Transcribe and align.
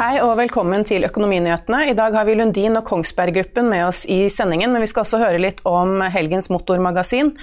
Hei 0.00 0.14
og 0.24 0.38
velkommen 0.38 0.80
til 0.88 1.04
Økonominyhetene. 1.04 1.90
I 1.90 1.92
dag 1.92 2.14
har 2.16 2.24
vi 2.24 2.32
Lundin 2.38 2.78
og 2.78 2.86
Kongsberg 2.88 3.34
Gruppen 3.36 3.66
med 3.68 3.82
oss 3.84 4.06
i 4.08 4.30
sendingen, 4.32 4.72
men 4.72 4.80
vi 4.80 4.86
skal 4.88 5.02
også 5.02 5.18
høre 5.20 5.42
litt 5.42 5.58
om 5.68 6.00
helgens 6.08 6.48
motormagasin. 6.48 7.34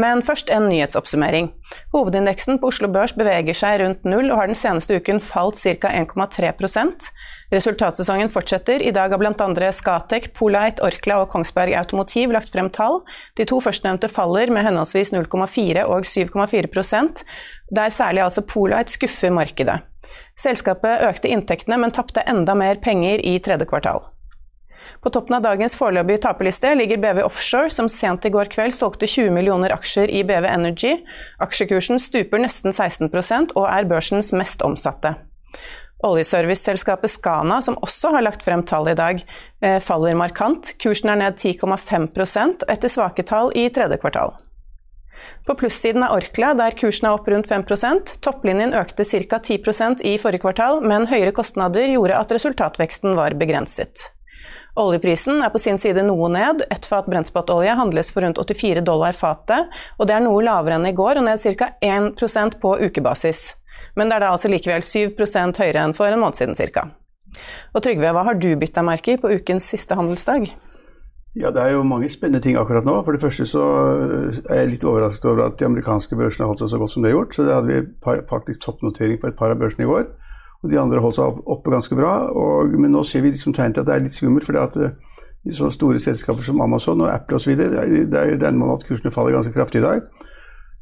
Men 0.00 0.22
først 0.24 0.48
en 0.52 0.64
nyhetsoppsummering. 0.70 1.50
Hovedindeksen 1.92 2.56
på 2.62 2.70
Oslo 2.70 2.88
Børs 2.92 3.12
beveger 3.16 3.56
seg 3.56 3.82
rundt 3.82 4.08
null 4.08 4.30
og 4.30 4.40
har 4.40 4.48
den 4.48 4.56
seneste 4.56 4.96
uken 4.96 5.20
falt 5.20 5.60
ca. 5.60 5.90
1,3 5.92 6.54
Resultatsesongen 7.52 8.32
fortsetter. 8.32 8.80
I 8.80 8.94
dag 8.96 9.12
har 9.12 9.20
bl.a. 9.20 9.72
Scatec, 9.76 10.30
Polite, 10.40 10.80
Orkla 10.88 11.18
og 11.20 11.28
Kongsberg 11.34 11.76
Automotiv 11.76 12.32
lagt 12.32 12.52
frem 12.56 12.72
tall. 12.72 13.02
De 13.36 13.44
to 13.44 13.60
førstnevnte 13.60 14.08
faller 14.08 14.48
med 14.56 14.64
henholdsvis 14.64 15.12
0,4 15.12 15.84
og 15.84 16.08
7,4% 16.08 17.26
der 17.76 17.90
særlig 17.90 18.24
altså 18.24 18.46
Polite 18.46 18.92
skuffer 18.94 19.32
markedet. 19.34 19.82
Selskapet 20.38 21.04
økte 21.06 21.30
inntektene, 21.32 21.78
men 21.80 21.94
tapte 21.94 22.24
enda 22.28 22.54
mer 22.58 22.80
penger 22.82 23.22
i 23.24 23.38
tredje 23.42 23.68
kvartal. 23.68 24.04
På 25.02 25.10
toppen 25.10 25.36
av 25.36 25.44
dagens 25.44 25.76
foreløpige 25.78 26.22
taperliste 26.24 26.72
ligger 26.78 27.00
BV 27.02 27.22
Offshore, 27.26 27.70
som 27.70 27.88
sent 27.90 28.26
i 28.26 28.32
går 28.32 28.50
kveld 28.52 28.74
solgte 28.74 29.08
20 29.08 29.34
millioner 29.34 29.74
aksjer 29.74 30.10
i 30.10 30.22
BV 30.26 30.46
Energy. 30.50 30.96
Aksjekursen 31.42 32.00
stuper 32.02 32.42
nesten 32.42 32.74
16% 32.74 33.54
og 33.56 33.68
er 33.70 33.88
børsens 33.90 34.32
mest 34.36 34.64
omsatte. 34.66 35.16
Oljeserviceselskapet 36.04 37.10
Scana, 37.10 37.60
som 37.64 37.78
også 37.82 38.12
har 38.14 38.24
lagt 38.26 38.44
frem 38.44 38.62
tall 38.68 38.90
i 38.92 38.96
dag, 38.98 39.22
eh, 39.62 39.78
faller 39.80 40.14
markant. 40.14 40.74
Kursen 40.82 41.10
er 41.10 41.22
ned 41.22 41.38
10,5 41.40 42.66
etter 42.68 42.88
svake 42.88 43.24
tall 43.24 43.52
i 43.56 43.68
tredje 43.68 43.98
kvartal. 44.02 44.34
På 45.46 45.54
plussiden 45.58 46.02
er 46.02 46.12
Orkla, 46.14 46.52
der 46.58 46.74
kursen 46.78 47.08
er 47.08 47.16
opp 47.16 47.28
rundt 47.30 47.48
5% 47.50 48.16
Topplinjen 48.24 48.74
økte 48.76 49.04
ca. 49.04 49.38
10% 49.38 50.02
i 50.02 50.16
forrige 50.18 50.44
kvartal, 50.44 50.82
men 50.82 51.08
høyere 51.10 51.34
kostnader 51.36 51.88
gjorde 51.92 52.18
at 52.18 52.34
resultatveksten 52.34 53.16
var 53.18 53.36
begrenset. 53.38 54.10
Oljeprisen 54.76 55.40
er 55.40 55.48
på 55.54 55.60
sin 55.62 55.78
side 55.80 56.02
noe 56.04 56.28
ned. 56.28 56.66
Ett 56.70 56.84
fat 56.86 57.06
brentspotolje 57.08 57.78
handles 57.78 58.10
for 58.12 58.26
rundt 58.26 58.40
84 58.42 58.82
dollar 58.84 59.16
fatet, 59.16 59.72
og 59.96 60.08
det 60.08 60.18
er 60.18 60.26
noe 60.26 60.42
lavere 60.44 60.76
enn 60.76 60.90
i 60.90 60.92
går 60.96 61.22
og 61.22 61.24
ned 61.30 61.40
ca. 61.40 61.70
1% 61.80 62.60
på 62.60 62.74
ukebasis. 62.84 63.46
Men 63.96 64.10
det 64.10 64.18
er 64.18 64.26
da 64.26 64.34
altså 64.34 64.52
likevel 64.52 64.84
7 64.84 65.16
høyere 65.56 65.80
enn 65.80 65.96
for 65.96 66.12
en 66.12 66.20
måned 66.20 66.36
siden 66.36 66.58
ca. 66.76 66.90
Og 67.72 67.82
Trygve, 67.84 68.12
hva 68.12 68.24
har 68.28 68.36
du 68.40 68.50
bytta 68.56 68.84
merke 68.84 69.16
i 69.16 69.20
på 69.20 69.32
ukens 69.32 69.68
siste 69.72 69.96
handelsdag? 69.96 70.50
Ja, 71.36 71.50
Det 71.50 71.62
er 71.62 71.74
jo 71.74 71.82
mange 71.84 72.08
spennende 72.08 72.40
ting 72.40 72.56
akkurat 72.56 72.86
nå. 72.88 72.94
For 73.04 73.12
det 73.12 73.20
første 73.20 73.44
så 73.46 73.62
eh, 73.62 74.38
er 74.48 74.62
jeg 74.62 74.70
litt 74.70 74.84
overrasket 74.88 75.28
over 75.28 75.42
at 75.44 75.58
de 75.60 75.66
amerikanske 75.68 76.16
børsene 76.16 76.46
har 76.46 76.52
holdt 76.52 76.62
seg 76.64 76.70
så 76.72 76.78
godt 76.80 76.92
som 76.94 77.04
de 77.04 77.10
har 77.10 77.18
gjort. 77.18 77.34
Så 77.36 77.44
det 77.44 77.52
hadde 77.54 77.74
vi 77.74 78.22
faktisk 78.30 78.62
toppnotering 78.64 79.20
på 79.20 79.28
et 79.28 79.36
par 79.36 79.52
av 79.52 79.60
børsene 79.60 79.84
i 79.84 79.90
går. 79.90 80.06
Og 80.64 80.70
de 80.72 80.78
andre 80.80 81.02
holdt 81.04 81.18
seg 81.18 81.42
oppe 81.44 81.74
ganske 81.74 81.98
bra. 81.98 82.14
Og, 82.32 82.72
men 82.80 82.94
nå 82.96 83.04
ser 83.04 83.26
vi 83.26 83.34
liksom 83.34 83.52
tegn 83.52 83.76
til 83.76 83.84
at 83.84 83.90
det 83.90 83.98
er 83.98 84.06
litt 84.06 84.16
skummelt. 84.16 84.48
fordi 84.48 84.62
at 84.62 84.80
eh, 84.80 84.96
i 85.46 85.52
sånne 85.54 85.76
store 85.76 86.00
selskaper 86.02 86.42
som 86.42 86.64
Amazon 86.64 87.04
og 87.04 87.12
Apple 87.12 87.36
osv. 87.36 87.52
Der 87.52 88.32
regner 88.32 88.56
man 88.56 88.72
at 88.72 88.88
kursene 88.88 89.12
faller 89.12 89.36
ganske 89.36 89.52
kraftig 89.52 89.84
i 89.84 89.86
dag. 89.86 90.08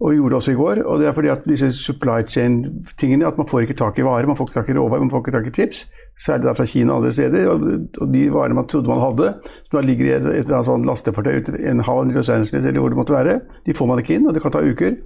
Og 0.03 0.15
gjorde 0.17 0.35
det 0.35 0.39
også 0.41 0.55
i 0.55 0.59
går. 0.59 0.81
Og 0.85 1.01
det 1.01 1.07
er 1.09 1.15
fordi 1.17 1.31
at 1.31 1.45
disse 1.49 1.71
supply 1.79 2.25
chain-tingene 2.27 3.29
At 3.29 3.39
man 3.39 3.47
får 3.47 3.67
ikke 3.67 3.79
tak 3.79 3.99
i 3.99 4.07
varer, 4.07 4.27
man 4.27 4.37
får 4.37 4.49
ikke 4.49 4.61
tak 4.61 4.73
i 4.73 4.79
råvarer, 4.79 5.05
man 5.07 5.11
får 5.13 5.23
ikke 5.23 5.37
tak 5.39 5.47
i 5.53 5.55
chips 5.55 5.85
særlig 6.21 6.47
da 6.47 6.55
fra 6.55 6.67
Kina 6.67 6.95
og 6.95 7.03
andre 7.03 7.13
steder. 7.13 7.49
Og, 7.51 8.09
de 8.15 8.25
varene 8.33 8.59
man 8.59 8.69
trodde 8.71 8.91
man 8.91 9.03
hadde, 9.03 9.35
som 9.69 9.79
da 9.79 9.85
ligger 9.87 10.07
i 10.07 10.17
et, 10.17 10.27
et 10.31 10.45
eller 10.45 10.61
annet 10.61 10.71
sånn 10.71 10.89
lastefartøy 10.89 11.39
ute 11.41 11.55
i 11.59 11.69
en 11.71 11.85
havn 11.85 12.13
i 12.13 12.17
Los 12.17 12.31
Angeles 12.33 12.67
eller 12.67 12.83
hvor 12.83 12.95
det 12.95 13.01
måtte 13.01 13.17
være, 13.17 13.39
de 13.67 13.77
får 13.77 13.91
man 13.91 14.03
ikke 14.03 14.19
inn, 14.19 14.29
og 14.29 14.37
det 14.37 14.43
kan 14.45 14.55
ta 14.55 14.63
uker. 14.65 14.99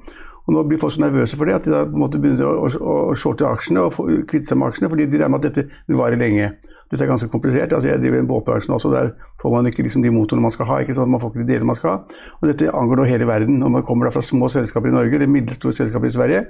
Og 0.48 0.54
Nå 0.56 0.65
blir 0.65 0.81
folk 0.81 0.94
så 0.94 1.03
nervøse 1.04 1.37
for 1.37 1.48
det 1.48 1.59
at 1.59 1.66
de 1.69 1.75
da 1.75 1.82
måtte 1.93 2.21
begynne 2.22 2.44
å, 2.48 2.69
å, 2.69 2.93
å 3.12 3.16
shorte 3.19 3.44
aksjene 3.44 3.84
og 3.84 3.98
kvitte 4.28 4.48
seg 4.48 4.60
med 4.60 4.71
aksjene, 4.71 4.88
fordi 4.93 5.09
de 5.09 5.21
regner 5.21 5.34
med 5.34 5.44
at 5.44 5.48
dette 5.50 5.82
vil 5.91 6.00
vare 6.00 6.21
lenge. 6.21 6.54
Dette 6.91 7.04
er 7.04 7.10
ganske 7.10 7.28
komplisert. 7.28 7.72
altså 7.72 7.88
Jeg 7.88 8.00
driver 8.00 8.22
i 8.22 8.26
båtbransjen 8.26 8.75
også, 8.75 8.91
der 8.93 9.10
får 9.43 9.53
man 9.54 9.66
ikke 9.66 9.82
liksom 9.84 10.03
de 10.03 10.10
motorene 10.10 10.43
man 10.43 10.54
skal 10.54 10.66
ha. 10.66 10.78
ikke 10.81 10.94
sant? 10.97 11.10
Man 11.10 11.21
får 11.21 11.32
ikke 11.34 11.44
de 11.44 11.53
delene 11.53 11.69
man 11.69 11.76
skal 11.76 11.91
ha. 11.91 11.97
Og 12.41 12.49
Dette 12.49 12.71
angår 12.72 12.97
nå 12.97 13.04
hele 13.09 13.26
verden. 13.28 13.59
Når 13.60 13.69
man 13.69 13.84
kommer 13.84 14.09
da 14.09 14.12
fra 14.15 14.22
små 14.25 14.49
selskaper 14.49 14.88
i 14.88 14.94
Norge 14.97 15.15
eller 15.15 15.28
middelstore 15.28 15.77
selskaper 15.77 16.09
i 16.09 16.15
Sverige, 16.16 16.44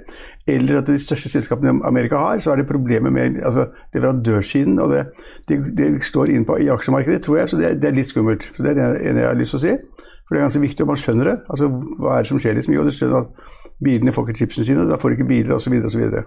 eller 0.47 0.79
at 0.79 0.87
de 0.87 0.99
største 0.99 1.29
selskapene 1.29 1.79
Amerika 1.85 2.17
har, 2.23 2.39
så 2.39 2.53
er 2.53 2.61
det 2.61 2.67
problemer 2.71 3.11
med 3.11 3.41
altså, 3.43 3.67
leverandørsiden. 3.93 4.79
og 4.79 4.93
det, 4.95 5.05
det, 5.49 5.59
det 5.77 6.03
står 6.03 6.31
inn 6.35 6.45
på, 6.45 6.57
i 6.57 6.71
aksjemarkedet, 6.71 7.21
tror 7.25 7.41
jeg, 7.41 7.49
så 7.49 7.59
det, 7.59 7.75
det 7.81 7.91
er 7.91 7.99
litt 7.99 8.07
skummelt. 8.07 8.51
Så 8.55 8.63
Det 8.63 8.71
er 8.71 8.79
det 8.79 9.09
ene 9.09 9.25
jeg 9.25 9.33
har 9.33 9.39
lyst 9.39 9.57
til 9.57 9.59
å 9.59 9.65
si. 9.67 10.05
For 10.27 10.35
det 10.35 10.41
er 10.41 10.45
ganske 10.45 10.61
viktig 10.61 10.85
at 10.85 10.87
man 10.87 10.99
skjønner 11.01 11.31
det. 11.33 11.37
altså 11.49 11.67
Hva 11.99 12.15
er 12.15 12.23
det 12.23 12.29
som 12.29 12.39
skjer? 12.39 12.53
liksom? 12.55 12.73
Jo, 12.77 12.83
du 12.85 12.93
skjønner 12.93 13.23
at 13.25 13.55
bilene 13.83 14.13
får 14.13 14.27
ikke 14.29 14.43
chipsene 14.43 14.67
sine, 14.67 14.87
da 14.87 14.99
får 15.01 15.09
de 15.09 15.19
ikke 15.19 15.31
biler 15.31 15.55
osv. 15.55 15.73
Det 15.79 16.25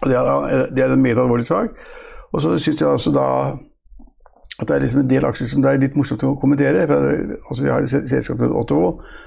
det 0.00 0.80
er 0.80 0.92
en 0.94 1.02
meget 1.02 1.18
alvorlig 1.20 1.44
sak. 1.44 1.76
Og 2.30 2.42
så 2.42 2.54
syns 2.58 2.80
jeg 2.80 2.88
altså 2.90 3.12
da 3.14 3.26
at 4.60 4.68
det 4.68 4.74
er 4.74 4.82
liksom 4.84 5.00
en 5.00 5.08
del 5.08 5.24
aksjer 5.24 5.48
som 5.48 5.62
det 5.64 5.70
er 5.70 5.80
litt 5.80 5.94
morsomt 5.96 6.24
å 6.26 6.34
kommentere. 6.40 6.82
For, 6.88 7.12
altså 7.48 7.64
vi 7.64 7.70
har 7.72 7.84
et 7.84 7.92
selskap 8.10 8.42
som 8.42 8.56
Otto, 8.60 8.80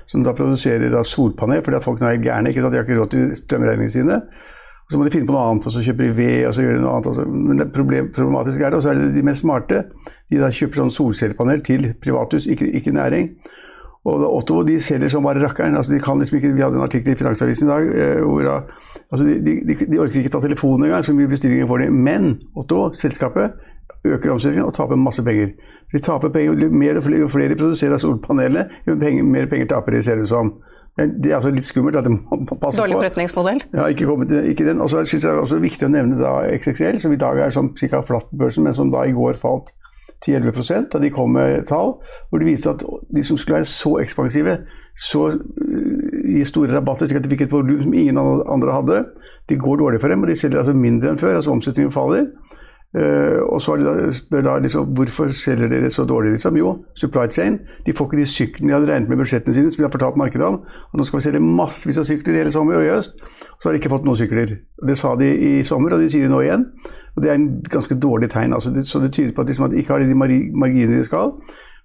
som 0.10 0.26
da 0.26 0.36
produserer 0.38 0.94
da 0.94 1.02
solpanel 1.08 1.64
fordi 1.66 1.80
at 1.80 1.88
folk 1.88 2.04
nå 2.04 2.12
er 2.12 2.22
gærne. 2.22 2.52
ikke 2.52 2.62
sant? 2.62 2.76
De 2.76 2.82
har 2.82 2.86
ikke 2.86 3.00
råd 3.00 3.14
til 3.16 3.32
strømregningene 3.40 3.96
sine. 3.96 4.20
Og 4.84 4.94
så 4.94 5.00
må 5.00 5.08
de 5.08 5.14
finne 5.14 5.26
på 5.26 5.34
noe 5.34 5.46
annet, 5.48 5.66
og 5.66 5.74
så 5.74 5.82
kjøper 5.82 6.06
de 6.06 6.16
ved, 6.18 6.40
og 6.46 6.54
så 6.54 6.66
gjør 6.66 6.78
de 6.78 6.84
noe 6.84 6.94
annet. 6.94 7.10
Også. 7.10 7.26
Men 7.34 7.62
det 7.62 7.70
problem, 7.74 8.10
problematisk 8.14 8.62
er 8.62 8.74
det, 8.74 8.80
og 8.80 8.86
så 8.86 8.92
er 8.92 9.00
det 9.00 9.14
de 9.16 9.26
mest 9.26 9.46
smarte. 9.46 9.84
De 10.30 10.42
da 10.42 10.52
kjøper 10.54 10.82
sånn 10.84 10.94
solcellepanel 10.94 11.64
til 11.66 11.88
privathus, 12.04 12.46
ikke, 12.52 12.68
ikke 12.78 12.94
næring. 12.94 13.32
Og 14.04 14.24
Otto 14.28 14.58
de 14.68 14.80
selger 14.84 15.12
som 15.12 15.24
bare 15.24 15.40
rakkeren. 15.40 15.78
Altså, 15.80 15.94
de 15.94 16.00
kan 16.04 16.20
liksom 16.20 16.38
ikke, 16.38 16.54
Vi 16.58 16.62
hadde 16.62 16.76
en 16.76 16.84
artikkel 16.84 17.14
i 17.14 17.20
Finansavisen 17.20 17.68
i 17.68 17.72
dag 17.72 17.86
eh, 17.88 18.24
hvor 18.24 18.50
altså, 18.50 19.24
de, 19.24 19.54
de, 19.64 19.78
de, 19.80 20.00
orker 20.00 20.20
ikke 20.20 20.34
ta 20.34 20.42
telefonen 20.44 20.90
engang, 20.90 21.06
så 21.06 21.16
mye 21.16 21.32
bestillinger 21.32 21.70
får 21.70 21.86
de. 21.86 21.92
Men 21.92 22.34
Otto, 22.60 22.90
selskapet, 23.00 23.56
øker 24.04 24.34
omsetningen 24.34 24.68
og 24.68 24.76
taper 24.76 25.00
masse 25.00 25.24
penger. 25.24 25.56
De 25.94 26.04
taper 26.04 26.34
penger, 26.36 26.70
mer 26.70 27.00
og 27.00 27.04
flere, 27.08 27.30
flere 27.32 27.54
de 27.54 27.60
produserer 27.62 27.96
av 27.96 28.04
solpanelene, 28.04 28.68
jo 28.88 28.98
mer 29.24 29.48
penger 29.52 29.72
taper 29.72 29.96
de, 29.96 30.04
ser 30.04 30.20
det 30.20 30.28
ut 30.28 30.34
som. 30.34 30.52
Det 30.94 31.32
er 31.32 31.40
altså 31.40 31.50
litt 31.50 31.66
skummelt 31.66 31.96
at 31.98 32.06
det 32.06 32.12
må 32.14 32.44
passe 32.62 32.78
Dårlig 32.78 33.00
forretningsmodell? 33.00 33.64
Ja, 33.74 33.88
ikke, 33.90 34.06
kommet, 34.06 34.34
ikke 34.52 34.68
den. 34.68 34.82
Og 34.84 34.92
så 34.92 35.02
syns 35.02 35.24
jeg 35.24 35.32
det 35.32 35.32
er 35.32 35.42
også 35.42 35.58
viktig 35.64 35.88
å 35.88 35.94
nevne 35.94 36.20
da 36.20 36.36
XXL, 36.54 37.00
som 37.02 37.16
i 37.16 37.22
dag 37.24 37.40
er 37.42 37.56
sånn 37.56 37.72
ca. 37.80 38.04
flatt 38.06 38.28
på 38.30 38.42
børsen, 38.44 38.68
men 38.68 38.76
som 38.78 38.92
da 38.94 39.08
i 39.08 39.16
går 39.16 39.40
falt 39.40 39.72
10-11% 40.24 40.90
da 40.94 41.02
de 41.04 41.12
kom 41.14 41.34
med 41.36 41.66
tall, 41.70 41.98
hvor 42.30 42.42
de 42.42 42.48
viste 42.48 42.72
at 42.72 42.84
de 42.84 43.24
som 43.26 43.38
skulle 43.38 43.60
være 43.60 43.70
så 43.70 43.98
ekspansive, 44.04 44.58
så 44.96 45.26
uh, 45.34 46.18
gi 46.24 46.44
store 46.48 46.74
rabatter, 46.76 47.10
slik 47.10 47.20
at 47.20 47.28
de 47.28 47.34
fikk 47.34 47.48
et 47.48 47.54
volum 47.54 47.82
som 47.84 47.94
ingen 47.98 48.20
andre 48.20 48.76
hadde, 48.78 49.00
de 49.50 49.60
går 49.60 49.82
dårlig 49.82 50.02
for 50.02 50.14
dem, 50.14 50.24
og 50.24 50.32
de 50.32 50.38
selger 50.40 50.62
altså 50.62 50.76
mindre 50.78 51.12
enn 51.12 51.22
før. 51.22 51.36
altså 51.40 51.52
Omsetningen 51.52 51.94
faller. 51.94 52.30
Uh, 52.94 53.42
og 53.50 53.58
så 53.62 53.74
de 53.82 54.12
spør 54.14 54.44
da 54.46 54.52
liksom, 54.62 54.92
hvorfor 54.94 55.32
selger 55.34 55.72
dere 55.72 55.90
så 55.90 56.06
dårlig, 56.06 56.36
liksom? 56.36 56.58
Jo, 56.62 56.76
supply 57.00 57.26
chain. 57.34 57.58
De 57.88 57.96
får 57.98 58.06
ikke 58.06 58.20
de 58.22 58.28
syklene 58.30 58.70
de 58.70 58.76
hadde 58.76 58.92
regnet 58.92 59.10
med 59.10 59.18
budsjettene 59.24 59.56
sine, 59.56 59.72
som 59.74 59.82
de 59.82 59.88
har 59.88 59.96
fortalt 59.96 60.20
markedet 60.22 60.46
om. 60.46 60.60
Og 60.92 61.00
nå 61.00 61.08
skal 61.10 61.20
vi 61.20 61.26
selge 61.26 61.42
massevis 61.42 61.98
av 61.98 62.06
sykler 62.10 62.38
i 62.38 62.44
hele 62.44 62.54
sommer 62.54 62.78
og 62.78 62.86
i 62.86 62.92
høst. 62.94 63.18
Og 63.24 63.58
så 63.58 63.70
har 63.70 63.74
de 63.74 63.82
ikke 63.82 63.94
fått 63.96 64.06
noen 64.06 64.20
sykler. 64.22 64.58
Det 64.88 64.98
sa 65.00 65.16
de 65.18 65.32
i 65.34 65.54
sommer, 65.66 65.96
og 65.96 66.06
de 66.06 66.12
sier 66.14 66.28
det 66.28 66.34
nå 66.36 66.44
igjen. 66.46 66.70
Og 67.16 67.22
det 67.24 67.32
er 67.32 67.38
en 67.40 67.50
ganske 67.66 67.98
dårlig 67.98 68.30
tegn. 68.34 68.54
Altså 68.54 68.74
så 68.86 69.02
det 69.02 69.14
tyder 69.14 69.34
på 69.34 69.42
at, 69.42 69.50
liksom, 69.50 69.66
at 69.66 69.74
de 69.74 69.82
ikke 69.82 69.96
har 69.96 70.06
de 70.06 70.18
marginene 70.18 70.98
de 70.98 71.10
skal. 71.10 71.34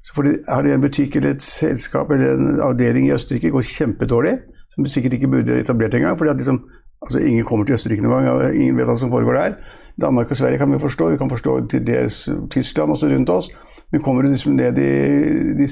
Så 0.05 0.23
de, 0.23 0.37
har 0.49 0.63
de 0.63 0.73
en 0.73 0.85
butikk 0.85 1.17
eller 1.17 1.35
et 1.35 1.45
selskap 1.45 2.11
eller 2.15 2.37
en 2.37 2.61
avdeling 2.65 3.09
i 3.09 3.13
Østerrike 3.17 3.51
går 3.53 3.67
kjempedårlig, 3.67 4.39
som 4.73 4.85
de 4.85 4.93
sikkert 4.93 5.19
ikke 5.19 5.29
burde 5.33 5.61
etablert 5.61 5.95
engang. 5.95 6.19
fordi 6.19 6.31
at 6.31 6.37
liksom, 6.37 6.63
altså 7.03 7.19
Ingen 7.19 7.45
kommer 7.45 7.65
til 7.65 7.75
Østerrike 7.75 8.03
noen 8.03 8.25
gang, 8.25 8.55
ingen 8.55 8.77
vet 8.77 8.89
hva 8.89 8.97
som 8.97 9.11
foregår 9.11 9.41
der. 9.41 9.59
Danmark 10.01 10.31
og 10.31 10.37
Sverige 10.37 10.59
kan 10.59 10.73
vi 10.73 10.79
forstå, 10.79 11.11
vi 11.11 11.17
kan 11.17 11.31
forstå 11.31 11.67
til 11.67 11.87
dels 11.87 12.29
Tyskland 12.51 12.91
også 12.91 13.09
rundt 13.11 13.31
oss. 13.31 13.51
Men 13.93 14.03
kommer 14.03 14.23
du 14.23 14.29
liksom 14.29 14.53
ned 14.53 14.79
i 14.79 15.55
de, 15.57 15.67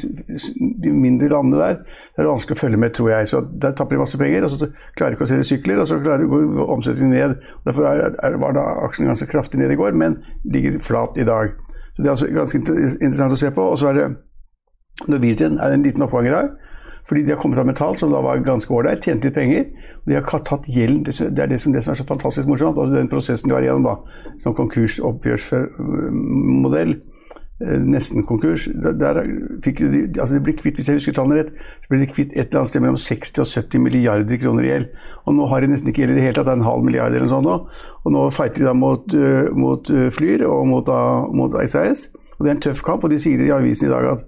de, 0.82 0.92
mindre 0.92 1.28
landene 1.28 1.56
der, 1.56 1.74
det 1.76 2.16
er 2.16 2.24
det 2.24 2.30
vanskelig 2.30 2.56
å 2.56 2.60
følge 2.60 2.78
med, 2.80 2.94
tror 2.96 3.10
jeg. 3.12 3.28
Så 3.28 3.42
Der 3.62 3.74
tapper 3.76 3.96
de 3.96 4.00
masse 4.00 4.18
penger, 4.18 4.46
og 4.46 4.50
så 4.50 4.70
klarer 4.96 5.12
de 5.12 5.18
ikke 5.18 5.26
å 5.26 5.30
selge 5.32 5.48
sykler, 5.50 5.82
og 5.82 5.88
så 5.90 5.98
klarer 6.00 6.24
de 6.24 6.28
å 6.30 6.32
gå 6.32 6.66
omsetningen 6.78 7.12
ned. 7.12 7.34
Derfor 7.66 7.90
er, 7.90 8.16
er, 8.24 8.38
var 8.40 8.56
da 8.56 8.64
aksjen 8.86 9.10
ganske 9.10 9.28
kraftig 9.28 9.60
ned 9.60 9.74
i 9.74 9.76
går, 9.76 9.92
men 10.00 10.16
ligger 10.48 10.80
flat 10.84 11.20
i 11.20 11.28
dag. 11.28 11.52
Så 11.92 12.00
Det 12.00 12.08
er 12.08 12.14
altså 12.14 12.30
ganske 12.32 12.62
interessant 12.62 13.36
å 13.36 13.40
se 13.40 13.52
på. 13.52 13.68
Og 13.74 13.76
så 13.80 13.92
er 13.92 14.00
det 14.00 14.08
Norwegian 15.12 15.60
er 15.60 15.76
en 15.76 15.84
liten 15.84 16.04
oppgang 16.06 16.30
i 16.30 16.32
dag. 16.32 16.54
Fordi 17.08 17.22
de 17.22 17.30
har 17.34 17.40
kommet 17.40 17.58
av 17.62 17.66
metall, 17.68 17.94
som 17.98 18.10
da 18.10 18.20
var 18.24 18.42
ganske 18.42 18.74
ålreit, 18.74 19.04
tjente 19.04 19.26
litt 19.28 19.38
penger. 19.38 19.64
Og 20.02 20.06
de 20.10 20.14
har 20.18 20.24
tatt 20.26 20.64
gjelden. 20.66 21.02
Det 21.06 21.42
er 21.42 21.50
det 21.52 21.60
som, 21.62 21.72
det 21.74 21.82
som 21.84 21.92
er 21.92 22.00
så 22.00 22.08
fantastisk 22.08 22.46
morsomt. 22.50 22.78
altså 22.78 22.94
Den 22.96 23.12
prosessen 23.12 23.48
de 23.48 23.54
var 23.54 23.62
igjennom, 23.62 23.86
da. 23.86 23.94
Som 24.42 24.58
konkursoppgjørsmodell. 24.58 26.92
Eh, 27.56 27.80
nesten 27.80 28.20
konkurs. 28.26 28.68
Der 29.00 29.16
fikk 29.64 29.78
de, 29.78 30.20
altså 30.20 30.34
de 30.34 30.40
ble 30.44 30.52
kvitt, 30.58 30.76
Hvis 30.76 30.88
jeg 30.90 30.98
husker 30.98 31.14
tallene 31.16 31.38
rett, 31.38 31.52
så 31.56 31.86
ble 31.88 31.98
de 32.02 32.08
kvitt 32.10 32.32
et 32.34 32.50
eller 32.50 32.60
annet 32.60 32.68
sted 32.68 32.82
mellom 32.84 33.00
60 33.00 33.40
og 33.40 33.46
70 33.48 33.80
milliarder 33.80 34.36
kroner 34.42 34.62
i 34.66 34.70
gjeld. 34.74 34.86
Og 35.24 35.30
nå 35.38 35.42
har 35.48 35.58
de 35.64 35.70
nesten 35.70 35.88
ikke 35.88 36.02
gjeld 36.02 36.12
i 36.12 36.18
det 36.18 36.26
hele 36.26 36.36
tatt, 36.36 36.48
det 36.50 36.52
er 36.52 36.60
en 36.60 36.68
halv 36.68 36.82
milliard 36.84 37.12
eller 37.14 37.24
noe 37.24 37.32
sånt 37.32 37.48
nå. 37.48 37.56
Og 38.04 38.08
nå 38.12 38.20
fighter 38.36 38.60
de 38.60 38.68
da 38.68 38.76
mot, 38.76 39.00
uh, 39.14 39.48
mot 39.56 39.80
uh, 39.88 40.12
Flyr 40.12 40.44
og 40.50 40.68
mot, 40.68 40.86
uh, 40.92 41.32
mot 41.32 41.56
SAS. 41.64 42.12
Og 42.36 42.44
det 42.44 42.50
er 42.50 42.56
en 42.58 42.64
tøff 42.68 42.84
kamp, 42.84 43.00
og 43.06 43.10
de 43.14 43.18
sier 43.24 43.40
i 43.40 43.54
avisen 43.54 43.88
i 43.88 43.94
dag 43.94 44.04
at 44.10 44.20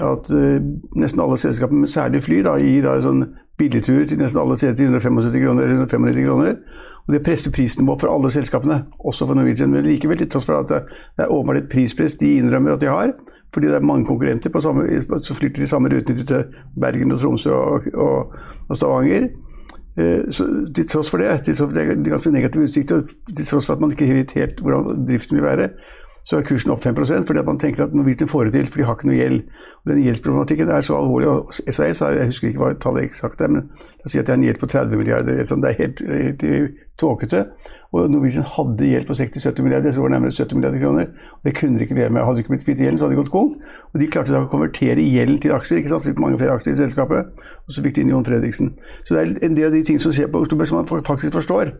at 0.00 0.30
uh, 0.30 0.58
nesten 0.96 1.20
alle 1.20 1.38
selskaper, 1.38 1.74
men 1.74 1.90
særlig 1.90 2.22
fly, 2.24 2.40
da, 2.46 2.56
gir 2.58 2.86
da 2.86 2.96
sånn 3.04 3.26
billigturer 3.58 4.08
til 4.10 4.18
nesten 4.18 4.40
alle 4.42 4.56
steder 4.58 4.74
til 4.78 4.88
175 4.90 5.44
kroner 5.44 5.62
eller 5.62 5.84
195 5.84 6.26
kroner. 6.26 6.56
Og 7.04 7.14
Det 7.14 7.22
presser 7.22 7.52
prisnivået 7.52 8.00
for 8.00 8.14
alle 8.14 8.30
selskapene, 8.30 8.84
også 8.98 9.26
for 9.26 9.34
Norwegian. 9.34 9.70
Men 9.70 9.84
likevel, 9.84 10.18
til 10.18 10.30
tross 10.30 10.48
for 10.48 10.58
at 10.58 10.68
det, 10.72 10.82
er 11.18 11.30
åpenbart 11.30 11.62
et 11.62 11.70
prispress 11.72 12.16
de 12.16 12.36
innrømmer 12.38 12.74
at 12.74 12.80
de 12.80 12.90
har, 12.90 13.12
fordi 13.54 13.66
det 13.66 13.76
er 13.76 13.86
mange 13.86 14.06
konkurrenter 14.06 14.50
på 14.50 14.60
samme, 14.60 14.86
så 15.22 15.34
flyr 15.34 15.52
de 15.54 15.66
samme 15.66 15.88
rutene 15.92 16.24
til 16.26 16.44
Bergen 16.80 17.12
og 17.12 17.20
Tromsø 17.20 17.50
og, 17.50 17.80
og, 17.94 18.32
og 18.68 18.76
Stavanger. 18.76 19.28
Uh, 19.94 20.24
så 20.30 20.48
til 20.74 20.88
tross 20.88 21.10
for 21.10 21.22
det, 21.22 21.42
til 21.44 21.54
tross 21.54 21.70
for 21.70 21.78
det 21.78 22.10
ganske 22.10 22.30
negative 22.30 22.64
utsikter, 22.64 23.02
til 23.36 23.46
tross 23.46 23.66
for 23.66 23.76
at 23.76 23.80
man 23.80 23.92
ikke 23.94 24.10
vet 24.10 24.34
helt 24.34 24.60
hvordan 24.60 25.06
driften 25.06 25.36
vil 25.36 25.46
være, 25.46 25.68
så 26.24 26.38
er 26.38 26.46
kursen 26.48 26.72
opp 26.72 26.82
5 26.82 26.96
fordi 26.96 27.40
at 27.40 27.46
man 27.46 27.58
tenker 27.60 27.84
at 27.84 27.94
Norwegian 27.94 28.28
får 28.28 28.48
det 28.48 28.52
til, 28.52 28.68
for 28.72 28.80
de 28.80 28.86
har 28.88 28.96
ikke 28.96 29.08
noe 29.10 29.18
gjeld. 29.18 29.42
Og 29.84 29.90
Den 29.90 30.04
gjeldsproblematikken 30.04 30.70
er 30.72 30.80
så 30.80 30.96
alvorlig. 30.96 31.28
og 31.28 31.52
SAS 31.52 32.00
jeg 32.00 32.26
husker 32.30 32.48
ikke 32.48 32.62
hva 32.62 32.72
tallet 32.80 33.04
eksakt 33.04 33.40
er, 33.44 33.52
men 33.52 33.68
la 33.68 34.08
oss 34.08 34.12
si 34.12 34.18
at 34.18 34.26
det 34.26 34.32
er 34.32 34.40
en 34.40 34.46
gjeld 34.48 34.60
på 34.62 34.70
30 34.72 34.96
milliarder. 34.96 35.36
Det 35.36 35.70
er 35.70 35.78
helt, 35.82 36.00
helt 36.08 36.80
tåkete. 36.96 37.44
Og 37.92 38.10
Norwegian 38.10 38.46
hadde 38.56 38.88
gjeld 38.88 39.06
på 39.06 39.14
60-70 39.14 39.62
milliarder, 39.62 39.90
jeg 39.90 39.94
tror 39.94 40.02
det 40.02 40.10
var 40.10 40.14
nærmere 40.16 40.32
70 40.32 40.56
milliarder 40.56 40.80
kroner. 40.80 41.06
og 41.32 41.44
Det 41.44 41.56
kunne 41.56 41.78
de 41.78 41.82
ikke 41.82 41.94
leve 41.94 42.10
med. 42.10 42.24
Hadde 42.24 42.36
de 42.36 42.42
ikke 42.42 42.54
blitt 42.54 42.64
kvitt 42.64 42.80
gjelden, 42.80 42.98
så 42.98 43.04
hadde 43.04 43.16
de 43.16 43.22
gått 43.22 43.34
konk. 43.36 43.56
Og 43.92 44.00
de 44.00 44.08
klarte 44.10 44.32
da 44.32 44.40
å 44.42 44.50
konvertere 44.50 45.04
gjelden 45.04 45.40
til 45.44 45.52
aksjer, 45.52 45.78
ikke 45.82 45.92
sant, 45.92 46.18
mange 46.18 46.40
flere 46.40 46.56
aksjer 46.56 46.72
i 46.72 46.80
selskapet. 46.80 47.44
Og 47.68 47.76
så 47.76 47.84
fikk 47.84 47.98
de 47.98 48.06
inn 48.06 48.14
Jon 48.16 48.26
Fredriksen. 48.26 48.72
Så 49.04 49.14
det 49.14 49.20
er 49.22 49.34
en 49.44 49.58
del 49.58 49.68
av 49.68 49.76
de 49.76 49.84
ting 49.84 50.00
som 50.00 50.14
skjer 50.14 50.32
på 50.32 50.40
Oslo 50.40 50.58
Børs 50.58 50.72
som 50.72 50.80
man 50.80 51.04
faktisk 51.04 51.36
forstår 51.36 51.76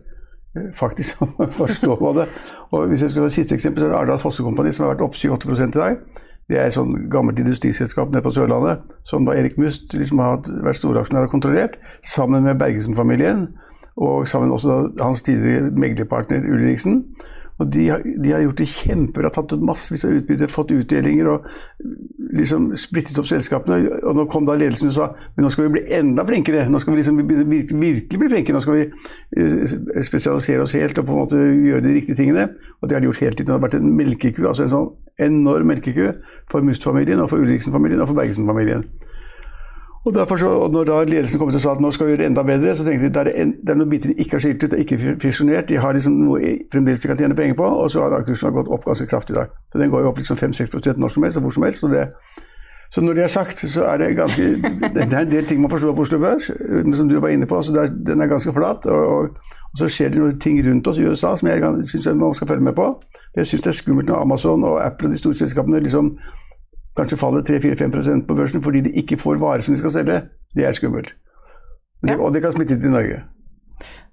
faktisk 0.74 1.22
forstå 1.60 1.96
på 2.00 2.12
det. 2.18 2.28
Og 2.70 2.88
Hvis 2.88 3.02
jeg 3.02 3.10
skal 3.10 3.26
ta 3.26 3.32
siste 3.34 3.54
eksempel, 3.54 3.82
så 3.82 3.88
er 3.88 3.92
det 3.92 3.98
Ardal 3.98 4.22
Fosse 4.22 4.42
Kompani 4.46 4.72
som 4.72 4.86
har 4.86 4.94
vært 4.94 5.04
opp 5.06 5.18
7-8 5.18 5.54
i 5.66 5.70
dag. 5.74 5.98
Det 6.48 6.58
er 6.60 6.68
et 6.68 6.76
sånn 6.76 7.06
gammelt 7.12 7.38
industriselskap 7.40 8.10
nede 8.12 8.24
på 8.24 8.34
Sørlandet 8.36 8.82
som 9.08 9.24
da 9.24 9.32
Erik 9.32 9.56
Must 9.60 9.94
liksom 9.96 10.20
har 10.20 10.42
vært 10.66 10.80
storaksjonær 10.82 11.28
og 11.28 11.32
kontrollert, 11.32 11.78
sammen 12.04 12.44
med 12.44 12.58
Bergesen-familien 12.60 13.46
og 13.96 14.28
sammen 14.28 14.52
også 14.52 14.90
hans 15.00 15.22
tidligere 15.24 15.70
meglerpartner 15.70 16.44
Ulriksen. 16.44 17.04
Og 17.62 17.70
de 17.70 17.84
har, 17.86 18.02
de 18.02 18.32
har, 18.32 18.42
gjort 18.42 18.58
det 18.58 18.66
kjempebra, 18.72 19.30
tatt 19.30 19.52
ut 19.54 19.62
massevis 19.62 20.02
av 20.06 20.14
utbytte, 20.16 20.48
fått 20.50 20.72
utdelinger 20.74 21.28
og 21.30 21.44
liksom 22.34 22.72
splittet 22.80 23.20
opp 23.20 23.28
selskapene. 23.30 23.92
Og 24.02 24.18
nå 24.18 24.24
kom 24.30 24.48
da 24.48 24.56
ledelsen 24.58 24.90
og 24.90 24.96
sa 24.96 25.08
men 25.36 25.46
nå 25.46 25.52
skal 25.54 25.68
vi 25.68 25.76
bli 25.76 25.84
enda 25.94 26.24
flinkere. 26.26 26.66
Nå 26.70 26.80
skal 26.82 26.94
vi 26.94 27.00
liksom 27.00 27.20
virkelig, 27.22 27.78
virkelig 27.78 28.22
bli 28.24 28.32
flinke. 28.32 28.56
Nå 28.56 28.64
skal 28.64 28.80
vi 28.80 28.84
eh, 28.88 29.76
spesialisere 30.08 30.66
oss 30.66 30.74
helt 30.74 30.98
og 30.98 31.06
på 31.06 31.14
en 31.14 31.22
måte 31.22 31.38
gjøre 31.38 31.84
de 31.86 31.94
riktige 32.00 32.18
tingene. 32.18 32.48
Og 32.80 32.90
det 32.90 32.98
har 32.98 33.04
de 33.04 33.10
gjort 33.12 33.22
hele 33.22 33.38
tiden. 33.38 33.52
Det 33.52 33.56
har 33.58 33.64
vært 33.68 33.78
en 33.78 33.96
melkeku, 34.02 34.42
altså 34.50 34.66
en 34.66 34.74
sånn 34.74 34.92
enorm 35.22 35.70
melkeku 35.70 36.10
for 36.50 36.66
Must-familien 36.66 37.22
og 37.22 37.30
for 37.30 37.44
Ulriksen-familien 37.44 38.02
og 38.02 38.10
for 38.10 38.18
Bergesen-familien. 38.18 38.88
Og 40.04 40.14
derfor 40.14 40.36
så, 40.36 40.48
og 40.48 40.72
når 40.72 40.84
da 40.84 41.02
ledelsen 41.04 41.40
kom 41.40 41.48
til 41.48 41.56
og 41.56 41.62
sa 41.64 41.72
at 41.72 41.80
nå 41.80 41.90
skal 41.90 42.06
vi 42.06 42.12
gjøre 42.12 42.26
enda 42.28 42.42
bedre, 42.44 42.74
så 42.76 42.84
tenkte 42.84 43.08
de 43.08 43.20
at 43.20 43.26
det, 43.26 43.44
det 43.64 43.72
er 43.72 43.78
noen 43.80 43.90
biter 43.90 44.10
de 44.12 44.18
ikke 44.20 44.36
har 44.36 44.42
skilt 44.44 44.64
ut, 44.64 44.70
det 44.70 44.76
er 44.76 44.82
ikke 44.84 45.16
fisjonert, 45.22 45.68
de 45.68 45.78
har 45.80 45.96
liksom 45.96 46.18
noe 46.20 46.50
fremdeles 46.72 47.00
de 47.00 47.08
kan 47.08 47.20
tjene 47.20 47.36
penger 47.38 47.56
på, 47.56 47.64
og 47.64 47.88
så 47.90 48.02
har 48.04 48.12
da 48.12 48.20
kursen 48.26 48.52
gått 48.52 48.68
opp 48.68 48.84
ganske 48.84 49.06
kraftig 49.08 49.32
i 49.32 49.38
dag. 49.38 49.54
Så 49.72 49.80
den 49.80 49.94
går 49.94 50.04
jo 50.04 50.10
opp 50.12 50.20
liksom 50.20 50.36
5-6 50.36 50.98
når 51.00 51.14
som 51.14 51.24
helst 51.24 51.40
og 51.40 51.46
hvor 51.46 51.56
som 51.56 51.64
helst. 51.64 51.80
Så, 51.80 51.88
det, 51.88 52.04
så 52.92 53.00
når 53.00 53.16
det 53.16 53.24
er 53.24 53.32
sagt, 53.32 53.64
så 53.70 53.88
er 53.88 53.96
det 53.98 54.12
ganske 54.16 54.42
Det 54.94 55.08
er 55.08 55.18
en 55.22 55.32
del 55.32 55.48
ting 55.48 55.64
man 55.64 55.72
forstår 55.72 55.96
på 55.96 56.04
Oslo 56.04 56.18
Børs, 56.18 56.50
som 57.00 57.08
du 57.08 57.16
var 57.20 57.32
inne 57.32 57.46
på. 57.46 57.62
så 57.62 57.72
er, 57.72 57.88
Den 58.06 58.20
er 58.20 58.26
ganske 58.26 58.52
flat. 58.52 58.86
Og, 58.86 59.08
og, 59.08 59.28
og, 59.72 59.78
så 59.78 59.88
skjer 59.88 60.12
det 60.12 60.20
noen 60.20 60.38
ting 60.38 60.60
rundt 60.68 60.86
oss 60.86 61.00
i 61.00 61.08
USA 61.08 61.32
som 61.36 61.48
jeg 61.48 61.64
syns 61.88 62.12
man 62.14 62.34
skal 62.34 62.48
følge 62.48 62.68
med 62.68 62.76
på. 62.76 62.92
Jeg 63.36 63.46
syns 63.46 63.62
det 63.62 63.72
er 63.72 63.80
skummelt 63.80 64.08
når 64.08 64.20
Amazon 64.20 64.64
og 64.64 64.84
Apple 64.86 65.08
og 65.08 65.16
de 65.16 65.18
store 65.18 65.34
selskapene 65.34 65.80
liksom 65.80 66.12
kanskje 66.96 67.18
faller 67.18 67.42
3-4-5% 67.46 68.26
på 68.28 68.38
børsen 68.38 68.62
fordi 68.62 68.84
de 68.86 68.94
ikke 69.02 69.18
får 69.20 69.40
varer 69.42 69.64
som 69.66 69.74
de 69.74 69.82
skal 69.82 69.94
selge, 69.98 70.22
det 70.54 70.66
er 70.66 70.76
skummelt. 70.76 71.14
Ja. 72.04 72.18
Og 72.18 72.34
det 72.34 72.42
kan 72.44 72.52
smitte 72.52 72.80
til 72.80 72.92
Norge. 72.92 73.22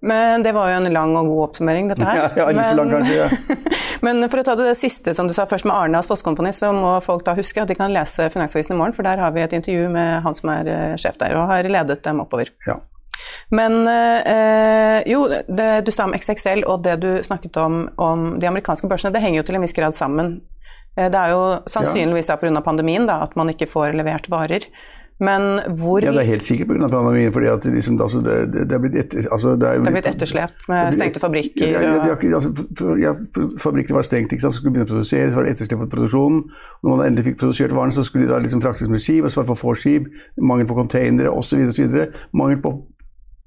Men 0.02 0.44
det 0.44 0.52
var 0.52 0.72
jo 0.72 0.78
en 0.80 0.94
lang 0.94 1.12
og 1.18 1.28
god 1.30 1.44
oppsummering, 1.44 1.92
dette 1.92 2.06
her. 2.06 2.18
Ja, 2.18 2.30
ja 2.40 2.46
litt 2.50 2.58
men, 2.58 2.78
lang 2.80 2.94
kanskje, 2.96 3.18
ja. 3.20 3.58
men 4.06 4.26
for 4.32 4.42
å 4.42 4.46
ta 4.48 4.56
det 4.58 4.72
siste 4.80 5.14
som 5.14 5.28
du 5.30 5.34
sa 5.36 5.46
først 5.50 5.68
med 5.70 5.76
Arne 5.78 6.02
Fosskompani, 6.06 6.50
så 6.58 6.72
må 6.74 6.96
folk 7.06 7.22
da 7.28 7.36
huske 7.38 7.62
at 7.62 7.70
de 7.70 7.78
kan 7.78 7.94
lese 7.94 8.32
Finansavisen 8.34 8.74
i 8.74 8.80
morgen, 8.80 8.96
for 8.98 9.06
der 9.06 9.22
har 9.22 9.36
vi 9.36 9.44
et 9.44 9.54
intervju 9.54 9.92
med 9.94 10.24
han 10.26 10.38
som 10.38 10.50
er 10.56 10.72
eh, 10.74 10.96
sjef 11.02 11.22
der, 11.22 11.38
og 11.38 11.52
har 11.54 11.70
ledet 11.70 12.02
dem 12.08 12.24
oppover. 12.24 12.50
Ja. 12.66 12.80
Men 13.54 13.86
øh, 13.86 14.98
jo, 15.12 15.28
det 15.30 15.70
du 15.86 15.92
sa 15.94 16.08
om 16.08 16.16
XXL 16.18 16.64
og 16.66 16.82
det 16.88 16.98
du 17.04 17.10
snakket 17.22 17.58
om 17.62 17.84
om 18.02 18.40
de 18.42 18.50
amerikanske 18.50 18.90
børsene, 18.90 19.14
det 19.14 19.22
henger 19.22 19.44
jo 19.44 19.48
til 19.52 19.60
en 19.60 19.66
viss 19.68 19.78
grad 19.78 19.94
sammen. 19.94 20.40
Eh, 20.98 21.12
det 21.12 21.20
er 21.20 21.36
jo 21.36 21.44
sannsynligvis 21.72 22.32
ja. 22.32 22.40
pga. 22.42 22.64
pandemien 22.66 23.08
da, 23.10 23.22
at 23.26 23.38
man 23.40 23.52
ikke 23.54 23.70
får 23.70 23.96
levert 24.00 24.30
varer. 24.32 24.68
Men 25.22 25.60
hvor 25.78 26.02
Ja, 26.02 26.10
det 26.16 26.24
er 26.24 26.30
helt 26.32 26.44
sikkert 26.44 26.72
pga. 26.72 26.88
pandemien. 26.90 27.34
fordi 27.34 27.46
at 27.48 27.66
liksom, 27.66 28.02
altså, 28.02 28.22
det, 28.26 28.54
det, 28.54 28.70
det, 28.70 28.76
er 28.76 28.80
blitt 28.82 28.96
etter, 28.98 29.28
altså, 29.32 29.56
det, 29.56 29.68
er 29.70 29.84
det 29.84 29.92
er 29.92 29.98
blitt 29.98 30.10
etterslep 30.10 30.64
med 30.68 30.94
stengte 30.98 31.22
fabrikker? 31.22 31.68
Ja, 31.68 31.82
ja, 31.82 31.92
ja, 32.10 32.36
altså, 32.36 32.96
ja 32.98 33.14
fabrikkene 33.62 34.00
var 34.00 34.08
stengt, 34.08 34.34
ikke 34.34 34.42
sant? 34.42 34.56
så 34.56 34.64
skulle 34.64 34.74
begynne 34.74 34.90
å 34.90 34.94
produsere, 34.96 35.30
så 35.30 35.38
var 35.38 35.46
det 35.46 35.54
etterslep 35.56 35.84
på 35.84 35.92
produksjonen. 35.94 36.42
Når 36.82 36.96
man 36.96 37.06
endelig 37.06 37.28
fikk 37.30 37.44
produsert 37.44 37.76
varene, 37.78 37.94
så 37.94 38.08
skulle 38.08 38.26
de 38.26 38.34
da 38.34 38.42
liksom 38.42 38.66
fraktes 38.66 38.90
med 38.90 39.04
skip, 39.04 39.22
og 39.28 39.30
så 39.30 39.42
var 39.42 39.46
det 39.46 39.54
for 39.54 39.62
få 39.62 39.78
skip, 39.84 40.10
mangel 40.42 40.72
på 40.72 40.80
containere 40.82 41.30
osv. 41.30 41.70
Mangel 42.34 42.64
på 42.66 42.74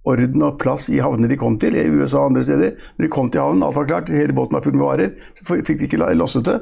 orden 0.05 0.43
og 0.45 0.59
plass 0.61 0.87
i 0.93 1.01
havnene 1.03 1.31
de 1.33 1.39
kom 1.41 1.57
til, 1.59 1.75
i 1.75 1.89
USA 1.91 2.23
og 2.23 2.33
andre 2.33 2.47
steder. 2.47 2.75
Når 2.97 3.07
de 3.07 3.13
kom 3.13 3.31
til 3.33 3.43
havnen, 3.43 3.65
alt 3.67 3.77
var 3.77 3.89
klart, 3.89 4.15
hele 4.15 4.37
båten 4.37 4.55
var 4.55 4.63
full 4.63 4.77
med 4.77 4.87
varer, 4.87 5.15
så 5.41 5.59
fikk 5.65 5.81
de 5.81 5.89
ikke 5.89 6.15
losset 6.15 6.47
det. 6.47 6.61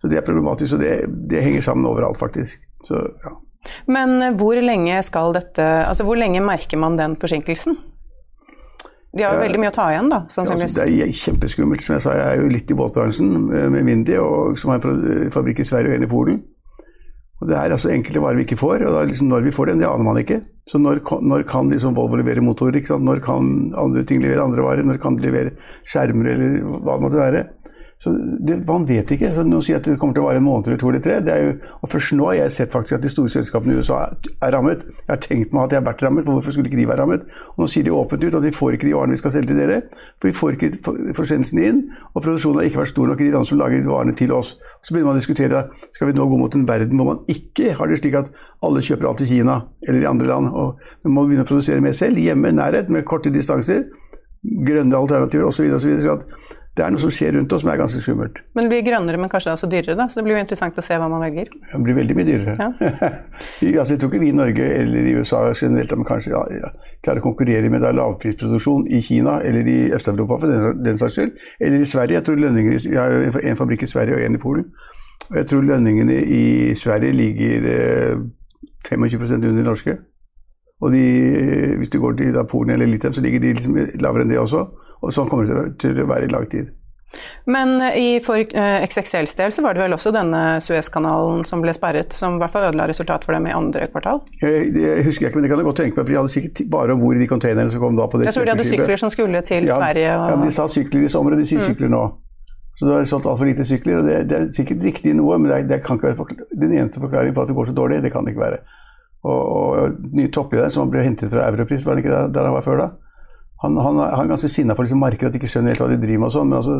Så 0.00 0.08
det 0.08 0.20
er 0.20 0.26
problematisk, 0.26 0.76
og 0.76 0.82
det, 0.82 0.94
det 1.30 1.44
henger 1.44 1.64
sammen 1.64 1.88
overalt, 1.90 2.18
faktisk. 2.20 2.60
Så, 2.88 3.02
ja. 3.24 3.36
Men 3.92 4.16
eh, 4.24 4.36
hvor 4.40 4.56
lenge 4.56 5.02
skal 5.04 5.34
dette 5.36 5.60
Altså 5.60 6.06
hvor 6.06 6.16
lenge 6.16 6.40
merker 6.40 6.80
man 6.80 6.94
den 6.96 7.18
forsinkelsen? 7.20 7.76
De 9.10 9.24
har 9.26 9.34
jo 9.34 9.42
veldig 9.42 9.58
mye 9.58 9.72
å 9.72 9.74
ta 9.74 9.88
igjen, 9.90 10.08
da? 10.08 10.20
Ja, 10.30 10.44
altså, 10.46 10.84
det 10.86 11.02
er 11.02 11.12
kjempeskummelt. 11.18 11.82
Som 11.82 11.96
jeg 11.96 12.04
sa, 12.04 12.12
jeg 12.14 12.28
er 12.30 12.44
jo 12.44 12.52
litt 12.52 12.70
i 12.70 12.76
båtbransjen 12.78 13.32
med 13.74 13.82
Mindy, 13.82 14.14
og, 14.22 14.54
som 14.60 14.70
har 14.70 14.86
en 14.86 15.32
fabrikk 15.34 15.64
i 15.64 15.66
Sverige 15.66 15.90
og 15.90 15.98
en 15.98 16.06
i 16.06 16.10
Polen. 16.10 16.38
Og 17.40 17.48
Det 17.48 17.56
er 17.56 17.72
altså 17.72 17.90
enkelte 17.90 18.20
varer 18.22 18.36
vi 18.36 18.44
ikke 18.44 18.60
får, 18.60 18.84
og 18.84 19.08
liksom 19.08 19.30
når 19.32 19.46
vi 19.48 19.54
får 19.56 19.70
dem, 19.70 19.80
det 19.80 19.88
aner 19.88 20.06
man 20.06 20.20
ikke. 20.20 20.42
Så 20.68 20.78
når, 20.78 21.00
når 21.24 21.46
kan 21.48 21.72
liksom 21.72 21.96
Volvo 21.96 22.20
levere 22.20 22.44
motorer? 22.44 22.84
Når 22.84 23.22
kan 23.24 23.48
andre 23.80 24.04
ting 24.06 24.20
levere 24.22 24.44
andre 24.44 24.62
varer? 24.62 24.86
Når 24.86 25.00
kan 25.02 25.16
de 25.16 25.24
levere 25.24 25.54
skjermer, 25.88 26.34
eller 26.34 26.58
hva 26.84 26.98
det 26.98 27.04
måtte 27.06 27.18
være? 27.18 27.42
Så 28.00 28.10
det, 28.46 28.66
Man 28.68 28.86
vet 28.88 29.10
ikke. 29.12 29.28
så 29.34 29.42
Noen 29.44 29.64
sier 29.64 29.76
at 29.76 29.84
det 29.84 29.98
kommer 30.00 30.16
til 30.16 30.22
å 30.22 30.28
vare 30.30 30.40
en 30.40 30.44
måned 30.46 30.70
eller 30.70 30.78
to 30.80 30.88
eller 30.88 31.02
tre. 31.04 31.18
Det 31.20 31.32
er 31.34 31.42
jo, 31.44 31.50
og 31.84 31.90
Først 31.92 32.14
nå 32.16 32.30
har 32.30 32.38
jeg 32.38 32.54
sett 32.54 32.72
faktisk 32.72 32.96
at 32.96 33.02
de 33.04 33.10
store 33.12 33.32
selskapene 33.34 33.74
i 33.74 33.82
USA 33.82 33.98
er 34.08 34.54
rammet. 34.56 34.86
Jeg 35.02 35.10
har 35.10 35.20
tenkt 35.20 35.52
meg 35.52 35.66
at 35.66 35.74
de 35.74 35.76
har 35.76 35.84
vært 35.84 36.04
rammet, 36.06 36.24
for 36.24 36.38
hvorfor 36.38 36.56
skulle 36.56 36.70
ikke 36.70 36.80
de 36.80 36.86
være 36.88 37.02
rammet? 37.02 37.26
Og 37.52 37.60
Nå 37.60 37.68
sier 37.68 37.84
de 37.84 37.92
åpent 37.92 38.24
ut 38.24 38.38
at 38.38 38.46
de 38.46 38.54
får 38.56 38.78
ikke 38.78 38.88
de 38.88 38.94
varene 38.96 39.18
vi 39.18 39.20
skal 39.20 39.34
selge 39.34 39.52
til 39.52 39.60
dere, 39.60 39.82
for 40.16 40.30
vi 40.30 40.38
får 40.38 40.56
ikke 40.56 40.70
forsendelsene 41.18 41.68
inn, 41.68 41.82
og 42.14 42.24
produksjonen 42.24 42.62
har 42.62 42.70
ikke 42.70 42.80
vært 42.80 42.92
stor 42.94 43.12
nok 43.12 43.20
i 43.20 43.28
de 43.28 43.34
landene 43.34 43.52
som 43.52 43.60
lager 43.60 43.84
varene 43.90 44.16
til 44.16 44.32
oss. 44.32 44.54
Så 44.80 44.94
begynner 44.94 45.10
man 45.10 45.20
å 45.20 45.20
diskutere 45.20 45.62
skal 45.92 46.08
vi 46.08 46.16
nå 46.16 46.28
gå 46.30 46.40
mot 46.40 46.56
en 46.56 46.68
verden 46.72 46.96
hvor 46.96 47.10
man 47.10 47.22
ikke 47.28 47.74
har 47.76 47.90
det 47.90 48.00
slik 48.00 48.16
at 48.22 48.32
alle 48.64 48.80
kjøper 48.84 49.10
alt 49.10 49.20
i 49.26 49.28
Kina 49.28 49.60
eller 49.84 50.00
i 50.00 50.08
andre 50.08 50.32
land, 50.32 50.48
og 50.56 50.80
man 51.04 51.18
må 51.18 51.28
begynne 51.28 51.44
å 51.44 51.52
produsere 51.52 51.84
mer 51.84 51.92
selv, 51.96 52.16
hjemme, 52.16 52.54
nærhet, 52.56 52.88
med 52.88 53.04
korte 53.04 53.32
distanser, 53.34 53.90
grønne 54.40 54.96
alternativer 54.96 55.50
osv. 55.50 55.68
Det 56.80 56.86
er 56.86 56.92
noe 56.94 57.02
som 57.02 57.10
skjer 57.12 57.34
rundt 57.36 57.52
oss 57.52 57.60
som 57.60 57.68
er 57.68 57.76
ganske 57.76 57.98
skummelt. 58.00 58.38
Men 58.56 58.64
det 58.64 58.70
blir 58.72 58.84
grønnere, 58.86 59.18
men 59.20 59.28
kanskje 59.28 59.52
også 59.52 59.68
dyrere, 59.68 59.98
da? 59.98 60.06
Så 60.08 60.20
det 60.20 60.24
blir 60.24 60.38
jo 60.38 60.44
interessant 60.46 60.78
å 60.80 60.84
se 60.84 60.96
hva 60.96 61.10
man 61.12 61.20
velger. 61.20 61.50
Det 61.52 61.80
blir 61.84 61.98
veldig 61.98 62.16
mye 62.16 62.28
dyrere. 62.28 62.54
Ja. 62.56 62.68
altså, 63.82 63.92
jeg 63.92 64.00
tror 64.00 64.08
ikke 64.08 64.22
vi 64.22 64.30
i 64.32 64.36
Norge 64.38 64.68
eller 64.78 65.10
i 65.10 65.12
USA 65.18 65.42
generelt 65.52 65.92
men 65.92 66.08
kanskje 66.08 66.32
ja, 66.32 66.40
ja, 66.56 66.70
klarer 67.04 67.20
å 67.20 67.26
konkurrere 67.26 67.68
med 67.74 67.84
lavprisproduksjon 67.84 68.86
i 68.88 69.02
Kina 69.04 69.36
eller 69.44 69.68
i 69.68 69.78
Øst-Europa 69.92 70.40
for 70.40 70.54
den, 70.54 70.80
den 70.86 71.02
saks 71.02 71.18
skyld. 71.18 71.36
Eller 71.60 71.84
i 71.84 71.90
Sverige. 71.92 72.16
Jeg 72.16 72.28
tror 72.30 72.40
lønninger 72.46 72.80
Vi 72.88 72.96
har 72.96 73.28
en 73.52 73.60
fabrikk 73.60 73.84
i 73.84 73.90
Sverige 73.92 74.16
og 74.16 74.24
en 74.24 74.40
i 74.40 74.42
Polen. 74.46 74.70
Og 75.28 75.36
jeg 75.36 75.50
tror 75.52 75.68
lønningene 75.68 76.16
i 76.16 76.44
Sverige 76.80 77.12
ligger 77.12 77.68
eh, 77.74 78.24
25% 78.88 79.36
under 79.36 79.52
de 79.60 79.68
norske. 79.68 80.00
Og 80.80 80.92
de, 80.94 81.04
hvis 81.80 81.92
du 81.92 82.00
går 82.00 82.18
til 82.20 82.36
Polen 82.48 82.74
eller 82.74 82.88
Litauen, 82.88 83.14
så 83.14 83.24
ligger 83.24 83.42
de 83.42 83.54
liksom 83.56 83.76
lavere 84.00 84.24
enn 84.24 84.32
det 84.32 84.40
også. 84.40 84.64
Og 85.00 85.12
sånn 85.14 85.28
kommer 85.28 85.48
det 85.48 85.74
til 85.80 85.98
å 86.00 86.08
være 86.08 86.28
i 86.28 86.32
lang 86.32 86.46
tid. 86.50 86.70
Men 87.50 87.80
i 87.98 88.20
for 88.22 88.38
eh, 88.38 88.84
XXLs 88.86 89.34
del 89.38 89.52
så 89.52 89.64
var 89.64 89.74
det 89.74 89.82
vel 89.82 89.96
også 89.96 90.12
denne 90.14 90.60
Suezkanalen 90.62 91.42
som 91.48 91.62
ble 91.64 91.74
sperret, 91.74 92.14
som 92.14 92.36
i 92.36 92.42
hvert 92.42 92.54
fall 92.54 92.68
ødela 92.68 92.86
resultatet 92.90 93.26
for 93.26 93.34
dem 93.34 93.48
i 93.50 93.54
andre 93.56 93.88
kvartal? 93.90 94.22
Jeg, 94.42 94.70
jeg 94.78 95.04
husker 95.08 95.28
ikke, 95.28 95.40
men 95.40 95.48
det 95.48 95.52
kan 95.52 95.62
jeg 95.62 95.68
godt 95.70 95.80
tenke 95.82 95.96
meg, 95.98 96.04
for 96.04 96.12
de 96.12 96.18
hadde 96.20 96.34
sikkert 96.36 96.62
bare 96.70 96.94
om 96.94 97.02
bord 97.02 97.18
i 97.18 97.24
de 97.24 97.28
containerne 97.30 97.72
som 97.72 97.82
kom 97.82 97.98
da 97.98 98.06
på 98.10 98.20
det 98.20 98.30
Jeg 98.30 98.38
tror 98.38 98.46
de 98.46 98.54
hadde 98.54 98.68
sykler 98.68 99.02
som 99.02 99.12
skulle 99.12 99.42
til 99.46 99.66
ja, 99.66 99.78
Sverige 99.80 100.16
og 100.16 100.26
Ja, 100.30 100.40
de 100.44 100.52
sa 100.54 100.68
sykler 100.70 101.06
i 101.08 101.12
sommer, 101.12 101.34
og 101.34 101.42
de 101.42 101.48
sier 101.50 101.64
mm. 101.64 101.70
sykler 101.72 101.90
nå. 101.96 102.04
Så 102.78 102.86
det 102.86 102.94
har 102.94 103.08
solgt 103.10 103.26
altfor 103.28 103.50
lite 103.50 103.66
sykler, 103.66 104.00
og 104.00 104.06
det, 104.06 104.20
det, 104.30 104.36
er 104.38 104.52
sikkert 104.56 104.84
riktig 104.86 105.16
noe, 105.18 105.40
men 105.40 105.50
det, 105.50 105.64
det 105.72 105.82
kan 105.84 105.98
ikke 105.98 106.14
være 106.14 106.38
den 106.54 106.76
eneste 106.78 107.02
forklaringen 107.02 107.34
på 107.36 107.42
at 107.42 107.50
det 107.50 107.58
går 107.58 107.72
så 107.72 107.74
dårlig. 107.76 107.98
Det 108.04 108.12
kan 108.14 108.24
det 108.24 108.36
ikke 108.36 108.46
være. 108.46 108.62
Og, 109.20 109.40
og 109.52 110.12
ny 110.16 110.30
toppleder 110.32 110.72
som 110.72 110.88
ble 110.90 111.04
hentet 111.04 111.32
fra 111.32 111.48
Europris, 111.50 111.84
var 111.84 111.96
det 111.96 112.06
ikke 112.06 112.14
der, 112.14 112.30
der 112.32 112.48
han 112.48 112.56
var 112.56 112.64
før 112.64 112.84
da? 112.84 112.90
han, 113.60 113.76
han, 113.76 113.98
han, 113.98 114.24
er 114.24 114.28
ganske 114.28 114.48
sinna 114.48 114.74
på 114.74 114.86
liksom 114.86 115.02
markedet, 115.02 115.28
at 115.28 115.34
de 115.34 115.40
ikke 115.40 115.50
skjønner 115.52 115.74
helt 115.74 115.82
hva 115.82 115.88
de 115.90 115.98
driver 116.00 116.22
med. 116.22 116.28
og 116.30 116.32
sånn, 116.32 116.48
Men 116.48 116.58
altså, 116.62 116.76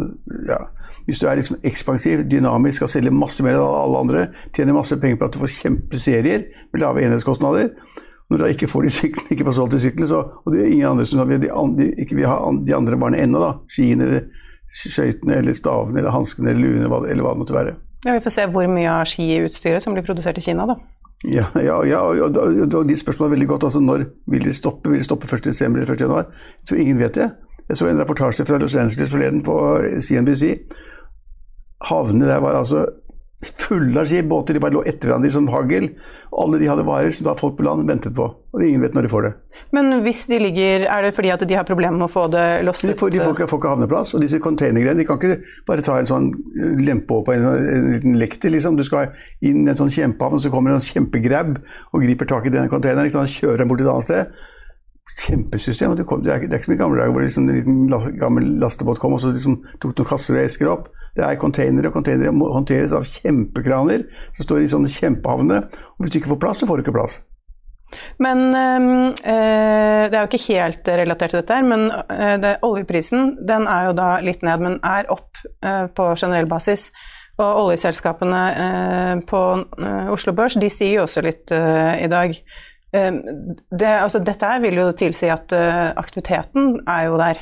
ja, 0.49 0.61
hvis 1.05 1.21
du 1.21 1.27
er 1.29 1.41
liksom 1.41 1.59
ekspansiv, 1.71 2.23
dynamisk, 2.31 2.81
skal 2.81 2.93
selge 2.95 3.13
masse 3.13 3.45
mer 3.45 3.59
enn 3.59 3.65
alle 3.65 4.05
andre, 4.05 4.23
tjener 4.57 4.77
masse 4.77 4.97
penger 5.03 5.21
på 5.21 5.29
at 5.29 5.37
du 5.37 5.43
får 5.43 5.53
kjempeserier 5.59 6.47
med 6.73 6.81
lave 6.81 7.05
enhetskostnader 7.05 7.75
Når 8.31 8.39
du 8.39 8.45
da 8.45 8.49
ikke 8.55 8.69
får 8.71 8.87
de 8.87 8.93
syklene, 8.95 9.35
ikke 9.35 9.45
får 9.49 9.57
solgt 9.59 9.75
de 9.75 9.83
syklene, 9.83 10.07
så, 10.09 10.23
og 10.23 10.55
det 10.55 10.63
er 10.63 10.73
ingen 10.73 10.93
andre 10.93 11.05
som 11.11 11.21
de, 11.29 11.89
ikke 12.01 12.17
vil 12.17 12.31
ha 12.31 12.39
de 12.65 12.77
andre 12.77 12.97
barna 12.97 13.19
ennå, 13.19 13.43
da, 13.43 13.53
skiene 13.69 14.07
eller 14.07 14.29
skøytene 14.71 15.41
eller 15.43 15.57
stavene 15.59 15.99
eller 15.99 16.15
hanskene 16.15 16.53
eller 16.53 16.63
luene 16.63 16.87
eller 16.87 17.25
hva 17.27 17.35
det 17.35 17.43
måtte 17.43 17.57
være. 17.57 17.75
Ja, 18.07 18.15
Vi 18.15 18.23
får 18.25 18.37
se 18.39 18.47
hvor 18.55 18.71
mye 18.71 18.89
av 18.89 19.03
skiutstyret 19.11 19.83
som 19.85 19.93
blir 19.97 20.07
produsert 20.07 20.39
i 20.39 20.45
Kina, 20.47 20.65
da. 20.71 20.79
Ja, 21.29 21.51
ja, 21.55 21.77
ja 21.85 22.01
og, 22.01 22.37
og, 22.37 22.75
og 22.75 22.89
ditt 22.89 23.01
spørsmål 23.01 23.29
er 23.29 23.35
veldig 23.35 23.49
godt. 23.49 23.65
altså 23.69 23.81
Når 23.81 24.05
vil 24.27 24.45
de 24.45 24.55
stoppe? 24.55 24.91
Vil 24.91 25.03
de 25.03 25.05
stoppe 25.05 25.27
1.12. 25.27 25.65
eller 25.65 25.85
1.1.? 25.85 26.17
Jeg 26.61 26.69
tror 26.69 26.77
ingen 26.77 26.99
vet 26.99 27.15
det. 27.15 27.31
Jeg 27.69 27.77
så 27.77 27.87
en 27.87 28.01
reportasje 28.01 28.47
fra 28.47 28.59
Los 28.59 28.75
Angeles 28.75 29.11
forleden 29.11 29.43
på 29.43 29.57
CNBC. 30.03 30.57
Havnene 31.91 32.27
der 32.27 32.41
var 32.41 32.57
altså 32.59 32.87
fulle 33.41 34.01
av 34.01 34.11
båter 34.29 34.55
de 34.55 34.61
bare 34.61 34.75
lå 34.75 34.83
etter 34.85 35.09
hverandre 35.09 35.31
som 35.33 35.47
hagl. 35.49 35.89
Alle 36.37 36.59
de 36.61 36.69
hadde 36.69 36.85
varer 36.85 37.15
som 37.15 37.27
da 37.27 37.35
folk 37.39 37.57
på 37.57 37.65
land 37.65 37.89
ventet 37.89 38.13
på. 38.17 38.27
Og 38.29 38.65
ingen 38.67 38.83
vet 38.85 38.95
når 38.97 39.07
de 39.07 39.13
får 39.13 39.25
det. 39.27 39.31
Men 39.75 39.93
hvis 40.05 40.25
de 40.27 40.39
ligger 40.43 40.85
Er 40.91 41.03
det 41.07 41.13
fordi 41.15 41.31
at 41.31 41.43
de 41.47 41.55
har 41.55 41.65
problemer 41.67 41.97
med 41.97 42.09
å 42.09 42.13
få 42.13 42.27
det 42.33 42.63
losset? 42.67 42.93
De 42.93 42.99
får, 42.99 43.13
de 43.15 43.23
får, 43.23 43.35
ikke, 43.37 43.49
får 43.51 43.63
ikke 43.63 43.73
havneplass. 43.73 44.15
Og 44.15 44.25
disse 44.25 44.43
containergreiene, 44.43 45.01
de 45.01 45.09
kan 45.09 45.21
ikke 45.21 45.41
bare 45.69 45.87
ta 45.87 45.99
en 46.01 46.11
sånn 46.11 46.31
eh, 46.35 46.77
lempe 46.85 47.23
på 47.25 47.35
en, 47.35 47.49
en, 47.49 47.91
liten 47.97 48.19
lekter, 48.21 48.53
liksom. 48.53 48.77
Du 48.77 48.85
skal 48.87 49.15
inn 49.41 49.65
i 49.65 49.73
en 49.73 49.79
sånn 49.79 49.93
kjempehavn, 49.93 50.43
så 50.43 50.53
kommer 50.53 50.75
en 50.75 50.81
en 50.81 50.89
kjempegrab 50.91 51.57
og 51.93 52.05
griper 52.05 52.29
tak 52.29 52.49
i 52.49 52.55
den 52.55 52.69
containeren. 52.73 53.09
Liksom, 53.09 53.29
kjører 53.31 53.65
den 53.65 53.73
bort 53.73 53.85
et 53.85 53.93
annet 53.93 54.09
sted. 54.09 54.41
Kjempesystem. 55.19 55.97
Det, 55.97 56.07
kom, 56.09 56.23
det, 56.25 56.33
er, 56.33 56.45
det, 56.47 56.53
er, 56.53 56.61
ikke 56.61 56.71
som 56.71 56.77
i 56.77 56.81
gamle 56.81 57.01
dager 57.01 57.15
hvor 57.15 57.25
liksom 57.25 57.49
en 57.49 57.59
liten 57.59 58.19
gammel 58.21 58.47
lastebåt 58.63 59.01
kom 59.03 59.17
og 59.17 59.23
så 59.23 59.33
liksom 59.35 59.59
tok 59.83 59.93
noen 59.93 60.11
kasser 60.13 60.39
og 60.39 60.45
esker 60.45 60.71
opp. 60.73 60.89
Det 61.17 61.27
er 61.27 61.41
containere, 61.41 61.91
og 61.91 61.99
containere 61.99 62.33
må 62.35 62.53
håndteres 62.55 62.95
av 62.97 63.09
kjempekraner 63.09 64.07
som 64.37 64.47
står 64.47 64.63
i 64.65 64.71
sånne 64.71 64.93
kjempehavner. 64.93 65.67
Og 65.97 66.05
hvis 66.05 66.15
du 66.15 66.21
ikke 66.23 66.35
får 66.35 66.43
plass, 66.47 66.63
så 66.63 66.71
får 66.71 66.81
du 66.81 66.87
ikke 66.87 66.97
plass. 66.97 67.21
Men 68.23 68.39
øh, 68.55 69.15
det 70.11 70.15
er 70.15 70.21
jo 70.21 70.29
ikke 70.29 70.53
helt 70.53 70.89
relatert 70.89 71.33
til 71.35 71.41
dette, 71.41 71.55
her, 71.55 71.67
men 71.67 71.91
øh, 71.91 72.37
det, 72.43 72.57
oljeprisen 72.63 73.33
den 73.49 73.67
er 73.67 73.89
jo 73.89 73.97
da 73.99 74.11
litt 74.25 74.45
ned, 74.47 74.63
men 74.63 74.79
er 74.87 75.11
opp 75.11 75.41
øh, 75.43 75.89
på 75.97 76.13
generell 76.15 76.49
basis. 76.51 76.91
Og 77.41 77.65
oljeselskapene 77.65 78.41
på 79.25 79.39
Oslo 80.13 80.35
Børs 80.37 80.59
de 80.61 80.69
stiger 80.69 80.99
jo 80.99 81.05
også 81.07 81.23
litt 81.25 81.49
i 81.55 82.09
dag. 82.13 82.35
Det, 82.91 83.87
altså, 83.87 84.19
dette 84.27 84.49
vil 84.65 84.81
jo 84.81 84.89
tilsi 84.99 85.29
at 85.31 85.53
aktiviteten 85.55 86.81
er 86.91 87.05
jo 87.07 87.19
der. 87.21 87.39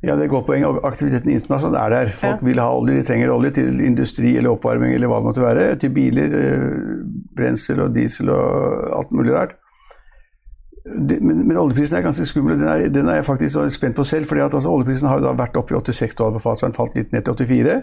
Ja, 0.00 0.14
det 0.16 0.22
er 0.22 0.28
et 0.30 0.32
godt 0.32 0.46
poeng. 0.48 0.64
Aktiviteten 0.84 1.28
internasjonalt 1.28 1.76
er 1.82 1.92
der. 1.92 2.12
Folk 2.16 2.40
ja. 2.40 2.46
vil 2.46 2.60
ha 2.62 2.68
olje, 2.72 2.96
de 2.96 3.04
trenger 3.04 3.32
olje 3.34 3.50
til 3.58 3.82
industri 3.84 4.32
eller 4.38 4.54
oppvarming 4.54 4.94
eller 4.96 5.10
hva 5.12 5.18
det 5.20 5.28
måtte 5.28 5.42
være. 5.44 5.66
Til 5.82 5.92
biler, 5.92 6.36
eh, 6.38 6.62
brensel 7.36 7.82
og 7.84 7.92
diesel 7.94 8.32
og 8.32 8.86
alt 8.96 9.12
mulig 9.12 9.34
rart. 9.36 9.58
Men, 10.88 11.42
men, 11.44 11.56
oljeprisen 11.60 11.98
er 11.98 12.06
ganske 12.06 12.24
skummel. 12.24 12.56
Den 12.56 12.68
er, 12.72 12.86
den 12.88 13.12
er 13.12 13.20
jeg 13.20 13.28
faktisk 13.28 13.60
spent 13.76 13.96
på 13.96 14.04
selv. 14.08 14.24
fordi 14.24 14.40
at 14.40 14.54
altså, 14.54 14.72
Oljeprisen 14.72 15.08
har 15.08 15.20
jo 15.20 15.26
da 15.26 15.36
vært 15.36 15.60
oppe 15.60 15.76
i 15.76 15.76
86 15.76 16.16
dollar 16.16 16.38
på 16.38 16.44
fat, 16.48 16.58
så 16.62 16.70
den 16.70 16.78
falt 16.78 16.96
litt 16.96 17.12
ned 17.12 17.28
til 17.28 17.46
84. 17.46 17.76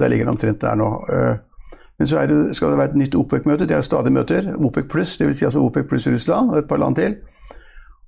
Der 0.00 0.10
ligger 0.10 0.26
den 0.26 0.34
omtrent 0.34 0.60
der 0.60 0.74
nå. 0.74 0.90
Men 1.98 2.10
så 2.10 2.24
det, 2.26 2.56
skal 2.56 2.72
det 2.72 2.78
være 2.78 2.90
et 2.90 2.98
nytt 3.04 3.14
OPEC-møte. 3.14 3.68
Det 3.68 3.76
er 3.76 3.82
jo 3.82 3.86
stadig 3.86 4.12
møter. 4.12 4.50
OPEC 4.56 4.88
pluss, 4.90 5.16
dvs. 5.20 5.38
Si 5.38 5.46
altså 5.46 5.62
OPEC 5.62 5.86
pluss 5.90 6.08
Russland 6.10 6.50
og 6.50 6.58
et 6.58 6.68
par 6.68 6.82
land 6.82 6.96
til. 6.98 7.16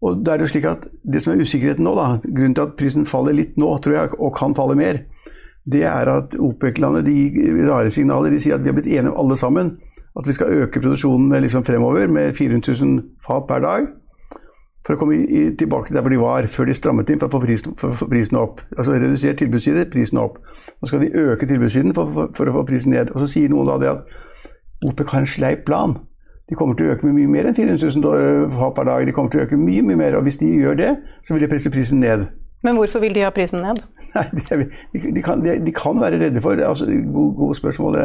Og 0.02 0.24
Det 0.24 0.32
er 0.32 0.42
jo 0.42 0.50
slik 0.50 0.66
at 0.68 0.88
det 1.12 1.22
som 1.22 1.32
er 1.32 1.40
usikkerheten 1.40 1.86
nå, 1.86 1.94
da, 1.96 2.18
grunnen 2.26 2.54
til 2.54 2.66
at 2.66 2.74
prisen 2.78 3.06
faller 3.06 3.36
litt 3.36 3.56
nå, 3.56 3.70
tror 3.82 3.94
jeg, 3.94 4.18
og 4.18 4.34
kan 4.36 4.54
falle 4.54 4.76
mer, 4.76 5.04
det 5.66 5.82
er 5.88 6.10
at 6.10 6.36
OPEC-landet 6.38 7.08
gir 7.10 7.62
rare 7.66 7.90
signaler. 7.90 8.30
De 8.30 8.40
sier 8.42 8.54
at 8.58 8.62
vi 8.62 8.70
har 8.70 8.76
blitt 8.76 8.90
enige 8.90 9.14
om 9.14 9.20
alle 9.24 9.38
sammen 9.38 9.76
at 10.16 10.26
vi 10.26 10.32
skal 10.32 10.62
øke 10.62 10.80
produksjonen 10.80 11.28
med 11.28 11.42
liksom 11.44 11.64
fremover 11.64 12.08
med 12.08 12.34
400 12.34 12.72
000 12.84 13.02
fat 13.26 13.44
per 13.48 13.60
dag. 13.60 13.88
For 14.86 14.94
å 14.94 15.00
komme 15.00 15.16
i, 15.18 15.40
tilbake 15.58 15.90
til 15.90 15.98
der 15.98 16.04
hvor 16.06 16.14
de 16.14 16.20
var 16.20 16.46
før 16.50 16.68
de 16.68 16.74
strammet 16.78 17.08
inn 17.10 17.18
for 17.18 17.26
å 17.26 17.34
få 17.34 17.42
prisen, 17.42 17.74
for 17.80 17.90
å 17.90 17.98
få 17.98 18.06
prisen 18.10 18.38
opp. 18.38 18.60
Altså 18.76 18.94
redusere 18.94 19.34
tilbudssiden, 19.40 19.88
prisen 19.90 20.20
opp. 20.22 20.38
Nå 20.78 20.86
skal 20.86 21.02
de 21.02 21.10
øke 21.24 21.48
tilbudssiden 21.50 21.94
for, 21.96 22.12
for, 22.14 22.30
for, 22.36 22.50
å 22.52 22.60
få 22.60 22.62
prisen 22.68 22.94
ned. 22.94 23.10
Og 23.10 23.24
så 23.24 23.32
sier 23.32 23.50
noen 23.50 23.66
da 23.66 23.80
det 23.82 23.90
at 23.96 24.86
OPEC 24.86 25.10
har 25.10 25.24
en 25.24 25.32
sleip 25.32 25.64
plan. 25.66 25.96
De 26.46 26.54
kommer 26.54 26.78
til 26.78 26.86
å 26.86 26.94
øke 26.94 27.08
med 27.08 27.16
mye 27.16 27.32
mer 27.32 27.48
enn 27.50 27.56
400 27.56 27.90
000 27.98 28.54
fat 28.54 28.76
per 28.76 28.86
dag. 28.86 29.06
De 29.08 29.14
kommer 29.16 29.34
til 29.34 29.42
å 29.42 29.48
øke 29.48 29.58
mye 29.58 29.82
mye 29.82 29.98
mer, 29.98 30.18
og 30.20 30.28
hvis 30.28 30.38
de 30.38 30.52
gjør 30.54 30.78
det, 30.78 30.92
så 31.26 31.34
vil 31.34 31.42
de 31.42 31.50
presse 31.50 31.72
prisen 31.74 31.98
ned. 31.98 32.28
Men 32.62 32.78
hvorfor 32.78 33.02
vil 33.02 33.14
de 33.16 33.26
ha 33.26 33.32
prisen 33.34 33.64
ned? 33.66 33.82
Nei, 34.14 34.24
de, 34.38 34.68
de, 34.94 35.24
kan, 35.26 35.42
de, 35.42 35.58
de 35.66 35.74
kan, 35.74 35.98
være 35.98 36.22
redde 36.22 36.42
for 36.44 36.62
altså, 36.62 36.86
Gode, 36.86 37.34
god 37.40 37.58
spørsmål. 37.58 37.98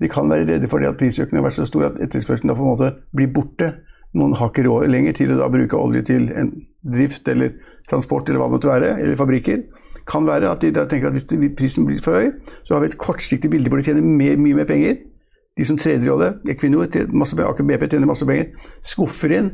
De 0.00 0.08
kan 0.08 0.32
være 0.32 0.48
redde 0.48 0.72
for 0.72 0.80
det 0.80 0.88
at 0.94 0.98
prisøkningen 1.00 1.42
har 1.42 1.50
vært 1.50 1.60
så 1.60 1.68
stor 1.68 1.90
at 1.90 2.00
etterspørselen 2.00 2.54
da 2.54 2.56
på 2.56 2.64
en 2.64 2.72
måte 2.72 2.90
blir 3.12 3.28
borte. 3.36 3.74
Noen 4.18 4.34
har 4.38 4.50
ikke 4.50 4.66
råd 4.66 4.88
lenger 4.90 5.14
til 5.20 5.36
å 5.36 5.50
bruke 5.52 5.78
olje 5.78 6.02
til 6.08 6.30
en 6.34 6.54
drift 6.82 7.28
eller 7.30 7.54
transport 7.90 8.28
eller 8.28 8.40
hva 8.40 8.48
det 8.48 8.56
måtte 8.56 8.70
være, 8.72 8.94
eller 9.02 9.18
fabrikker. 9.18 9.62
Kan 10.08 10.26
være 10.26 10.50
at 10.50 10.64
de 10.64 10.72
tenker 10.74 11.10
at 11.10 11.14
hvis 11.14 11.54
prisen 11.58 11.86
blir 11.86 12.00
for 12.02 12.18
høy, 12.18 12.32
så 12.64 12.74
har 12.74 12.82
vi 12.82 12.90
et 12.90 12.98
kortsiktig 12.98 13.50
bilde 13.52 13.70
hvor 13.70 13.78
de 13.78 13.86
tjener 13.86 14.02
mer, 14.02 14.40
mye 14.40 14.58
mer 14.58 14.68
penger 14.68 14.98
de 15.60 15.66
som 15.68 15.76
treder 15.76 16.06
i 16.06 16.12
olje, 16.12 16.30
Equinor, 16.48 16.86
Aker 16.88 17.66
BP 17.68 17.86
tjener 17.90 18.08
masse 18.08 18.26
penger, 18.26 18.52
skuffer 18.80 19.34
inn. 19.36 19.50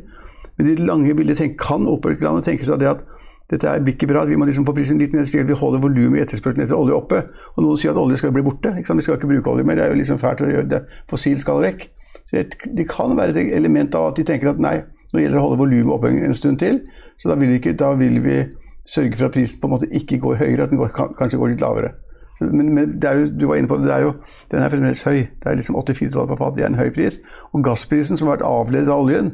Men 0.56 0.68
i 0.68 0.76
det 0.76 0.86
lange 0.86 1.14
bildet 1.18 1.40
tenk, 1.40 1.56
kan 1.58 1.86
operalandet 1.90 2.46
tenke 2.46 2.66
seg 2.68 2.78
det 2.80 2.92
at 2.92 3.02
dette 3.50 3.72
blir 3.82 3.94
ikke 3.94 4.08
bra, 4.10 4.24
vi 4.26 4.38
må 4.38 4.46
liksom 4.46 4.66
få 4.66 4.74
prisen 4.74 5.00
litt 5.02 5.14
ned, 5.14 5.26
slik 5.26 5.44
at 5.44 5.50
vi 5.50 5.58
holder 5.58 5.82
volumet 5.82 6.20
i 6.20 6.22
etterspørselen 6.24 6.64
etter 6.64 6.78
olje 6.78 6.94
oppe. 6.94 7.20
Og 7.54 7.62
noen 7.62 7.78
sier 7.80 7.90
at 7.90 8.00
olje 8.00 8.20
skal 8.20 8.34
bli 8.34 8.44
borte. 8.46 8.72
Vi 8.74 8.84
skal 8.86 9.18
ikke 9.18 9.30
bruke 9.30 9.52
olje 9.52 9.66
mer, 9.66 9.78
det 9.78 9.86
er 9.86 9.94
jo 9.94 9.98
liksom 10.00 10.22
fælt 10.22 10.42
å 10.46 10.50
gjøre 10.50 10.70
det. 10.70 10.80
Fossil 11.10 11.38
skal 11.42 11.62
vekk. 11.62 11.88
Det 12.32 12.88
kan 12.90 13.16
være 13.16 13.36
et 13.36 13.54
element 13.56 13.94
av 13.94 14.10
at 14.10 14.18
de 14.18 14.24
tenker 14.26 14.50
at 14.50 14.62
nei, 14.62 14.80
nå 15.12 15.22
gjelder 15.22 15.38
det 15.38 15.42
å 15.42 15.46
holde 15.46 15.60
volumet 15.60 15.94
oppe 15.94 16.10
en 16.10 16.34
stund 16.34 16.58
til. 16.62 16.80
Så 17.20 17.30
da 17.30 17.36
vil, 17.38 17.52
vi 17.52 17.60
ikke, 17.60 17.76
da 17.78 17.92
vil 17.96 18.18
vi 18.24 18.40
sørge 18.86 19.16
for 19.16 19.28
at 19.28 19.36
prisen 19.36 19.60
på 19.60 19.68
en 19.68 19.76
måte 19.76 19.88
ikke 19.94 20.18
går 20.22 20.42
høyere, 20.42 20.66
at 20.66 20.72
den 20.72 20.80
går, 20.80 20.92
kanskje 21.18 21.38
går 21.40 21.54
litt 21.54 21.64
lavere. 21.64 21.94
Men, 22.40 22.74
men 22.74 22.96
jo, 23.00 23.28
du 23.32 23.46
var 23.48 23.56
inne 23.56 23.70
på 23.70 23.78
det, 23.80 23.88
det 23.88 23.94
er 23.94 24.04
jo, 24.04 24.12
den 24.52 24.62
er 24.62 24.72
fremdeles 24.72 25.04
høy. 25.06 25.22
Det 25.40 25.48
er 25.48 25.56
liksom 25.56 25.78
84 25.78 26.10
dollar 26.12 26.34
på 26.34 26.40
fat. 26.42 26.56
Det 26.58 26.66
er 26.66 26.72
en 26.72 26.80
høy 26.80 26.90
pris. 26.92 27.16
Og 27.52 27.64
gassprisen, 27.64 28.18
som 28.18 28.28
har 28.28 28.36
vært 28.36 28.48
avledet 28.48 28.92
av 28.92 29.04
oljen 29.06 29.32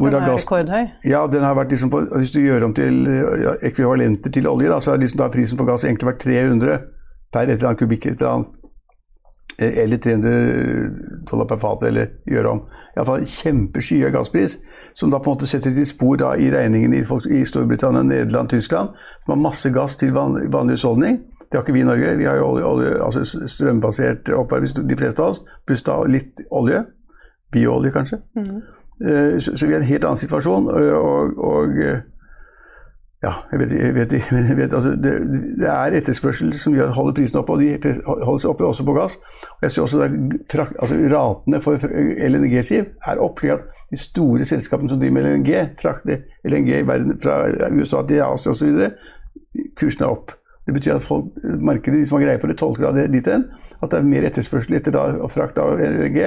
Den 0.00 0.14
er 0.14 0.28
gass, 0.28 0.44
rekordhøy? 0.46 0.86
Ja, 1.10 1.24
den 1.32 1.42
har 1.44 1.58
vært 1.58 1.74
liksom 1.74 1.90
på, 1.92 2.04
Hvis 2.14 2.32
du 2.32 2.38
gjør 2.40 2.68
om 2.68 2.76
til 2.76 3.02
ja, 3.42 3.56
ekvivalenter 3.66 4.32
til 4.32 4.46
olje, 4.48 4.70
da, 4.70 4.78
så 4.80 4.94
har 4.94 5.02
liksom 5.02 5.20
da 5.20 5.28
prisen 5.32 5.58
for 5.58 5.68
gass 5.68 5.84
egentlig 5.84 6.12
vært 6.12 6.24
300 6.24 6.78
per 7.34 7.46
et 7.46 7.58
eller 7.58 7.72
annet 7.72 7.82
kubikk 7.82 8.06
et 8.06 8.22
eller 8.22 8.30
annet 8.30 8.59
eller 9.60 9.96
300 9.96 10.30
dollar 11.30 11.48
per 11.48 11.60
fat, 11.60 11.82
eller 11.88 12.12
gjøre 12.28 12.52
om. 12.54 12.62
Iallfall 12.96 13.26
kjempeskyhøy 13.28 14.12
gasspris, 14.14 14.58
som 14.94 15.12
da 15.12 15.20
på 15.20 15.30
en 15.30 15.36
måte 15.36 15.48
setter 15.50 15.74
sitt 15.74 15.92
spor 15.92 16.16
da 16.20 16.32
i 16.38 16.50
regningen 16.52 16.94
i, 16.96 17.02
folk, 17.06 17.26
i 17.26 17.44
Storbritannia, 17.46 18.02
Nederland, 18.06 18.50
Tyskland, 18.50 18.94
som 19.24 19.34
har 19.34 19.42
masse 19.42 19.72
gass 19.74 19.96
til 20.00 20.14
van, 20.16 20.38
vanlig 20.52 20.78
husholdning. 20.78 21.20
Det 21.50 21.58
har 21.58 21.64
ikke 21.64 21.74
vi 21.74 21.82
i 21.82 21.88
Norge. 21.88 22.16
Vi 22.18 22.28
har 22.28 22.38
jo 22.38 22.52
olje, 22.52 22.66
olje, 22.66 22.92
altså 23.04 23.46
strømbasert 23.50 24.28
oppvarming, 24.34 24.74
de 24.90 24.98
fleste 24.98 25.22
av 25.22 25.34
oss, 25.34 25.42
pluss 25.66 25.82
da 25.86 25.98
litt 26.06 26.44
olje. 26.54 26.84
Bioolje, 27.50 27.90
kanskje. 27.94 28.20
Mm. 28.38 28.60
Så, 29.40 29.56
så, 29.56 29.66
vi 29.66 29.74
er 29.74 29.80
i 29.80 29.82
en 29.82 29.88
helt 29.88 30.04
annen 30.06 30.20
situasjon. 30.20 30.68
og, 30.70 31.40
og 31.40 31.80
ja, 33.20 33.32
jeg 33.52 33.60
vet, 33.60 33.72
jeg 33.76 33.94
vet, 33.94 34.12
jeg 34.32 34.56
vet 34.56 34.72
altså, 34.72 34.94
det, 34.96 35.10
det, 35.60 35.68
er 35.68 35.96
etterspørsel 35.98 36.54
som 36.56 36.76
holder 36.96 37.16
prisen 37.18 37.36
oppe, 37.42 37.52
og 37.52 37.60
de 37.60 37.92
holdes 38.24 38.46
oppe 38.48 38.64
også 38.64 38.86
på 38.88 38.94
gass. 38.96 39.18
Og 39.58 39.66
jeg 39.66 39.74
ser 39.74 39.82
også 39.82 40.00
at 40.06 40.14
altså, 40.80 40.96
Ratene 41.12 41.60
for 41.60 41.76
LNG-skip 42.30 42.96
er 43.12 43.20
opp, 43.20 43.42
slik 43.42 43.58
at 43.58 43.68
de 43.92 44.00
store 44.00 44.48
selskapene 44.48 44.88
som 44.88 45.02
driver 45.02 45.18
med 45.18 45.28
LNG, 45.34 45.52
frakter 45.82 46.24
LNG 46.48 46.72
fra 47.20 47.36
USA 47.76 48.02
til 48.08 48.24
Asia 48.24 48.56
osv., 48.56 48.88
kursen 49.76 50.06
er 50.06 50.14
opp. 50.14 50.32
Det 50.64 50.78
betyr 50.78 50.96
at 50.96 51.04
folk, 51.04 51.32
markedet, 51.60 52.00
de 52.00 52.08
som 52.08 52.16
har 52.16 52.24
greie 52.24 52.40
på 52.40 52.48
det, 52.48 52.56
tolker 52.56 52.92
det 52.96 53.10
dit 53.12 53.28
hen. 53.28 53.50
At 53.82 53.92
det 53.92 54.00
er 54.00 54.12
mer 54.14 54.28
etterspørsel 54.28 54.80
etter 54.80 54.96
da, 54.96 55.10
frakt 55.28 55.60
av 55.60 55.76
LNG 55.76 56.22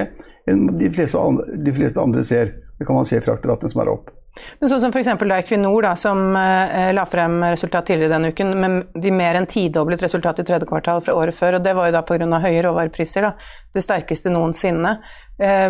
enn 0.50 0.68
de 0.78 0.90
fleste, 0.94 1.18
andre, 1.18 1.58
de 1.58 1.74
fleste 1.74 1.98
andre 2.02 2.22
ser. 2.22 2.60
Det 2.78 2.86
kan 2.86 2.94
man 2.94 3.08
se 3.08 3.18
i 3.18 3.24
fraktratene 3.24 3.72
som 3.72 3.82
er 3.82 3.90
opp. 3.90 4.14
Men 4.60 4.70
sånn 4.70 4.80
som 4.82 4.94
f.eks. 4.94 5.10
Equinor, 5.36 5.84
da, 5.86 5.92
som 5.98 6.34
eh, 6.38 6.90
la 6.94 7.04
frem 7.06 7.36
resultat 7.44 7.86
tidligere 7.90 8.16
denne 8.16 8.32
uken, 8.34 8.54
med 8.58 9.02
de 9.02 9.12
mer 9.14 9.38
enn 9.38 9.46
tidoblet 9.50 10.02
resultatet 10.02 10.42
i 10.42 10.48
tredje 10.50 10.68
kvartal 10.70 11.02
fra 11.04 11.14
året 11.18 11.36
før, 11.36 11.58
og 11.58 11.66
det 11.66 11.74
var 11.78 11.90
jo 11.90 11.94
da 11.94 12.02
pga. 12.06 12.40
høye 12.42 12.64
råvarepriser, 12.66 13.28
da, 13.28 13.34
det 13.74 13.84
sterkeste 13.84 14.32
noensinne. 14.34 14.96
Eh, 15.38 15.68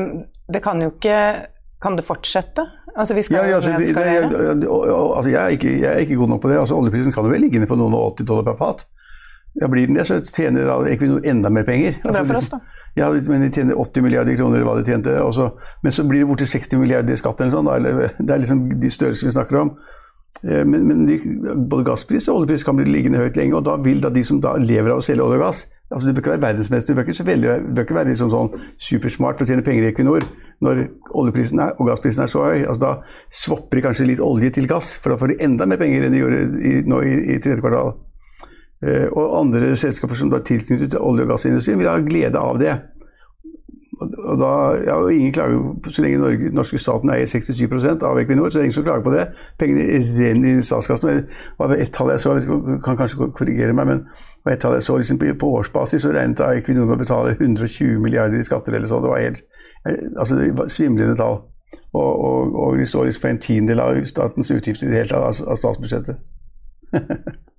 det 0.49 0.65
kan 0.65 0.81
jo 0.83 0.93
ikke 0.95 1.51
Kan 1.85 1.99
det 1.99 2.05
fortsette? 2.07 2.63
Altså, 2.97 3.13
vi 3.13 3.23
skal 3.23 3.43
ja, 3.43 3.49
ja, 3.51 3.57
altså, 3.59 3.75
nedskalere. 3.77 4.29
Altså, 4.65 5.29
jeg, 5.29 5.41
er 5.43 5.57
ikke, 5.57 5.73
jeg, 5.83 5.91
er 5.91 5.99
ikke, 6.01 6.17
god 6.17 6.31
nok 6.33 6.41
på 6.41 6.49
det. 6.49 6.57
Altså, 6.57 6.79
oljeprisen 6.79 7.13
kan 7.13 7.27
jo 7.27 7.33
vel 7.35 7.43
ligge 7.45 7.59
inne 7.59 7.69
på 7.69 7.77
noen 7.77 7.93
og 7.93 8.15
80 8.15 8.29
dollar 8.31 8.47
per 8.47 8.57
fat. 8.57 8.87
Ja, 9.61 9.69
blir 9.69 9.91
den 9.91 9.99
det, 9.99 10.07
så 10.09 10.17
tjener 10.25 10.71
Equinor 10.89 11.27
enda 11.29 11.51
mer 11.53 11.67
penger. 11.67 11.99
Altså, 12.01 12.23
Bra 12.23 12.25
for 12.31 12.41
oss, 12.41 12.49
da. 12.55 12.63
Ja, 12.95 13.11
men 13.11 13.43
de 13.43 13.51
tjener 13.51 13.79
80 13.81 14.05
milliarder 14.07 14.37
kroner, 14.39 14.61
eller 14.61 14.69
hva 14.69 14.79
de 14.79 14.87
tjente. 14.87 15.17
Også. 15.19 15.51
Men 15.83 15.95
så 15.95 16.05
blir 16.07 16.23
det 16.23 16.31
borti 16.31 16.47
60 16.47 16.79
milliarder 16.79 17.17
i 17.17 17.19
skatt 17.19 17.41
eller 17.43 17.57
sånn. 17.57 17.71
Eller, 17.75 18.15
det 18.21 18.31
er 18.31 18.43
liksom 18.43 18.67
de 18.81 18.91
størrelsene 18.93 19.33
vi 19.33 19.35
snakker 19.35 19.61
om. 19.65 19.73
Eh, 20.43 20.63
men, 20.69 20.87
men 20.87 21.07
de, 21.09 21.19
både 21.57 21.89
gasspris 21.91 22.29
og 22.29 22.43
oljepris 22.43 22.67
kan 22.67 22.79
bli 22.79 22.87
liggende 22.91 23.23
høyt 23.23 23.39
lenge, 23.41 23.57
og 23.59 23.67
da 23.67 23.79
vil 23.83 24.03
da 24.05 24.13
de 24.15 24.23
som 24.27 24.39
da 24.43 24.55
lever 24.63 24.95
av 24.95 25.03
å 25.03 25.07
selge 25.07 25.27
olje 25.27 25.41
og 25.41 25.47
gass 25.49 25.65
altså 25.95 26.09
Du 26.09 26.15
bør 26.15 26.23
ikke 26.23 26.33
være 26.33 26.43
verdensmester, 26.43 26.95
du 26.95 26.99
bør 26.99 27.07
ikke, 27.07 27.27
veldig, 27.27 27.51
du 27.67 27.75
bør 27.77 27.87
ikke 27.87 27.97
være 27.99 28.09
liksom 28.09 28.31
sånn 28.33 28.49
supersmart 28.81 29.39
for 29.39 29.47
å 29.47 29.51
tjene 29.51 29.65
penger 29.67 29.85
i 29.85 29.91
Equinor 29.93 30.25
når 30.65 30.81
oljeprisen 31.21 31.61
er, 31.61 31.75
og 31.77 31.91
gassprisen 31.91 32.25
er 32.25 32.31
så 32.33 32.47
høy. 32.47 32.65
Altså, 32.65 32.81
da 32.81 33.37
swapper 33.43 33.79
de 33.79 33.85
kanskje 33.85 34.07
litt 34.09 34.23
olje 34.25 34.51
til 34.57 34.69
gass, 34.71 34.95
for 34.97 35.13
da 35.13 35.19
får 35.21 35.35
de 35.35 35.39
enda 35.45 35.69
mer 35.69 35.79
penger 35.79 36.07
enn 36.07 36.15
de 36.15 36.23
gjorde 36.23 36.41
i, 36.57 36.73
nå 36.89 37.03
i, 37.05 37.15
i 37.35 37.39
tredje 37.43 37.61
kvartal. 37.61 37.93
Eh, 38.85 39.07
og 39.17 39.39
andre 39.41 39.77
selskaper 39.81 40.19
som 40.19 40.33
er 40.33 40.45
tilknyttet 40.45 40.91
til 40.93 41.01
olje- 41.01 41.25
og 41.25 41.29
gassindustrien, 41.29 41.79
vil 41.79 41.89
ha 41.89 42.01
glede 42.05 42.39
av 42.39 42.59
det. 42.61 42.75
Og 44.01 44.39
da, 44.41 44.51
ja, 44.87 44.97
og 44.99 45.13
ingen 45.13 45.33
klager 45.33 45.91
Så 45.91 46.03
lenge 46.03 46.19
Norge, 46.19 46.51
norske 46.51 46.79
staten 46.79 47.11
eier 47.15 47.29
67 47.31 48.03
av 48.03 48.19
Equinor, 48.19 48.51
så 48.51 48.59
er 48.59 48.63
det 48.63 48.67
ingen 48.67 48.75
som 48.75 48.85
klager 48.85 49.05
på 49.07 49.13
det. 49.15 49.29
Pengene 49.59 49.85
renner 50.19 50.51
inn 50.51 50.59
i 50.59 50.67
statskassen. 50.67 51.29
Hva 51.57 51.69
var 51.71 51.79
et 51.79 51.93
tall 51.95 52.11
jeg 52.11 52.21
så, 52.21 52.35
jeg 52.35 52.81
kan 52.85 52.99
kanskje 52.99 53.31
korrigere 53.39 53.73
meg, 53.73 53.87
men 53.87 54.03
et 54.51 54.61
tall 54.61 54.75
jeg 54.75 54.83
så 54.83 54.99
liksom 54.99 55.23
på 55.23 55.53
årsbasis, 55.61 56.03
så 56.03 56.13
regnet 56.13 56.43
da 56.43 56.51
Equinor 56.59 56.91
med 56.91 56.99
å 56.99 57.05
betale 57.05 57.37
120 57.39 58.03
milliarder 58.03 58.43
i 58.43 58.45
skatter 58.45 58.75
eller 58.75 58.91
så. 58.91 59.01
Det 59.01 59.15
var 59.15 59.23
helt 59.23 59.43
altså, 60.19 60.69
svimlende 60.69 61.17
tall. 61.17 61.45
Og, 61.95 62.13
og, 62.27 62.55
og 62.59 62.79
de 62.79 62.87
står 62.87 63.09
liksom 63.09 63.23
for 63.23 63.31
en 63.31 63.43
tiendedel 63.43 63.81
av 63.81 64.05
statens 64.11 64.51
utgifter 64.51 64.89
i 64.89 64.91
det 64.91 65.05
hele 65.05 65.15
tatt, 65.15 65.43
av 65.47 65.63
statsbudsjettet. 65.63 66.17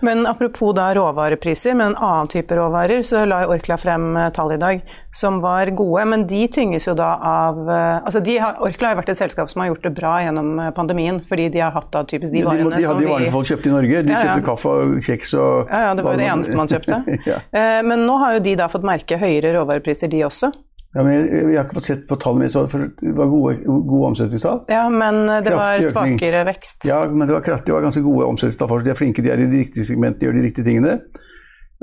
Men 0.00 0.26
apropos 0.26 0.72
da 0.76 0.94
råvarepriser, 0.94 1.74
med 1.74 1.86
en 1.86 1.96
annen 1.96 2.26
type 2.26 2.56
råvarer, 2.56 3.02
så 3.02 3.24
la 3.28 3.42
Orkla 3.46 3.76
frem 3.80 4.16
eh, 4.16 4.30
tall 4.34 4.52
i 4.52 4.58
dag 4.60 4.80
som 5.12 5.38
var 5.42 5.66
gode. 5.76 6.04
Men 6.04 6.26
de 6.26 6.42
tynges 6.52 6.88
jo 6.88 6.94
da 6.96 7.14
av 7.22 7.60
eh, 7.70 7.96
altså 8.02 8.20
de 8.20 8.38
har, 8.42 8.58
Orkla 8.64 8.92
har 8.92 9.00
vært 9.00 9.12
et 9.14 9.20
selskap 9.20 9.52
som 9.52 9.64
har 9.64 9.72
gjort 9.72 9.88
det 9.88 9.94
bra 9.96 10.16
gjennom 10.24 10.60
eh, 10.60 10.70
pandemien, 10.76 11.20
fordi 11.24 11.48
de 11.54 11.64
har 11.64 11.74
hatt 11.76 11.90
da 11.94 12.04
typisk 12.08 12.34
de 12.34 12.44
varene 12.46 12.66
ja, 12.66 12.76
de, 12.76 12.82
de, 12.82 12.88
hadde 12.90 13.04
de 13.04 13.10
varene 13.12 13.34
folk 13.34 13.50
kjøpte 13.52 13.70
i 13.70 13.74
Norge. 13.76 14.04
De 14.06 14.14
ja, 14.14 14.20
ja. 14.20 14.28
kjøpte 14.28 14.46
kaffe 14.50 14.76
og 14.76 14.96
kjeks 15.10 15.34
og 15.36 15.72
Ja, 15.72 15.82
ja, 15.88 15.96
det 15.98 16.06
var 16.06 16.20
det 16.20 16.30
eneste 16.30 16.60
man 16.60 16.72
kjøpte. 16.72 17.02
Men 17.90 18.06
nå 18.08 18.20
har 18.22 18.38
jo 18.38 18.46
de 18.46 18.56
da 18.58 18.70
fått 18.72 18.86
merke 18.86 19.20
høyere 19.20 19.54
råvarepriser, 19.56 20.12
de 20.12 20.24
også. 20.26 20.52
Ja, 20.96 21.02
men 21.04 21.12
jeg, 21.12 21.26
jeg, 21.28 21.56
har 21.58 21.66
ikke 21.66 21.76
fått 21.76 21.90
sett 21.90 22.04
på 22.08 22.16
tallene 22.16 22.46
mine, 22.46 22.68
for 22.72 22.86
det 22.88 23.10
var 23.18 23.28
gode, 23.28 23.56
gode 23.68 24.12
omsetningstall. 24.14 24.62
Ja, 24.72 24.86
men 24.88 25.26
det 25.44 25.52
var 25.52 25.82
svakere 25.84 26.46
vekst. 26.48 26.86
Ja, 26.88 27.02
men 27.10 27.28
det 27.28 27.36
var, 27.36 27.44
kraftig, 27.44 27.68
det 27.68 27.76
var 27.76 27.84
ganske 27.84 28.04
gode 28.06 28.30
omsetningstall. 28.30 28.84
De 28.86 28.94
er 28.94 28.98
flinke, 28.98 29.24
de 29.24 29.34
er 29.34 29.44
i 29.44 29.48
de 29.50 29.60
riktige 29.60 29.84
segmentene, 29.84 30.24
gjør 30.24 30.38
de 30.38 30.44
riktige 30.46 30.68
tingene. 30.70 30.96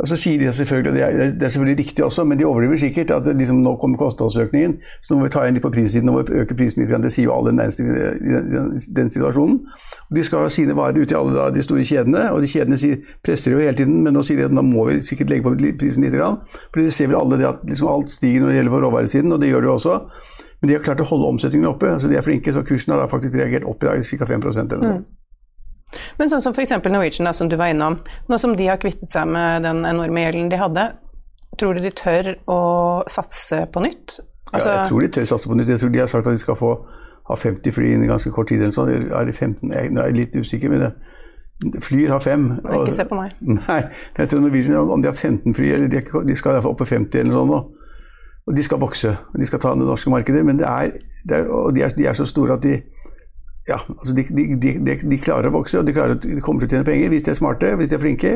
Og 0.01 0.07
så 0.09 0.17
sier 0.17 0.39
de 0.41 0.53
selvfølgelig, 0.53 0.91
og 0.91 0.95
det 0.97 1.25
det 1.39 1.45
er 1.45 1.49
selvfølgelig 1.53 1.85
riktig 1.85 2.05
også, 2.05 2.23
men 2.23 2.39
de 2.39 2.45
overdriver 2.45 2.77
sikkert 2.77 3.11
at 3.11 3.27
liksom, 3.37 3.59
nå 3.61 3.75
kommer 3.81 3.97
kostnadsøkningen, 3.97 4.73
så 5.01 5.13
nå 5.13 5.19
må 5.19 5.27
vi 5.27 5.33
ta 5.35 5.43
igjen 5.43 5.57
litt 5.57 5.65
på 5.65 5.69
prissiden, 5.75 6.09
vi 6.15 6.39
øke 6.41 6.57
prisen 6.57 6.81
litt. 6.81 6.93
Det 7.03 7.11
sier 7.13 7.27
jo 7.27 7.35
alle 7.35 7.53
nærmest 7.53 7.79
i 7.79 7.85
den, 7.85 8.79
den, 8.97 9.11
situasjonen. 9.13 9.59
Og 10.09 10.17
De 10.17 10.23
skal 10.25 10.45
ha 10.45 10.49
sine 10.49 10.75
varer 10.77 10.97
ut 10.97 11.13
i 11.13 11.17
alle 11.19 11.35
da, 11.37 11.47
de 11.53 11.65
store 11.65 11.85
kjedene, 11.85 12.25
og 12.33 12.41
de 12.41 12.49
kjedene 12.49 12.79
sier, 12.81 13.05
presser 13.25 13.53
jo 13.53 13.61
hele 13.61 13.77
tiden, 13.77 14.01
men 14.03 14.17
nå 14.17 14.25
sier 14.25 14.41
de 14.41 14.49
at 14.49 14.55
nå 14.55 14.65
må 14.65 14.89
vi 14.89 15.01
sikkert 15.05 15.29
legge 15.29 15.45
på 15.45 15.55
prisen 15.79 16.05
litt. 16.05 16.17
For 16.17 16.81
de 16.81 16.89
ser 16.91 17.13
vel 17.13 17.21
alle 17.21 17.37
det 17.37 17.49
at 17.51 17.65
liksom, 17.69 17.91
alt 17.93 18.13
stiger 18.13 18.41
når 18.41 18.53
det 18.53 18.61
gjelder 18.61 18.77
på 18.77 18.83
råvaresiden, 18.87 19.35
og 19.35 19.41
det 19.41 19.53
gjør 19.53 19.61
det 19.61 19.69
jo 19.69 19.75
også. 19.77 19.99
Men 20.61 20.69
de 20.71 20.77
har 20.77 20.85
klart 20.85 21.01
å 21.03 21.09
holde 21.09 21.35
omsetningen 21.35 21.69
oppe, 21.69 21.99
så 21.99 22.09
de 22.09 22.17
er 22.17 22.25
flinke, 22.25 22.53
så 22.55 22.65
kursen 22.65 22.95
har 22.95 23.03
da 23.03 23.11
faktisk 23.11 23.35
reagert 23.37 23.67
opp 23.67 23.83
i 23.83 23.91
dag 23.91 24.05
ca. 24.07 24.25
5 24.25 24.45
eller 24.47 24.79
noe. 24.79 25.01
Mm. 25.03 25.22
Men 26.19 26.31
sånn 26.31 26.43
som 26.45 26.55
f.eks. 26.55 26.75
Norwegian, 26.83 27.29
da, 27.29 27.33
som 27.35 27.49
du 27.51 27.57
var 27.59 27.73
innom. 27.73 27.99
Nå 28.29 28.39
som 28.41 28.55
de 28.57 28.67
har 28.69 28.81
kvittet 28.81 29.13
seg 29.13 29.29
med 29.29 29.65
den 29.67 29.83
enorme 29.89 30.25
gjelden 30.25 30.51
de 30.51 30.61
hadde, 30.61 30.89
tror 31.59 31.77
du 31.77 31.83
de 31.83 31.93
tør 31.93 32.33
å 32.49 32.59
satse 33.11 33.65
på 33.73 33.83
nytt? 33.85 34.19
Altså... 34.53 34.69
Ja, 34.69 34.75
jeg 34.81 34.89
tror 34.89 35.01
de 35.05 35.11
tør 35.17 35.31
satse 35.33 35.49
på 35.49 35.57
nytt. 35.57 35.71
Jeg 35.73 35.81
tror 35.81 35.93
de 35.93 36.03
har 36.03 36.11
sagt 36.11 36.29
at 36.29 36.37
de 36.37 36.43
skal 36.43 36.57
få 36.59 36.75
ha 37.29 37.35
50 37.39 37.75
fly 37.75 37.93
inn 37.95 38.03
i 38.05 38.09
ganske 38.09 38.31
kort 38.35 38.51
tid. 38.51 38.61
eller 38.61 38.75
sånn. 38.75 38.91
Er 38.91 39.27
det 39.29 39.35
15? 39.35 39.71
Jeg 39.71 39.93
er 39.97 40.15
litt 40.15 40.35
usikker. 40.35 40.69
men 40.73 40.87
det 40.87 40.93
Flyr 41.81 42.09
har 42.09 42.19
fem. 42.19 42.49
Og, 42.63 42.81
ikke 42.81 42.95
se 42.95 43.05
på 43.07 43.15
meg. 43.15 43.37
Nei, 43.69 43.79
jeg 44.17 44.29
tror 44.29 44.41
Norwegian, 44.43 44.89
Om 44.89 45.01
de 45.01 45.07
har 45.07 45.15
15 45.15 45.55
fly, 45.55 45.69
eller 45.71 45.87
de, 45.87 46.01
de 46.01 46.35
skal 46.35 46.57
iallfall 46.57 46.73
opp 46.73 46.81
på 46.81 46.89
50 46.89 47.21
eller 47.21 47.31
noe 47.31 47.45
sånt. 47.47 47.79
Og 48.43 48.57
de 48.57 48.63
skal 48.63 48.81
vokse. 48.81 49.13
og 49.33 49.39
De 49.39 49.47
skal 49.47 49.61
ta 49.63 49.71
det 49.77 49.87
norske 49.87 50.11
markedet. 50.11 50.43
Men 50.45 50.59
det 50.59 50.67
er, 50.67 50.97
det 51.29 51.37
er 51.37 51.47
og 51.47 51.71
de 51.75 51.85
er, 51.85 51.95
de 51.95 52.07
er 52.09 52.17
så 52.17 52.27
store 52.27 52.57
at 52.57 52.65
de 52.65 52.81
ja, 53.67 53.79
altså 53.87 54.13
de, 54.15 54.23
de, 54.23 54.45
de, 54.59 54.95
de, 55.11 55.17
klarer 55.23 55.47
å 55.47 55.57
vokse, 55.57 55.79
og 55.79 55.87
de, 55.87 55.93
klarer, 55.95 56.17
de 56.19 56.41
kommer 56.43 56.63
til 56.63 56.67
å 56.67 56.73
tjene 56.73 56.87
penger 56.87 57.13
hvis 57.13 57.27
de 57.27 57.31
er 57.31 57.37
smarte, 57.39 57.75
hvis 57.79 57.91
de 57.91 57.95
er 57.95 58.01
flinke. 58.03 58.33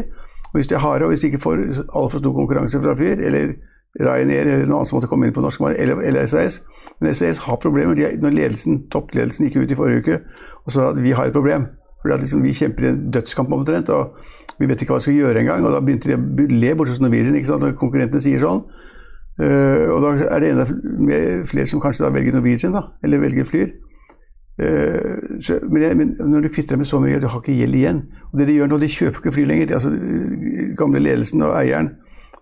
og 0.52 0.60
Hvis 0.60 0.70
de 0.72 0.78
er 0.78 0.84
harde, 0.84 1.06
og 1.06 1.12
hvis 1.12 1.26
de 1.26 1.32
ikke 1.32 1.44
får 1.44 1.64
altfor 1.84 2.22
stor 2.22 2.36
konkurranse 2.38 2.82
fra 2.84 2.96
Flyr, 2.96 3.24
eller 3.28 3.58
Ryanair 3.98 4.46
eller 4.46 4.68
noe 4.70 4.82
annet 4.82 4.92
som 4.92 5.00
måtte 5.00 5.10
komme 5.10 5.28
inn 5.28 5.34
på 5.34 5.42
norsk 5.42 5.62
marked, 5.64 5.82
eller, 5.82 6.00
eller 6.06 6.30
SAS. 6.30 6.62
Men 7.02 7.18
SAS 7.18 7.42
har 7.48 7.60
problemer. 7.62 7.98
når 8.22 8.36
ledelsen, 8.36 8.84
toppledelsen 8.94 9.48
gikk 9.48 9.64
ut 9.64 9.74
i 9.74 9.78
forrige 9.80 10.04
uke 10.04 10.20
og 10.66 10.74
sa 10.74 10.92
at 10.92 11.02
vi 11.02 11.16
har 11.18 11.28
et 11.28 11.36
problem. 11.36 11.68
For 12.02 12.14
liksom, 12.14 12.44
Vi 12.44 12.54
kjemper 12.54 12.86
i 12.86 12.92
en 12.92 13.00
dødskamp 13.12 13.52
omtrent, 13.52 13.90
og 13.90 14.20
vi 14.60 14.68
vet 14.70 14.82
ikke 14.82 14.94
hva 14.94 15.02
vi 15.02 15.08
skal 15.08 15.18
gjøre 15.18 15.42
engang. 15.42 15.66
Og 15.66 15.74
da 15.74 15.82
begynte 15.82 16.12
de 16.12 16.18
å 16.18 16.60
le 16.62 16.76
bortsett 16.76 17.00
hos 17.00 17.04
Norwegian 17.04 17.36
ikke 17.36 17.50
sant, 17.50 17.66
når 17.66 17.76
konkurrentene 17.80 18.22
sier 18.22 18.44
sånn. 18.44 18.64
Uh, 19.38 19.90
og 19.94 20.02
da 20.02 20.14
er 20.34 20.42
det 20.42 20.54
enda 20.54 20.66
flere 21.46 21.68
som 21.70 21.82
kanskje 21.82 22.06
da 22.06 22.14
velger 22.14 22.34
Norwegian, 22.38 22.74
da, 22.74 22.88
eller 23.06 23.22
velger 23.22 23.50
Flyr. 23.50 23.74
Uh, 24.58 25.38
så, 25.44 25.60
men, 25.70 25.82
jeg, 25.84 25.98
men, 25.98 26.16
når 26.18 26.48
du 26.48 26.50
kvitter 26.50 26.76
deg 26.76 26.82
med 26.82 26.90
så 26.90 27.00
mye, 27.04 27.20
du 27.22 27.30
har 27.30 27.42
ikke 27.44 27.56
gjeld 27.58 27.78
igjen. 27.78 28.04
Og 28.32 28.40
det 28.40 28.48
de 28.50 28.58
gjør 28.58 28.72
nå, 28.72 28.82
de 28.82 28.92
kjøper 28.92 29.22
ikke 29.22 29.36
fly 29.36 29.48
lenger. 29.52 29.74
Altså, 29.78 29.94
gamle 30.80 31.04
ledelsen 31.04 31.46
og 31.46 31.56
eieren 31.60 31.94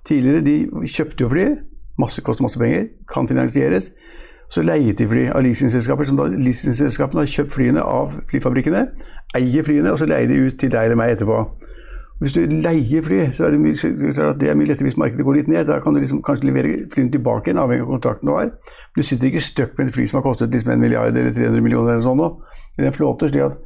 tidligere 0.06 0.46
de 0.46 0.88
kjøpte 0.88 1.26
jo 1.26 1.30
fly. 1.30 1.46
Masse 2.00 2.22
koster 2.22 2.46
masse 2.46 2.60
penger. 2.60 2.88
Kan 3.14 3.28
finansieres. 3.28 3.92
Så 4.50 4.62
leiet 4.62 5.00
de 5.00 5.08
fly 5.10 5.28
av 5.34 5.42
leasingselskaper, 5.42 6.06
som 6.06 6.20
da 6.20 6.28
leasingselskapene 6.30 7.24
har 7.24 7.32
kjøpt 7.32 7.54
flyene 7.54 7.82
av 7.82 8.14
flyfabrikkene. 8.30 8.84
Eier 9.38 9.66
flyene, 9.66 9.92
og 9.92 10.00
så 10.00 10.06
leier 10.10 10.30
de 10.30 10.44
ut 10.46 10.60
til 10.60 10.72
deg 10.72 10.86
eller 10.86 11.00
meg 11.00 11.16
etterpå. 11.16 11.40
Hvis 12.20 12.32
du 12.32 12.46
leier 12.48 13.04
fly, 13.04 13.18
så 13.36 13.44
er 13.46 13.52
det, 13.52 13.60
mye, 13.60 13.76
det 14.40 14.48
er 14.48 14.56
mye 14.56 14.70
lettere 14.70 14.88
hvis 14.88 14.98
markedet 15.00 15.26
går 15.28 15.36
litt 15.42 15.50
ned. 15.52 15.66
Da 15.68 15.82
kan 15.84 15.96
du 15.96 16.00
liksom 16.00 16.22
kanskje 16.24 16.48
levere 16.48 16.86
flyene 16.94 17.12
tilbake 17.12 17.52
igjen, 17.52 17.60
avhengig 17.60 17.84
av 17.84 17.92
kontrakten 17.92 18.30
du 18.30 18.34
har. 18.38 18.54
Du 18.96 19.02
sitter 19.04 19.28
ikke 19.28 19.44
støkk 19.44 19.76
med 19.78 19.90
et 19.90 19.98
fly 19.98 20.08
som 20.08 20.22
har 20.22 20.26
kostet 20.30 20.56
liksom 20.56 20.72
en 20.72 20.84
milliard 20.86 21.12
eller 21.12 21.36
300 21.36 21.66
millioner 21.66 21.98
eller 21.98 22.06
sånn 22.06 22.22
nå. 22.22 22.30
I 22.80 22.88
en 22.88 22.96
flåte, 22.96 23.28
slik 23.32 23.44
at 23.44 23.60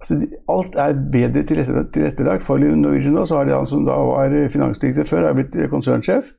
altså, 0.00 0.18
alt 0.56 0.80
er 0.82 0.98
bedre 1.14 1.46
tilrettelagt 1.46 2.46
for 2.46 2.58
Norwegian 2.58 3.14
nå. 3.14 3.26
Så 3.30 3.38
har 3.38 3.46
de 3.46 3.54
han 3.54 3.70
som 3.70 3.86
da 3.86 3.94
var 4.10 4.34
finansdirektør 4.50 5.10
før, 5.14 5.30
er 5.30 5.38
blitt 5.38 5.54
konsernsjef. 5.70 6.34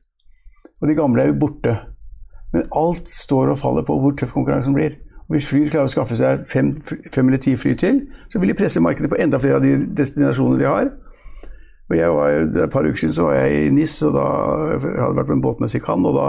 Og 0.80 0.88
de 0.92 1.00
gamle 1.00 1.24
er 1.24 1.32
jo 1.32 1.40
borte. 1.40 1.78
Men 2.52 2.68
alt 2.76 3.08
står 3.08 3.54
og 3.54 3.62
faller 3.64 3.88
på 3.88 3.96
hvor 3.96 4.12
tøff 4.12 4.36
konkurransen 4.36 4.76
blir. 4.76 4.98
Hvis 5.30 5.46
Flyr 5.46 5.68
klarer 5.70 5.86
å 5.86 5.92
skaffe 5.92 6.16
seg 6.18 6.42
fem, 6.50 6.72
fem 6.82 7.28
eller 7.28 7.40
ti 7.40 7.52
fly 7.56 7.76
til, 7.78 8.00
så 8.32 8.40
vil 8.42 8.50
de 8.50 8.56
presse 8.58 8.80
markedet 8.82 9.08
på 9.12 9.20
enda 9.22 9.38
flere 9.38 9.60
av 9.60 9.64
de 9.64 9.76
destinasjonene 9.96 10.58
de 10.58 10.66
har. 10.66 10.90
Og 11.90 11.96
jeg 11.96 12.10
var, 12.14 12.28
Et 12.64 12.70
par 12.70 12.86
uker 12.86 12.96
siden 12.96 13.14
så 13.14 13.22
var 13.22 13.34
jeg 13.34 13.66
i 13.66 13.70
NIS, 13.74 14.02
og 14.02 14.14
da 14.14 14.26
jeg 14.70 15.02
hadde 15.02 15.16
vært 15.16 15.26
på 15.26 15.36
en 15.36 15.42
båtmesse 15.42 15.78
i 15.78 15.82
Cannes. 15.82 16.06
Og 16.06 16.14
da 16.14 16.28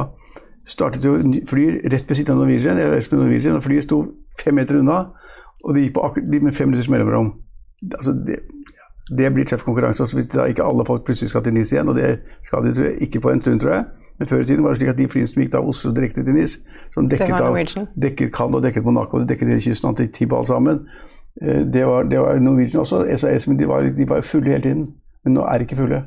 startet 0.66 1.06
jo 1.06 1.18
fly 1.50 1.68
rett 1.94 2.10
ved 2.10 2.18
siden 2.18 2.34
av 2.34 2.42
Norwegian. 2.42 2.82
Jeg 2.82 2.92
reiste 2.92 3.16
med 3.16 3.26
Norwegian, 3.26 3.60
og 3.60 3.64
flyet 3.64 3.86
sto 3.86 4.02
fem 4.42 4.58
meter 4.58 4.80
unna. 4.82 5.04
Og 5.62 5.76
de 5.76 5.86
gikk 5.86 5.96
på 6.00 6.06
akkurat 6.08 6.42
med 6.42 6.58
fem 6.58 6.72
minutters 6.72 6.90
mellomrom. 6.90 7.34
Altså, 7.94 8.14
det, 8.28 8.40
det 9.18 9.34
blir 9.34 9.46
tøff 9.46 9.64
konkurranse. 9.64 10.04
Også 10.04 10.18
hvis 10.18 10.32
da 10.34 10.48
ikke 10.50 10.66
alle 10.66 10.86
folk 10.86 11.06
plutselig 11.06 11.30
skal 11.30 11.44
til 11.46 11.54
NIS 11.54 11.76
igjen, 11.76 11.90
og 11.90 11.96
det 11.96 12.20
skal 12.42 12.66
de 12.66 12.74
jeg, 12.84 12.96
ikke 13.08 13.22
på 13.22 13.30
en 13.30 13.42
stund, 13.42 13.60
tror 13.60 13.74
jeg. 13.74 13.86
Men 14.20 14.28
før 14.28 14.42
i 14.42 14.46
tiden 14.46 14.64
var 14.64 14.74
det 14.74 14.78
slik 14.78 14.90
at 14.90 14.98
de 14.98 15.08
flyene 15.10 15.28
som 15.28 15.42
gikk 15.42 15.54
da 15.54 15.62
Oslo 15.66 15.92
direkte 15.94 16.24
til 16.26 16.34
NIS, 16.34 16.60
som 16.94 17.08
dekket, 17.10 17.38
av, 17.42 17.56
dekket 18.04 18.34
Cannes 18.34 18.58
og 18.58 18.66
dekket 18.66 18.86
Monaco 18.86 19.18
og 19.18 19.30
dekket 19.30 19.50
hele 19.50 19.62
kysten 19.62 19.98
til 19.98 20.12
Tibal 20.14 20.46
sammen, 20.46 20.84
eh, 21.42 21.64
det 21.74 21.86
var, 21.90 22.04
det 22.10 22.20
var 22.20 22.40
Norwegian 22.40 22.84
også. 22.84 23.06
SAS, 23.18 23.48
men 23.48 23.58
de 23.60 23.70
var, 23.70 23.82
de 23.82 24.10
var 24.10 24.22
fulle 24.22 24.54
hele 24.54 24.62
tiden. 24.62 24.88
Men 25.26 25.38
nå 25.38 25.46
er 25.48 25.62
de 25.62 25.70
ikke 25.70 25.80
fulle. 25.84 26.02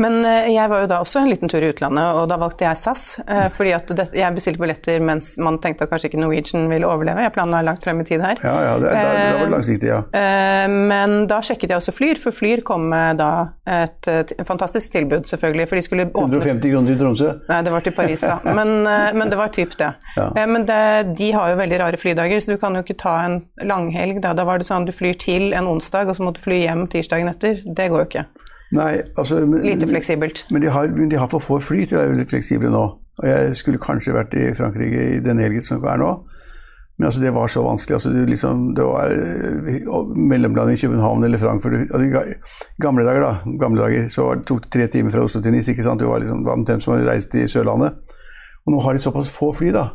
Men 0.00 0.24
eh, 0.24 0.48
jeg 0.54 0.70
var 0.70 0.84
jo 0.84 0.88
da 0.90 1.00
også 1.02 1.22
en 1.22 1.30
liten 1.30 1.50
tur 1.50 1.62
i 1.62 1.70
utlandet, 1.72 2.16
og 2.18 2.28
da 2.30 2.38
valgte 2.40 2.66
jeg 2.66 2.78
SAS. 2.80 3.04
Eh, 3.26 3.46
fordi 3.56 3.74
at 3.76 3.92
det, 3.96 4.06
jeg 4.16 4.36
bestilte 4.36 4.62
billetter 4.62 5.02
mens 5.04 5.32
man 5.42 5.60
tenkte 5.62 5.86
at 5.86 5.92
kanskje 5.92 6.10
ikke 6.10 6.22
Norwegian 6.22 6.68
ville 6.72 6.88
overleve. 6.88 7.24
Jeg 7.26 7.34
planla 7.36 7.62
langt 7.66 7.84
frem 7.86 8.02
i 8.02 8.06
tid 8.08 8.24
her. 8.24 8.40
Ja, 8.44 8.56
ja, 8.66 8.74
det, 8.82 8.94
da, 8.94 9.12
det 9.18 9.42
var 9.42 9.54
langsiktig, 9.56 9.90
ja. 9.90 10.00
Eh, 10.16 10.66
men 10.90 11.16
da 11.30 11.40
sjekket 11.44 11.74
jeg 11.74 11.82
også 11.82 11.94
Flyr, 11.94 12.20
for 12.22 12.34
Flyr 12.34 12.62
kom 12.66 12.86
med 12.90 13.18
da 13.20 13.30
et, 13.68 14.08
et 14.08 14.32
fantastisk 14.48 14.94
tilbud, 14.94 15.26
selvfølgelig. 15.28 15.68
For 15.68 15.78
de 15.78 15.84
skulle 15.84 16.06
åpne 16.08 16.40
150 16.40 16.72
kroner 16.72 16.92
til 16.92 17.00
Tromsø? 17.02 17.32
Nei, 17.50 17.60
det 17.66 17.74
var 17.74 17.84
til 17.84 17.94
Paris, 17.96 18.24
da. 18.24 18.38
Men, 18.56 18.72
men 18.86 19.32
det 19.32 19.38
var 19.40 19.54
typ 19.54 19.76
det. 19.80 19.92
Ja. 20.20 20.26
Men 20.50 20.64
det, 20.66 21.14
de 21.16 21.28
har 21.32 21.52
jo 21.52 21.58
veldig 21.60 21.78
rare 21.80 21.98
flydager, 22.00 22.42
så 22.42 22.52
du 22.52 22.58
kan 22.60 22.74
jo 22.74 22.82
ikke 22.82 22.96
ta 22.98 23.12
en 23.24 23.36
langhelg. 23.64 24.18
Da, 24.24 24.34
da 24.36 24.44
var 24.44 24.58
det 24.60 24.66
sånn 24.66 24.84
du 24.88 24.92
flyr 24.92 25.16
til 25.22 25.54
en 25.56 25.68
onsdag, 25.70 26.10
og 26.10 26.18
så 26.18 26.26
må 26.26 26.34
du 26.34 26.42
fly 26.42 26.58
hjem 26.64 26.84
tirsdagen 26.90 27.30
etter. 27.30 27.62
Det 27.64 27.86
går 27.92 28.02
jo 28.02 28.08
ikke. 28.08 28.24
Nei, 28.70 29.00
altså, 29.18 29.40
men, 29.46 29.64
Lite 29.66 29.88
fleksibelt. 29.90 30.44
Men 30.50 30.62
de 30.62 30.70
har, 30.70 30.86
de 30.86 31.18
har, 31.18 31.28
for 31.30 31.42
få 31.42 31.58
fly 31.58 31.84
til 31.84 31.98
å 31.98 32.02
være 32.04 32.12
veldig 32.14 32.26
fleksible 32.30 32.70
nå. 32.70 32.82
Og 33.20 33.26
jeg 33.26 33.54
skulle 33.58 33.80
kanskje 33.82 34.14
vært 34.14 34.36
i 34.38 34.52
Frankrike 34.56 35.06
i 35.16 35.22
denne 35.24 35.42
helgen 35.42 35.64
som 35.66 35.82
er 35.84 35.98
nå. 36.00 36.12
Men 37.00 37.08
altså, 37.08 37.22
det 37.24 37.32
var 37.34 37.50
så 37.50 37.64
vanskelig. 37.64 37.96
Altså, 37.96 38.12
det, 38.14 38.26
liksom, 38.30 38.62
det 38.76 38.84
var 38.86 39.10
uh, 39.10 40.14
mellomland 40.16 40.72
i 40.72 40.76
København 40.76 41.24
eller 41.24 41.40
Frankfurt. 41.40 41.88
Altså, 41.90 42.22
gamle 42.78 43.06
dager, 43.08 43.24
da. 43.24 43.56
Gamle 43.60 43.82
dager, 43.82 44.08
så 44.12 44.28
tok 44.46 44.66
det 44.66 44.72
tre 44.76 44.86
timer 44.86 45.10
fra 45.10 45.24
Oslo 45.24 45.42
til 45.42 45.56
Nis. 45.56 45.68
ikke 45.68 45.86
sant? 45.86 46.00
Det 46.00 46.08
var 46.08 46.22
liksom, 46.22 46.46
omtrent 46.46 46.84
som 46.84 46.94
å 46.94 47.00
reise 47.02 47.30
til 47.32 47.48
Sørlandet. 47.48 47.98
Og 48.66 48.74
nå 48.74 48.84
har 48.84 48.94
de 48.94 49.02
såpass 49.02 49.32
få 49.32 49.50
fly, 49.56 49.72
da. 49.74 49.88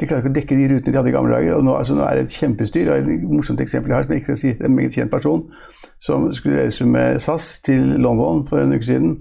De 0.00 0.08
klarer 0.08 0.24
ikke 0.24 0.32
å 0.32 0.36
dekke 0.40 0.58
de 0.58 0.68
rutene 0.72 0.92
de 0.92 0.98
hadde 0.98 1.12
i 1.12 1.14
gamle 1.14 1.32
dager. 1.32 1.54
og 1.56 1.64
Nå, 1.64 1.78
altså, 1.78 1.96
nå 1.96 2.04
er 2.04 2.18
det 2.18 2.26
et 2.26 2.36
kjempestyr. 2.42 2.90
Og 2.90 2.98
et 2.98 3.30
morsomt 3.30 3.62
eksempel 3.62 3.94
jeg 3.94 3.96
har, 4.00 4.08
som 4.08 4.12
jeg 4.12 4.24
ikke 4.24 4.32
skal 4.34 4.42
si, 4.42 4.52
det 4.58 4.66
er 4.66 4.72
en 4.72 4.76
meget 4.76 4.98
kjent 4.98 5.14
person 5.14 5.46
som 6.02 6.26
skulle 6.34 6.64
reise 6.64 6.86
med 6.86 7.20
SAS 7.22 7.60
til 7.62 7.94
London 8.02 8.42
for 8.48 8.58
en 8.58 8.74
uke 8.74 8.86
siden. 8.86 9.12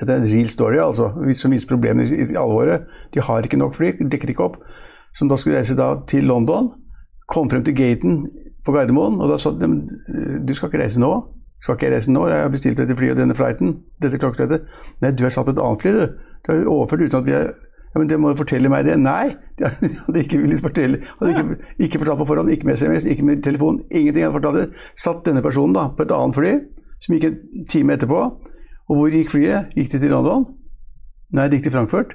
Dette 0.00 0.14
er 0.14 0.22
en 0.22 0.30
real 0.30 0.48
story, 0.48 0.78
altså, 0.80 1.10
som 1.36 1.52
viser 1.52 1.68
problemene 1.68 2.06
i, 2.08 2.24
alvoret. 2.40 2.88
De 3.12 3.20
har 3.20 3.44
ikke 3.44 3.60
nok 3.60 3.74
fly, 3.76 3.92
dekker 4.00 4.32
ikke 4.32 4.46
opp. 4.46 4.56
Som 5.12 5.28
da 5.28 5.36
skulle 5.36 5.58
reise 5.60 5.76
da 5.76 5.90
til 6.08 6.24
London. 6.24 6.70
Kom 7.28 7.50
frem 7.52 7.64
til 7.64 7.76
gaten 7.76 8.22
på 8.64 8.72
Gardermoen, 8.72 9.20
og 9.20 9.28
da 9.28 9.36
sa 9.40 9.52
de 9.52 9.68
du 10.40 10.54
skal 10.56 10.70
ikke 10.70 10.80
reise 10.80 11.02
nå. 11.02 11.12
Skal 11.62 11.76
ikke 11.76 11.90
jeg 11.90 11.94
reise 11.98 12.14
nå? 12.14 12.24
Jeg 12.26 12.42
har 12.42 12.50
bestilt 12.50 12.80
dette 12.80 12.96
flyet 12.96 13.14
og 13.14 13.20
denne 13.20 13.36
flighten. 13.36 13.76
Dette 14.02 14.18
klokkeslettet. 14.18 14.64
Nei, 15.04 15.12
du 15.12 15.26
er 15.26 15.34
satt 15.34 15.46
på 15.46 15.52
et 15.52 15.60
annet 15.62 15.84
fly, 15.84 15.92
du. 15.94 16.32
Du 16.42 16.52
er 16.54 16.64
overført 16.72 17.04
uten 17.04 17.20
at 17.20 17.28
vi 17.28 17.36
er 17.38 17.52
ja, 17.92 18.00
men 18.00 18.08
det 18.08 18.16
må 18.20 18.30
jo 18.32 18.38
fortelle 18.40 18.70
meg 18.72 18.86
det. 18.88 18.94
Nei, 19.00 19.34
de 19.58 19.68
hadde 19.68 20.22
ikke 20.24 20.40
villet 20.40 20.64
fortelle. 20.64 21.02
Hadde 21.18 21.34
ikke, 21.34 21.58
ikke, 21.86 22.00
fortalt 22.00 22.22
på 22.22 22.28
forhånd, 22.30 22.52
ikke 22.54 22.68
med 22.68 22.80
SMS, 22.80 23.04
ikke 23.04 23.26
med 23.28 23.42
telefon. 23.44 23.82
Ingenting 23.90 24.24
hadde 24.24 24.36
fortalt 24.38 24.60
det. 24.62 24.84
Satt 24.96 25.26
denne 25.28 25.44
personen 25.44 25.76
da 25.76 25.90
på 25.92 26.06
et 26.06 26.14
annet 26.16 26.38
fly, 26.38 26.52
som 27.04 27.16
gikk 27.16 27.28
en 27.28 27.66
time 27.68 27.98
etterpå. 27.98 28.22
Og 28.88 28.98
hvor 28.98 29.12
gikk 29.12 29.34
flyet? 29.34 29.74
Gikk 29.76 29.92
det 29.92 30.00
til 30.04 30.14
London? 30.14 30.46
Nei, 31.36 31.48
det 31.48 31.58
gikk 31.58 31.68
til 31.68 31.76
Frankfurt. 31.76 32.14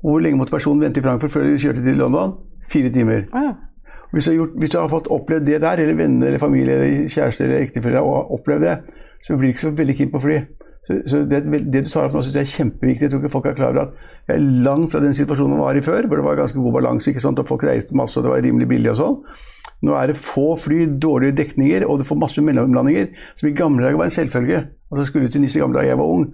Og 0.00 0.14
hvor 0.14 0.22
lenge 0.24 0.40
måtte 0.40 0.54
personen 0.54 0.86
vente 0.86 1.02
i 1.02 1.04
Frankfurt 1.04 1.34
før 1.34 1.44
de 1.44 1.58
kjørte 1.60 1.84
til 1.84 2.00
London? 2.00 2.38
Fire 2.70 2.92
timer. 2.92 3.26
Ja. 3.34 3.52
Hvis, 4.14 4.24
du 4.24 4.32
gjort, 4.38 4.56
hvis, 4.58 4.72
du 4.72 4.78
har 4.80 4.88
fått 4.90 5.10
opplevd 5.12 5.46
det 5.46 5.60
der, 5.62 5.84
eller 5.84 5.98
venner 6.00 6.32
eller 6.32 6.42
familie 6.42 6.74
eller 6.74 7.08
kjæreste 7.12 7.44
eller 7.44 7.60
ektefelle 7.60 8.00
har 8.02 8.32
opplevd 8.34 8.64
det, 8.66 8.76
så 9.22 9.36
blir 9.36 9.50
du 9.50 9.54
ikke 9.54 9.66
så 9.68 9.74
veldig 9.76 9.96
keen 9.98 10.12
på 10.12 10.22
fly. 10.24 10.38
Så, 10.86 10.96
så 11.12 11.20
det, 11.28 11.42
det, 11.44 11.84
du 11.84 11.90
tar 11.90 12.08
opp 12.08 12.16
nå, 12.16 12.22
synes 12.24 12.38
jeg 12.38 12.46
er 12.46 12.54
kjempeviktig. 12.54 13.04
Jeg 13.04 13.12
tror 13.12 13.20
ikke 13.20 13.34
folk 13.34 13.50
er 13.50 13.58
klar 13.58 13.74
over 13.74 13.90
at 13.90 14.30
jeg 14.30 14.38
er 14.38 14.48
langt 14.64 14.92
fra 14.92 15.02
den 15.04 15.16
situasjonen 15.16 15.56
man 15.56 15.66
var 15.66 15.76
i 15.76 15.84
før, 15.84 16.08
hvor 16.08 16.20
det 16.20 16.26
var 16.26 16.40
ganske 16.40 16.58
god 16.58 16.76
balanse, 16.78 17.10
ikke 17.12 17.22
sant? 17.22 17.40
og 17.42 17.48
folk 17.48 17.66
reiste 17.68 17.96
masse 17.98 18.16
og 18.16 18.26
det 18.26 18.32
var 18.32 18.44
rimelig 18.46 18.68
billig 18.70 18.94
og 18.94 19.00
sånn. 19.00 19.22
Nå 19.86 19.94
er 19.96 20.10
det 20.10 20.18
få 20.20 20.56
fly, 20.60 20.82
dårlige 21.00 21.36
dekninger, 21.38 21.86
og 21.88 22.00
du 22.00 22.04
får 22.04 22.18
masse 22.20 22.42
mellomlandinger, 22.44 23.14
som 23.36 23.48
i 23.48 23.54
gamle 23.56 23.84
dager 23.84 23.96
var 23.96 24.10
en 24.10 24.16
selvfølge. 24.16 24.60
Altså 24.90 25.04
Skulle 25.06 25.28
du 25.28 25.32
til 25.32 25.40
NIS 25.40 25.56
i 25.56 25.62
gamle 25.62 25.78
dager 25.78 25.94
jeg 25.94 26.00
var 26.00 26.10
ung, 26.16 26.26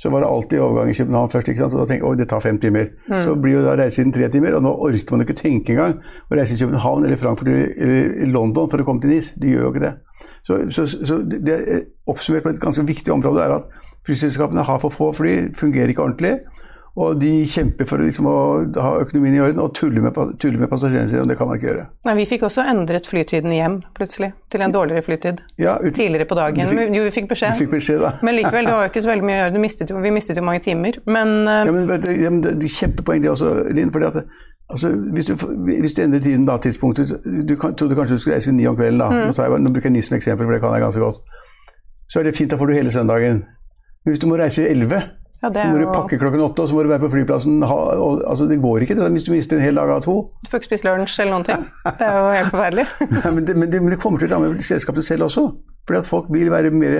så 0.00 0.10
var 0.10 0.24
det 0.24 0.30
alltid 0.30 0.62
overgang 0.64 0.90
i 0.90 0.96
København 0.96 1.30
først. 1.30 1.48
ikke 1.48 1.60
sant? 1.60 1.74
Og 1.74 1.82
da 1.82 1.86
tenkte 1.90 2.08
jeg 2.08 2.18
det 2.18 2.28
tar 2.30 2.40
fem 2.40 2.60
timer. 2.60 2.86
Mm. 3.10 3.22
Så 3.26 3.34
blir 3.42 3.58
jo 3.58 3.64
da 3.66 3.76
reisetiden 3.76 4.14
tre 4.14 4.28
timer, 4.32 4.56
og 4.56 4.64
nå 4.64 4.72
orker 4.88 5.16
man 5.16 5.26
ikke 5.26 5.36
tenke 5.36 5.74
engang 5.74 5.98
å 6.00 6.38
reise 6.38 6.56
til 6.56 6.64
København 6.64 7.04
eller 7.04 7.20
Frankfurt 7.20 7.50
eller 7.52 8.32
London 8.32 8.70
for 8.72 8.80
å 8.80 8.88
komme 8.88 9.04
til 9.04 9.12
NIS. 9.12 9.34
Du 9.36 9.48
gjør 9.50 9.68
jo 9.68 9.74
ikke 9.74 9.84
det. 9.84 9.94
Så, 10.44 10.60
så, 10.72 10.86
så 10.88 11.20
det, 11.28 11.58
oppsummert 12.08 12.46
på 12.46 12.54
et 12.54 12.62
ganske 12.62 12.86
viktig 12.88 13.12
område 13.12 13.44
er 13.44 13.58
at 13.58 13.82
Flyselskapene 14.04 14.64
har 14.66 14.82
for 14.82 14.92
få 14.92 15.12
fly, 15.16 15.36
fungerer 15.56 15.92
ikke 15.92 16.04
ordentlig. 16.04 16.34
Og 16.94 17.16
de 17.18 17.30
kjemper 17.50 17.88
for 17.90 17.98
liksom 18.06 18.26
å 18.30 18.34
ha 18.78 18.90
økonomien 19.02 19.34
i 19.34 19.40
orden 19.42 19.58
og 19.64 19.72
tuller 19.74 20.04
med, 20.04 20.14
tuller 20.38 20.60
med 20.62 20.70
passasjerene 20.70 21.24
og 21.24 21.26
det 21.26 21.34
kan 21.40 21.48
man 21.50 21.58
ikke 21.58 21.66
gjøre. 21.66 21.86
Nei, 22.06 22.14
Vi 22.20 22.26
fikk 22.30 22.44
også 22.46 22.62
endret 22.70 23.08
flytiden 23.10 23.50
hjem, 23.50 23.80
plutselig, 23.96 24.30
til 24.52 24.62
en 24.62 24.74
dårligere 24.74 25.02
flytid. 25.02 25.42
Ja, 25.58 25.74
ut, 25.82 25.90
Tidligere 25.96 26.28
på 26.30 26.38
dagen. 26.38 26.70
Fikk, 26.70 26.94
jo, 26.94 27.02
vi 27.02 27.14
fikk 27.16 27.28
beskjed. 27.32 27.56
Fikk 27.58 27.72
beskjed 27.74 28.04
men 28.22 28.38
likevel, 28.38 28.68
det 28.68 28.76
var 28.76 28.86
jo 28.86 28.92
ikke 28.92 29.02
så 29.02 29.10
veldig 29.10 29.26
mye 29.26 29.40
å 29.40 29.42
gjøre. 29.42 29.62
Mistet 29.64 29.90
jo, 29.90 29.98
vi 30.04 30.12
mistet 30.14 30.38
jo 30.38 30.44
mange 30.46 30.62
timer, 30.62 31.00
men 31.08 31.34
uh, 31.48 31.64
Ja, 31.66 31.72
men, 31.74 31.90
ja, 32.06 32.30
men 32.30 32.44
det, 32.44 32.54
er 32.54 32.74
kjempepoeng 32.76 33.26
det 33.26 33.32
også, 33.32 33.50
Linn. 33.74 33.90
fordi 33.94 34.10
at 34.12 34.20
altså, 34.70 34.92
hvis, 35.18 35.32
du, 35.32 35.46
hvis 35.66 35.98
du 35.98 36.02
endrer 36.04 36.22
tiden 36.22 36.46
da, 36.46 36.60
tidspunktet 36.62 37.10
Du 37.48 37.56
kan, 37.58 37.74
trodde 37.74 37.98
kanskje 37.98 38.20
du 38.20 38.22
skulle 38.22 38.38
reise 38.38 38.54
ni 38.54 38.68
om 38.70 38.78
kvelden, 38.78 39.02
da. 39.02 39.10
Mm. 39.10 39.32
Nå, 39.32 39.34
jeg, 39.34 39.64
nå 39.66 39.74
bruker 39.74 39.90
jeg 39.90 39.96
nissen 39.98 40.14
som 40.14 40.20
eksempel, 40.22 40.46
for 40.46 40.54
det 40.54 40.62
kan 40.62 40.78
jeg 40.78 40.86
ganske 40.86 41.02
godt. 41.02 41.42
Så 42.06 42.22
er 42.22 42.28
det 42.28 42.36
fint, 42.38 42.54
da 42.54 42.60
får 42.60 42.70
du 42.70 42.78
hele 42.78 42.94
søndagen. 42.94 43.42
Hvis 44.04 44.20
du 44.20 44.26
må 44.28 44.36
reise 44.36 44.66
11, 44.68 45.00
ja, 45.44 45.50
så 45.52 45.64
må 45.68 45.80
du 45.80 45.88
pakke 45.90 46.16
klokken 46.20 46.40
åtte, 46.44 46.64
og 46.64 46.70
så 46.70 46.76
må 46.76 46.84
du 46.84 46.90
være 46.92 47.02
på 47.02 47.10
flyplassen 47.12 47.58
ha, 47.68 47.76
og, 48.00 48.22
altså, 48.28 48.46
Det 48.48 48.56
går 48.62 48.84
ikke 48.84 48.96
det 48.96 49.10
hvis 49.16 49.26
du 49.26 49.32
mister 49.34 49.58
en 49.58 49.64
hel 49.64 49.80
dag 49.80 49.90
av 49.92 50.04
to. 50.04 50.14
Du 50.44 50.48
får 50.52 50.62
ikke 50.62 50.70
spise 50.70 50.88
lunsj 50.88 51.18
eller 51.24 51.34
noen 51.34 51.46
ting. 51.48 51.66
Det 52.00 52.06
er 52.06 52.16
jo 52.16 52.30
helt 52.32 52.52
forferdelig. 52.54 52.86
Nei, 53.18 53.32
men, 53.36 53.44
det, 53.44 53.56
men, 53.58 53.72
det, 53.72 53.82
men, 53.82 53.92
det, 53.92 54.00
kommer 54.00 54.22
til 54.22 54.30
å 54.30 54.38
ramme 54.38 54.64
selskapene 54.64 55.04
selv 55.04 55.28
også. 55.28 55.44
Fordi 55.84 56.00
at 56.00 56.08
folk 56.08 56.30
vil 56.32 56.52
være 56.52 56.72
mer 56.72 56.96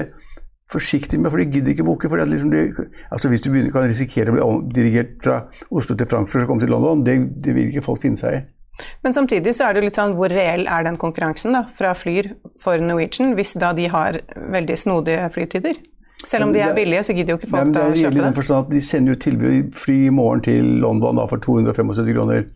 forsiktige 0.72 1.20
med, 1.20 1.30
for 1.32 1.40
de 1.40 1.46
gidder 1.52 1.72
ikke 1.72 1.86
booke. 1.86 2.08
fordi 2.08 2.24
at 2.24 2.32
liksom 2.32 2.52
altså 3.12 3.28
Hvis 3.28 3.44
du 3.44 3.50
begynner, 3.50 3.72
kan 3.72 3.88
risikere 3.88 4.32
å 4.32 4.36
bli 4.36 4.74
dirigert 4.76 5.16
fra 5.24 5.38
Oslo 5.70 5.96
til 5.96 6.08
Frankfurt 6.08 6.44
og 6.44 6.52
komme 6.52 6.64
til 6.64 6.72
London, 6.72 7.04
det, 7.06 7.16
det 7.44 7.56
vil 7.56 7.72
ikke 7.72 7.84
folk 7.84 8.02
finne 8.02 8.20
seg 8.20 8.40
i. 8.40 8.44
Men 9.06 9.14
samtidig 9.14 9.54
så 9.54 9.68
er 9.68 9.76
det 9.76 9.84
litt 9.84 9.96
sånn 9.96 10.16
hvor 10.18 10.32
reell 10.32 10.66
er 10.66 10.84
den 10.84 10.96
konkurransen 10.98 11.54
da, 11.54 11.62
fra 11.70 11.92
Flyr 11.94 12.32
for 12.60 12.80
Norwegian, 12.82 13.36
hvis 13.38 13.54
da 13.60 13.70
de 13.76 13.86
har 13.92 14.18
veldig 14.34 14.78
snodige 14.80 15.28
flytider? 15.30 15.78
Selv 16.26 16.48
om 16.48 16.52
de 16.52 16.60
er 16.64 16.74
billige, 16.74 17.02
så 17.02 17.14
gidder 17.16 17.34
jo 17.34 17.40
ikke 17.40 17.50
folk 17.50 17.76
å 17.76 17.88
kjøpe 17.94 18.20
det. 18.20 18.56
At 18.58 18.70
de 18.72 18.80
sender 18.84 19.14
jo 19.14 19.20
tilbud 19.24 19.72
fly 19.76 19.96
i 20.06 20.12
morgen 20.14 20.44
til 20.44 20.70
London 20.84 21.20
da, 21.20 21.26
for 21.30 21.42
275 21.42 22.14
kroner. 22.14 22.46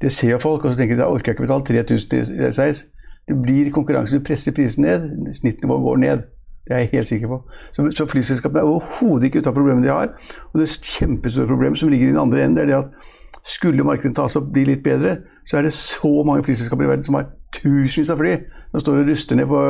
Det 0.00 0.12
ser 0.14 0.36
jo 0.36 0.38
folk, 0.42 0.64
og 0.64 0.72
så 0.72 0.78
tenker 0.78 0.96
de 0.96 1.02
da 1.02 1.10
orker 1.10 1.32
jeg 1.32 1.38
ikke 1.38 1.46
betale 1.48 1.66
3000 1.66 2.38
i 2.38 2.50
reis. 2.54 2.86
Det 3.28 3.36
blir 3.42 3.70
konkurranse, 3.74 4.16
du 4.16 4.24
presser 4.24 4.54
prisen 4.56 4.86
ned, 4.86 5.08
snittnivået 5.36 5.84
går 5.84 6.02
ned. 6.04 6.26
Det 6.68 6.76
er 6.76 6.84
jeg 6.84 6.90
helt 6.92 7.08
sikker 7.08 7.28
på. 7.28 7.38
Så, 7.72 7.84
så 7.96 8.06
flyselskapene 8.06 8.60
er 8.60 8.68
overhodet 8.68 9.28
ikke 9.28 9.42
ute 9.42 9.50
av 9.50 9.56
problemene 9.56 9.86
de 9.86 9.92
har. 9.92 10.12
Og 10.52 10.60
det 10.60 10.68
kjempestore 10.84 11.48
problemet 11.48 11.80
som 11.80 11.88
ligger 11.92 12.08
i 12.08 12.12
den 12.12 12.20
andre 12.20 12.44
enden, 12.44 12.62
er 12.62 12.68
det 12.68 12.76
at 12.78 12.96
skulle 13.48 13.84
markedet 13.84 14.16
tas 14.16 14.36
opp 14.36 14.50
bli 14.52 14.66
litt 14.68 14.84
bedre, 14.84 15.18
så 15.48 15.58
er 15.58 15.68
det 15.68 15.72
så 15.76 16.10
mange 16.26 16.44
flyselskaper 16.44 16.84
i 16.84 16.90
verden 16.90 17.06
som 17.06 17.16
har 17.18 17.28
tusenvis 17.54 18.10
av 18.10 18.18
fly. 18.20 18.36
som 18.70 18.80
står 18.80 18.98
og 19.00 19.08
ruster 19.08 19.36
ned 19.36 19.46
på, 19.48 19.60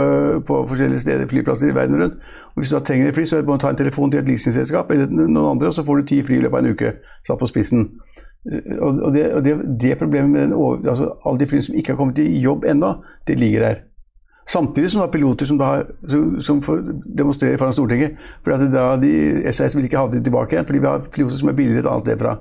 på, 0.47 0.55
forskjellige 0.69 1.01
steder, 1.01 1.29
flyplasser 1.31 1.71
i 1.71 1.75
verden 1.75 2.03
rundt. 2.03 2.15
Og 2.55 2.63
Hvis 2.63 2.71
du 2.71 2.77
da 2.77 2.81
trenger 2.85 3.09
et 3.09 3.15
fly, 3.15 3.25
så 3.25 3.43
må 3.47 3.55
du 3.55 3.63
ta 3.63 3.71
en 3.71 3.79
telefon 3.79 4.11
til 4.11 4.21
et 4.21 4.29
leasingselskap 4.29 4.91
eller 4.91 5.07
noen 5.13 5.53
andre, 5.55 5.71
og 5.71 5.75
så 5.75 5.85
får 5.87 6.01
du 6.01 6.09
ti 6.11 6.23
fly 6.23 6.41
i 6.41 6.41
løpet 6.47 6.59
av 6.59 6.65
en 6.65 6.73
uke. 6.75 6.91
Satt 7.27 7.39
på 7.39 7.51
spissen. 7.51 7.87
Og, 8.81 8.99
og, 9.05 9.13
det, 9.15 9.25
og 9.37 9.45
det, 9.45 9.55
det, 9.81 9.99
problemet 9.99 10.31
med 10.31 10.41
den, 10.41 10.57
altså, 10.89 11.13
alle 11.27 11.39
de 11.39 11.47
flyene 11.47 11.69
som 11.69 11.79
ikke 11.79 11.95
har 11.95 12.01
kommet 12.01 12.19
i 12.19 12.43
jobb 12.43 12.67
ennå, 12.67 12.93
det 13.29 13.39
ligger 13.39 13.67
der. 13.69 13.85
Samtidig 14.49 14.91
som 14.91 15.03
det 15.03 15.09
er 15.09 15.13
piloter 15.13 15.47
som, 15.47 15.59
da, 15.61 15.83
som, 16.09 16.41
som 16.41 16.61
demonstrerer 17.19 17.59
foran 17.61 17.75
Stortinget. 17.77 18.17
For 18.43 18.57
SAS 19.53 19.77
vil 19.77 19.85
ikke 19.85 20.01
ha 20.01 20.11
dem 20.11 20.25
tilbake 20.25 20.57
igjen, 20.57 20.67
fordi 20.67 20.81
vi 20.81 20.89
har 20.89 21.11
piloter 21.13 21.37
som 21.37 21.51
er 21.53 21.59
billigere 21.59 21.85
et 21.85 21.91
annet 21.91 22.07
sted 22.09 22.23
fra. 22.23 22.39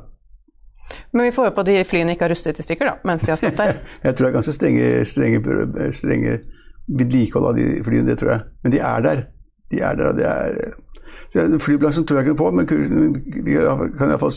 Men 1.14 1.28
vi 1.28 1.36
får 1.36 1.50
håpe 1.50 1.64
at 1.64 1.70
de 1.70 1.78
flyene 1.88 2.16
ikke 2.16 2.28
har 2.28 2.34
rustet 2.34 2.60
i 2.60 2.66
stykker, 2.66 2.92
da, 2.92 2.96
mens 3.08 3.26
de 3.26 3.34
har 3.34 3.40
stått 3.42 3.60
der. 3.60 3.80
jeg 4.06 4.18
tror 4.18 4.28
det 4.28 4.32
er 4.32 4.38
ganske 4.40 4.56
strenge, 4.56 4.90
strenge, 5.10 5.90
strenge 5.96 6.36
vedlikehold 6.88 7.52
av 7.52 7.58
de 7.60 7.70
flyene, 7.86 8.08
det 8.08 8.20
tror 8.22 8.34
jeg. 8.36 8.46
Men 8.64 8.76
de 8.76 8.84
er 8.84 9.08
der. 9.08 9.24
De 9.72 9.82
er 9.84 9.98
der, 10.00 10.12
og 10.12 10.20
det 10.20 10.28
er 10.28 10.76
Flybransjen 11.60 12.06
tror 12.08 12.20
jeg 12.20 12.26
ikke 12.26 12.34
noe 12.34 12.40
på, 12.40 12.52
men 12.56 12.68
vi 13.44 13.56
kan 14.00 14.12
iallfall 14.14 14.36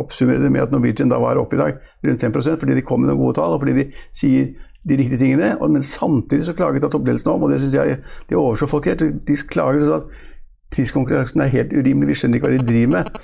oppsummere 0.00 0.40
det 0.40 0.50
med 0.52 0.62
at 0.64 0.72
Norwegian 0.72 1.12
da 1.12 1.18
var 1.20 1.38
oppe 1.40 1.58
i 1.58 1.60
dag 1.60 1.76
rundt 2.06 2.24
5 2.24 2.56
fordi 2.62 2.76
de 2.78 2.84
kom 2.86 3.02
med 3.02 3.10
noen 3.10 3.20
gode 3.20 3.36
tall, 3.36 3.54
og 3.54 3.60
fordi 3.60 3.74
de 3.76 3.84
sier 4.16 4.48
de 4.88 4.96
riktige 4.96 5.20
tingene. 5.20 5.52
Men 5.60 5.84
samtidig 5.84 6.46
så 6.46 6.56
klaget 6.56 6.82
da 6.82 6.88
toppledelsen 6.88 7.32
om, 7.34 7.42
og 7.42 7.52
det 7.52 7.60
syns 7.60 7.76
jeg 7.76 7.98
de 8.30 8.38
overså 8.38 8.66
folk 8.70 8.88
helt. 8.88 9.04
De 9.28 9.36
klaget 9.50 9.84
sånn 9.84 10.00
at 10.00 10.26
priskonkurransen 10.74 11.44
er 11.44 11.52
helt 11.52 11.72
urimelig. 11.76 12.12
Vi 12.12 12.18
skjønner 12.20 12.40
ikke 12.40 12.48
hva 12.48 12.56
de 12.56 12.66
driver 12.66 12.96
med. 12.96 13.20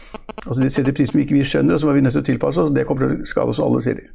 Altså 0.47 0.61
De 0.63 0.71
setter 0.71 0.97
priser 0.97 1.15
som 1.15 1.25
ikke 1.25 1.37
vi 1.39 1.45
skjønner, 1.47 1.75
og 1.75 1.83
så 1.83 1.89
må 1.89 1.97
vi 1.97 2.05
nødt 2.07 2.17
til 2.19 2.25
å 2.25 2.31
tilpasse 2.31 2.63
oss. 2.63 2.73
Det 2.75 2.87
kommer 2.89 3.07
til 3.07 3.19
å 3.19 3.29
skade 3.33 3.55
oss 3.55 3.63
alle, 3.63 3.83
sier 3.85 4.01
de. 4.01 4.09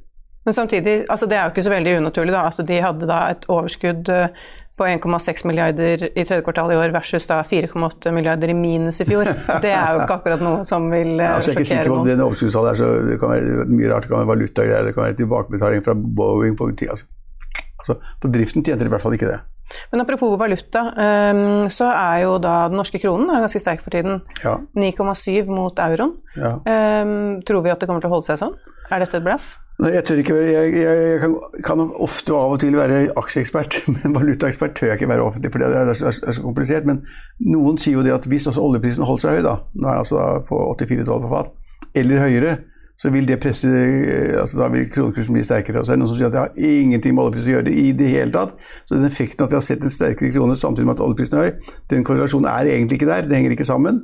Men 0.45 0.57
samtidig, 0.57 0.95
altså 1.09 1.27
det 1.29 1.37
er 1.37 1.45
jo 1.45 1.53
ikke 1.53 1.63
så 1.67 1.75
veldig 1.75 1.99
unaturlig. 2.01 2.33
da, 2.33 2.47
altså 2.49 2.65
De 2.65 2.81
hadde 2.81 3.07
da 3.09 3.19
et 3.29 3.45
overskudd 3.51 4.09
eh, 4.09 4.41
på 4.77 4.87
1,6 4.87 5.45
milliarder 5.45 6.07
i 6.09 6.23
tredje 6.23 6.41
kvartal 6.41 6.73
i 6.73 6.79
år 6.79 6.93
versus 6.95 7.27
da 7.29 7.41
4,8 7.45 8.13
milliarder 8.15 8.49
i 8.49 8.55
minus 8.57 9.03
i 9.03 9.05
fjor. 9.05 9.29
Det 9.65 9.69
er 9.69 9.93
jo 9.93 10.01
ikke 10.01 10.17
akkurat 10.17 10.41
noe 10.41 10.65
som 10.67 10.89
vil 10.93 11.13
ja, 11.19 11.35
altså, 11.37 11.51
jeg 11.51 11.59
er 11.59 11.61
ikke 11.61 11.71
sikker 11.73 11.91
på 11.93 11.99
om 11.99 12.09
den 12.09 12.25
overskuddstallet 12.25 12.73
er 12.73 12.81
så 12.81 12.91
Det 13.05 13.19
kan 13.21 13.35
være 13.35 13.69
mye 13.69 13.93
rart. 13.93 14.07
Det 14.07 14.13
kan 14.13 14.23
være 14.23 14.31
valutagreier, 14.33 14.89
det 14.89 14.95
kan 14.97 15.05
være 15.05 15.19
tilbakebetaling 15.21 15.85
fra 15.85 15.97
Boeing 16.21 16.57
på 16.57 16.71
altså, 16.71 17.05
altså, 17.77 17.99
på 18.21 18.33
driften 18.33 18.65
tjente 18.65 18.87
de 18.87 18.89
i 18.89 18.95
hvert 18.95 19.05
fall 19.05 19.19
ikke 19.19 19.29
det. 19.29 19.39
Men 19.91 20.03
apropos 20.03 20.37
valuta, 20.39 20.85
ehm, 20.99 21.69
så 21.71 21.89
er 21.91 22.23
jo 22.25 22.37
da 22.43 22.67
den 22.71 22.79
norske 22.79 23.01
kronen 23.01 23.31
ganske 23.31 23.61
sterk 23.61 23.83
for 23.83 23.93
tiden. 23.93 24.21
Ja. 24.43 24.57
9,7 24.77 25.51
mot 25.51 25.79
euroen. 25.79 26.15
Ja. 26.35 26.57
Ehm, 26.65 27.41
tror 27.47 27.65
vi 27.65 27.73
at 27.73 27.81
det 27.81 27.89
kommer 27.89 28.03
til 28.03 28.11
å 28.11 28.15
holde 28.17 28.31
seg 28.31 28.41
sånn? 28.41 28.55
Er 28.91 29.03
dette 29.03 29.19
et 29.19 29.25
blaff? 29.25 29.55
Nei, 29.81 29.95
jeg 29.95 30.05
tør 30.05 30.19
ikke 30.21 30.35
Jeg, 30.37 30.73
jeg, 30.77 30.97
jeg 31.09 31.19
kan, 31.23 31.35
kan, 31.65 31.81
ofte 32.03 32.33
og 32.35 32.39
av 32.39 32.55
og 32.55 32.59
til 32.61 32.75
være 32.77 32.99
aksjeekspert, 33.17 33.79
men 33.95 34.17
valutaekspert 34.17 34.75
tør 34.77 34.91
jeg 34.91 34.99
ikke 34.99 35.09
være 35.09 35.25
offentlig, 35.25 35.53
for 35.53 35.63
det 35.63 35.69
er, 35.71 35.93
er, 35.93 36.03
er, 36.11 36.35
så 36.37 36.43
komplisert. 36.43 36.85
Men 36.89 37.01
noen 37.53 37.79
sier 37.81 37.97
jo 37.97 38.05
det 38.05 38.13
at 38.13 38.27
hvis 38.29 38.49
altså 38.51 38.65
oljeprisen 38.65 39.07
holder 39.07 39.25
seg 39.25 39.39
høy, 39.39 39.45
da, 39.47 39.55
nå 39.73 39.87
er 39.87 39.97
den 39.97 40.03
altså 40.03 40.27
på 40.49 40.61
84 40.75 41.07
dollar 41.07 41.25
på 41.25 41.33
fat, 41.33 41.55
eller 41.97 42.23
høyere, 42.25 42.53
så 43.01 43.09
vil 43.09 43.25
det 43.25 43.39
presse 43.41 43.67
altså 44.37 44.59
Da 44.59 44.67
vil 44.69 44.89
kronekursen 44.93 45.33
bli 45.33 45.43
sterkere. 45.43 45.81
Og 45.81 45.85
så 45.87 45.93
er 45.93 45.97
det 45.97 46.03
noen 46.03 46.11
som 46.11 46.19
sier 46.19 46.29
at 46.29 46.35
det 46.35 46.43
har 46.43 46.81
ingenting 46.81 47.15
med 47.17 47.23
oljeprisen 47.23 47.49
å 47.49 47.55
gjøre 47.55 47.73
i 47.73 47.93
det 47.97 48.09
hele 48.13 48.33
tatt. 48.35 48.51
Så 48.85 48.93
den 48.93 49.07
effekten 49.07 49.47
at 49.47 49.53
vi 49.53 49.57
har 49.57 49.65
sett 49.65 49.81
en 49.81 49.93
sterkere 49.93 50.29
krone 50.35 50.57
samtidig 50.59 50.89
med 50.89 50.99
at 50.99 51.05
oljeprisen 51.07 51.39
er 51.39 51.47
høy, 51.47 51.71
den 51.89 52.05
korrelasjonen 52.05 52.51
er 52.51 52.69
egentlig 52.75 52.99
ikke 52.99 53.09
der. 53.09 53.25
Det 53.25 53.39
henger 53.39 53.55
ikke 53.57 53.65
sammen. 53.65 54.03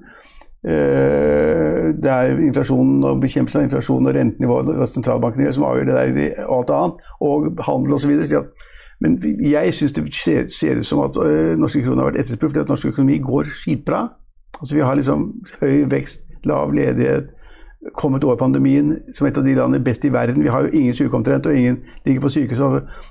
Eh, 0.66 1.94
det 1.94 2.10
er 2.10 2.42
inflasjonen 2.42 3.06
og 3.06 3.22
bekjempelsen 3.22 3.62
av 3.62 3.68
inflasjon 3.68 4.10
og 4.10 4.18
rentenivået 4.18 4.74
og 4.74 4.90
sentralbanken 4.90 5.46
gjør 5.46 5.56
som 5.60 5.68
avgjør 5.70 5.92
det 5.92 6.00
der 6.00 6.42
og 6.48 6.56
alt 6.58 6.74
annet, 6.80 7.06
og 7.22 7.64
handel 7.70 7.98
osv. 8.00 8.18
Men 9.06 9.20
jeg 9.22 9.78
syns 9.78 9.94
det 9.94 10.08
ser, 10.18 10.50
ser, 10.50 10.82
ut 10.82 10.90
som 10.90 11.06
at 11.06 11.22
øh, 11.22 11.54
norske 11.62 11.84
kroner 11.86 12.02
har 12.02 12.10
vært 12.10 12.24
etterspurt 12.24 12.50
fordi 12.50 12.66
at 12.66 12.74
norsk 12.74 12.90
økonomi 12.90 13.22
går 13.22 13.54
skitbra. 13.62 14.08
Altså 14.58 14.76
Vi 14.76 14.82
har 14.82 14.98
liksom 14.98 15.30
høy 15.62 15.86
vekst, 15.92 16.26
lav 16.50 16.74
ledighet, 16.74 17.30
kommet 17.96 18.24
over 18.24 18.36
pandemien 18.36 18.96
som 19.14 19.28
et 19.28 19.38
av 19.38 19.46
de 19.46 19.54
landene 19.56 19.84
best 19.84 20.06
i 20.06 20.12
verden. 20.14 20.44
Vi 20.44 20.52
har 20.52 20.66
jo 20.66 20.74
ingen 20.74 20.96
syke 20.98 21.16
omtrent, 21.18 21.46
og 21.46 21.56
ingen 21.56 21.80
ligger 22.06 22.26
på 22.26 22.32
sykehus. 22.34 22.60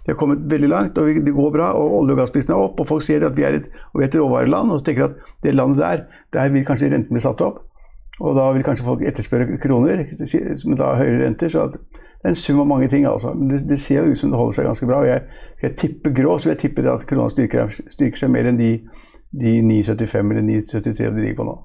Vi 0.05 0.13
har 0.13 0.19
kommet 0.19 0.45
veldig 0.51 0.69
langt, 0.69 0.99
og 0.99 1.07
det 1.27 1.35
går 1.35 1.53
bra. 1.53 1.73
og 1.73 2.01
Olje- 2.01 2.17
og 2.17 2.21
gassprisene 2.21 2.55
er 2.55 2.65
opp, 2.69 2.81
og 2.81 2.87
folk 2.87 3.03
ser 3.03 3.27
at 3.27 3.37
vi 3.37 3.43
er 3.43 3.61
et, 3.61 3.71
vi 3.95 4.05
er 4.05 4.09
et 4.09 4.19
råvareland. 4.21 4.73
Og 4.73 4.79
så 4.79 4.85
tenker 4.85 5.07
de 5.07 5.15
at 5.15 5.43
det 5.43 5.55
landet 5.55 5.79
der, 5.79 6.05
der 6.33 6.53
vil 6.53 6.65
kanskje 6.65 6.93
renten 6.93 7.13
bli 7.13 7.21
satt 7.21 7.41
opp. 7.41 7.63
Og 8.21 8.37
da 8.37 8.51
vil 8.53 8.65
kanskje 8.65 8.85
folk 8.85 9.03
etterspørre 9.05 9.59
kroner, 9.61 10.05
men 10.65 10.77
da 10.77 10.95
høyere 10.97 11.25
renter. 11.25 11.49
så 11.49 11.69
det 12.17 12.25
er 12.25 12.29
en 12.33 12.35
sum 12.35 12.61
av 12.61 12.67
mange 12.67 12.89
ting. 12.89 13.05
altså. 13.07 13.35
Det, 13.51 13.69
det 13.69 13.81
ser 13.81 14.07
ut 14.09 14.19
som 14.19 14.31
det 14.31 14.39
holder 14.39 14.55
seg 14.55 14.65
ganske 14.67 14.87
bra. 14.87 15.01
og 15.01 15.07
Jeg, 15.07 15.23
jeg 15.63 15.77
tipper 15.77 16.11
grovt 16.11 16.43
så 16.43 16.49
jeg 16.49 16.59
tipper 16.59 16.89
at 16.91 17.07
krona 17.07 17.29
styrker, 17.31 17.69
styrker, 17.93 18.19
seg 18.19 18.33
mer 18.33 18.49
enn 18.49 18.59
de, 18.59 18.71
de 19.31 19.61
9,75 19.63 20.33
eller 20.33 20.43
9,73 20.49 21.11
de 21.13 21.21
ligger 21.21 21.37
på 21.43 21.49
nå. 21.49 21.57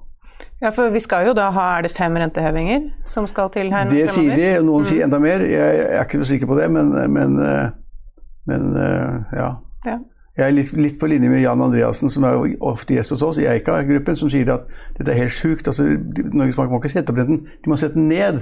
Ja, 0.62 0.70
for 0.70 0.92
vi 0.94 1.00
skal 1.02 1.26
jo 1.26 1.34
da 1.34 1.48
ha 1.50 1.64
Er 1.78 1.82
det 1.86 1.90
fem 1.90 2.14
rentehevinger 2.16 2.84
som 3.08 3.26
skal 3.26 3.50
til 3.50 3.72
her? 3.74 3.88
Det 3.90 4.06
sier 4.10 4.36
de, 4.38 4.46
og 4.60 4.68
noen 4.68 4.86
mm. 4.86 4.88
sier 4.92 5.08
enda 5.08 5.18
mer. 5.22 5.42
Jeg, 5.42 5.82
jeg 5.82 5.98
er 5.98 6.06
ikke 6.06 6.22
så 6.22 6.30
sikker 6.30 6.50
på 6.50 6.58
det, 6.60 6.70
men, 6.70 6.94
men, 7.10 7.36
men 8.46 8.72
ja. 8.78 9.50
ja. 9.86 9.98
Jeg 10.32 10.46
er 10.46 10.54
litt, 10.56 10.70
litt, 10.78 10.94
på 11.00 11.10
linje 11.10 11.28
med 11.28 11.42
Jan 11.42 11.60
Andreassen, 11.60 12.08
som 12.10 12.24
er 12.24 12.38
ofte 12.64 12.96
gjest 12.96 13.12
hos 13.12 13.24
oss 13.26 13.40
i 13.42 13.44
Eika-gruppen, 13.50 14.16
som 14.16 14.30
sier 14.32 14.48
at 14.54 14.70
dette 14.96 15.12
er 15.12 15.26
helt 15.26 15.34
sjukt. 15.36 15.68
Altså, 15.68 15.84
Norges 16.32 16.56
Bank 16.56 16.72
må 16.72 16.80
ikke 16.80 16.92
sette 16.94 17.12
opp 17.12 17.20
renten, 17.20 17.42
de 17.44 17.72
må 17.72 17.76
sette 17.76 17.98
den 17.98 18.08
ned. 18.08 18.40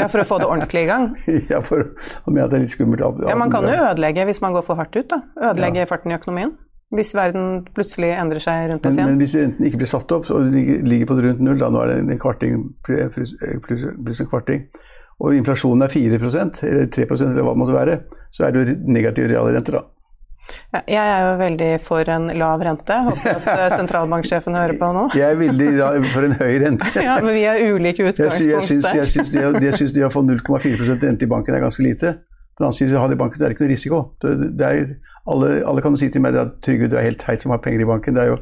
Ja, 0.00 0.08
For 0.08 0.22
å 0.22 0.26
få 0.26 0.40
det 0.40 0.48
ordentlig 0.48 0.86
i 0.86 0.88
gang? 0.88 1.10
ja, 1.52 1.60
for 1.62 1.84
å 1.84 2.32
mene 2.32 2.46
at 2.48 2.50
det 2.50 2.58
er 2.58 2.64
litt 2.64 2.72
skummelt. 2.74 3.04
Ja, 3.28 3.36
Man 3.38 3.52
kan 3.52 3.68
jo 3.68 3.76
ødelegge 3.76 4.24
hvis 4.26 4.40
man 4.42 4.56
går 4.56 4.64
for 4.66 4.80
hardt 4.80 4.96
ut. 4.96 5.12
da. 5.12 5.20
Ødelegge 5.52 5.84
ja. 5.84 5.88
farten 5.90 6.14
i 6.14 6.16
økonomien. 6.16 6.56
Hvis 6.92 7.14
verden 7.16 7.62
plutselig 7.72 8.10
endrer 8.12 8.42
seg 8.44 8.66
rundt 8.68 8.86
oss 8.86 8.98
igjen. 8.98 9.14
Men, 9.14 9.20
hvis 9.22 9.36
renten 9.38 9.68
ikke 9.68 9.80
blir 9.80 9.88
satt 9.88 10.12
opp, 10.12 10.26
og 10.28 10.50
ligger, 10.52 10.82
ligger 10.84 11.08
på 11.08 11.16
rundt 11.24 11.40
null, 11.44 11.60
da 11.60 11.70
nå 11.72 11.84
er 11.84 11.94
det 11.94 12.02
en 12.02 12.20
kvarting 12.20 12.66
pluss, 12.84 13.32
pluss 13.64 14.20
en 14.20 14.28
kvarting, 14.28 14.66
og 15.22 15.38
inflasjonen 15.38 15.86
er 15.86 15.92
4% 15.92 16.62
eller 16.68 16.92
3% 16.92 17.30
eller 17.30 17.46
hva 17.46 17.56
det 17.56 17.62
måtte 17.62 17.78
være, 17.78 17.98
så 18.34 18.44
er 18.44 18.52
det 18.52 18.62
jo 18.62 18.76
negative 18.92 19.32
realrenter, 19.32 19.80
da. 19.80 19.88
Ja, 20.72 20.80
jeg 20.88 21.00
er 21.00 21.22
jo 21.22 21.34
veldig 21.38 21.68
for 21.84 22.08
en 22.12 22.26
lav 22.40 22.62
rente. 22.66 22.96
Håper 23.06 23.36
at 23.36 23.46
eh, 23.52 23.76
sentralbanksjefen 23.76 24.56
hører 24.58 24.74
på 24.80 24.88
nå. 24.96 25.04
Jeg 25.16 25.36
er 25.36 25.38
veldig 25.38 25.68
for 26.12 26.26
en 26.26 26.36
høy 26.40 26.52
rente. 26.64 26.90
ja, 27.06 27.18
Men 27.22 27.36
vi 27.36 27.44
har 27.46 27.62
ulike 27.62 28.08
utgangspunkt. 28.08 28.42
Jeg, 28.42 28.96
jeg 28.98 29.78
syns 29.78 29.94
de, 29.94 30.00
de, 30.00 30.04
å 30.08 30.12
få 30.12 30.24
0,4 30.26 30.90
rente 30.90 31.28
i 31.28 31.30
banken 31.30 31.56
er 31.56 31.64
ganske 31.64 31.84
lite. 31.84 32.16
På 32.62 32.68
den 32.68 32.70
annen 32.70 32.78
side, 32.78 32.98
ha 33.00 33.08
det 33.10 33.16
i 33.16 33.18
banken, 33.18 33.40
det 33.40 33.46
er 33.48 33.52
ikke 33.56 33.64
noe 33.64 33.72
risiko. 33.72 33.96
Er, 34.22 34.90
alle, 35.26 35.48
alle, 35.66 35.82
kan 35.82 35.96
jo 35.96 35.98
si 35.98 36.08
til 36.14 36.22
meg 36.22 36.36
at 36.38 36.60
Trygve, 36.62 36.86
du 36.86 36.94
er 36.94 37.08
helt 37.08 37.18
teit 37.18 37.42
som 37.42 37.50
har 37.50 37.58
penger 37.64 37.82
i 37.82 37.88
banken. 37.88 38.20
Jo, 38.28 38.36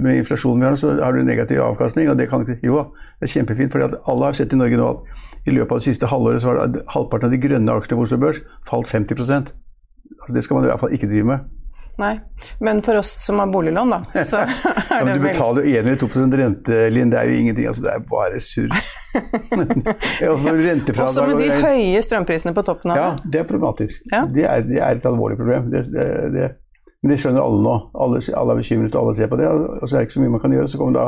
med 0.00 0.22
inflasjonen 0.22 0.62
vi 0.62 0.68
har, 0.70 0.78
så 0.80 0.94
har 0.96 1.12
du 1.12 1.20
negativ 1.28 1.60
avkastning. 1.60 2.08
og 2.08 2.16
det 2.16 2.30
kan 2.30 2.40
ikke, 2.40 2.56
Jo, 2.64 2.86
det 3.20 3.28
er 3.28 3.34
kjempefint. 3.34 3.72
for 3.72 3.84
alle 3.84 4.24
har 4.24 4.32
sett 4.32 4.56
i 4.56 4.56
Norge 4.56 4.78
nå 4.80 4.88
at 4.88 5.44
i 5.44 5.52
løpet 5.52 5.72
av 5.72 5.82
det 5.82 5.84
siste 5.90 6.08
halvåret 6.08 6.40
så 6.40 6.54
har 6.54 6.72
halvparten 6.94 7.28
av 7.28 7.36
de 7.36 7.42
grønne 7.42 7.76
aksjene 7.76 8.00
på 8.00 8.06
Oslo 8.08 8.16
Børs 8.16 8.40
falt 8.64 8.88
50 8.88 9.12
Altså, 9.20 10.32
det 10.32 10.44
skal 10.44 10.56
man 10.56 10.64
i 10.64 10.68
hvert 10.72 10.80
fall 10.80 10.96
ikke 10.96 11.10
drive 11.10 11.28
med. 11.28 11.44
Nei, 12.00 12.14
men 12.58 12.80
for 12.82 12.98
oss 12.98 13.10
som 13.24 13.38
har 13.38 13.46
boliglån, 13.52 13.92
da, 13.94 14.00
så 14.30 14.40
er 14.42 14.50
ja, 14.90 15.04
men 15.06 15.20
Du 15.20 15.26
betaler 15.26 15.62
jo 15.62 15.76
1 15.78 15.86
eller 15.86 16.00
2 16.02 16.08
rente, 16.40 16.80
Linn. 16.90 17.12
Det 17.12 17.20
er 17.20 17.30
jo 17.30 17.38
ingenting. 17.38 17.68
altså 17.70 17.86
Det 17.86 17.92
er 17.94 18.04
bare 18.10 18.40
surr. 18.42 18.74
Også 21.04 21.26
med 21.28 21.38
de 21.38 21.48
høye 21.62 22.02
strømprisene 22.02 22.54
på 22.56 22.64
toppen 22.66 22.94
av 22.94 22.98
det. 22.98 23.04
Ja, 23.04 23.30
det 23.30 23.42
er 23.44 23.48
problematisk. 23.48 24.02
Ja. 24.10 24.24
Det, 24.26 24.46
er, 24.48 24.66
det, 24.66 24.80
er, 24.80 24.98
et 24.98 25.06
alvorlig 25.08 25.38
problem. 25.38 25.70
Det, 25.70 25.84
det, 26.34 26.50
men 27.02 27.12
det 27.12 27.20
skjønner 27.22 27.44
alle 27.44 27.62
nå. 27.62 27.76
Alle, 28.00 28.22
alle 28.34 28.56
er 28.56 28.62
bekymret, 28.64 28.96
og 28.96 29.06
alle 29.06 29.16
ser 29.20 29.30
på 29.30 29.38
det. 29.38 29.46
Og 29.52 29.86
så 29.86 29.94
er 29.94 29.98
det 30.00 30.08
ikke 30.08 30.18
så 30.18 30.24
mye 30.24 30.34
man 30.34 30.42
kan 30.42 30.56
gjøre. 30.56 30.70
Så 30.72 30.80
kommer 30.80 30.98
da 30.98 31.06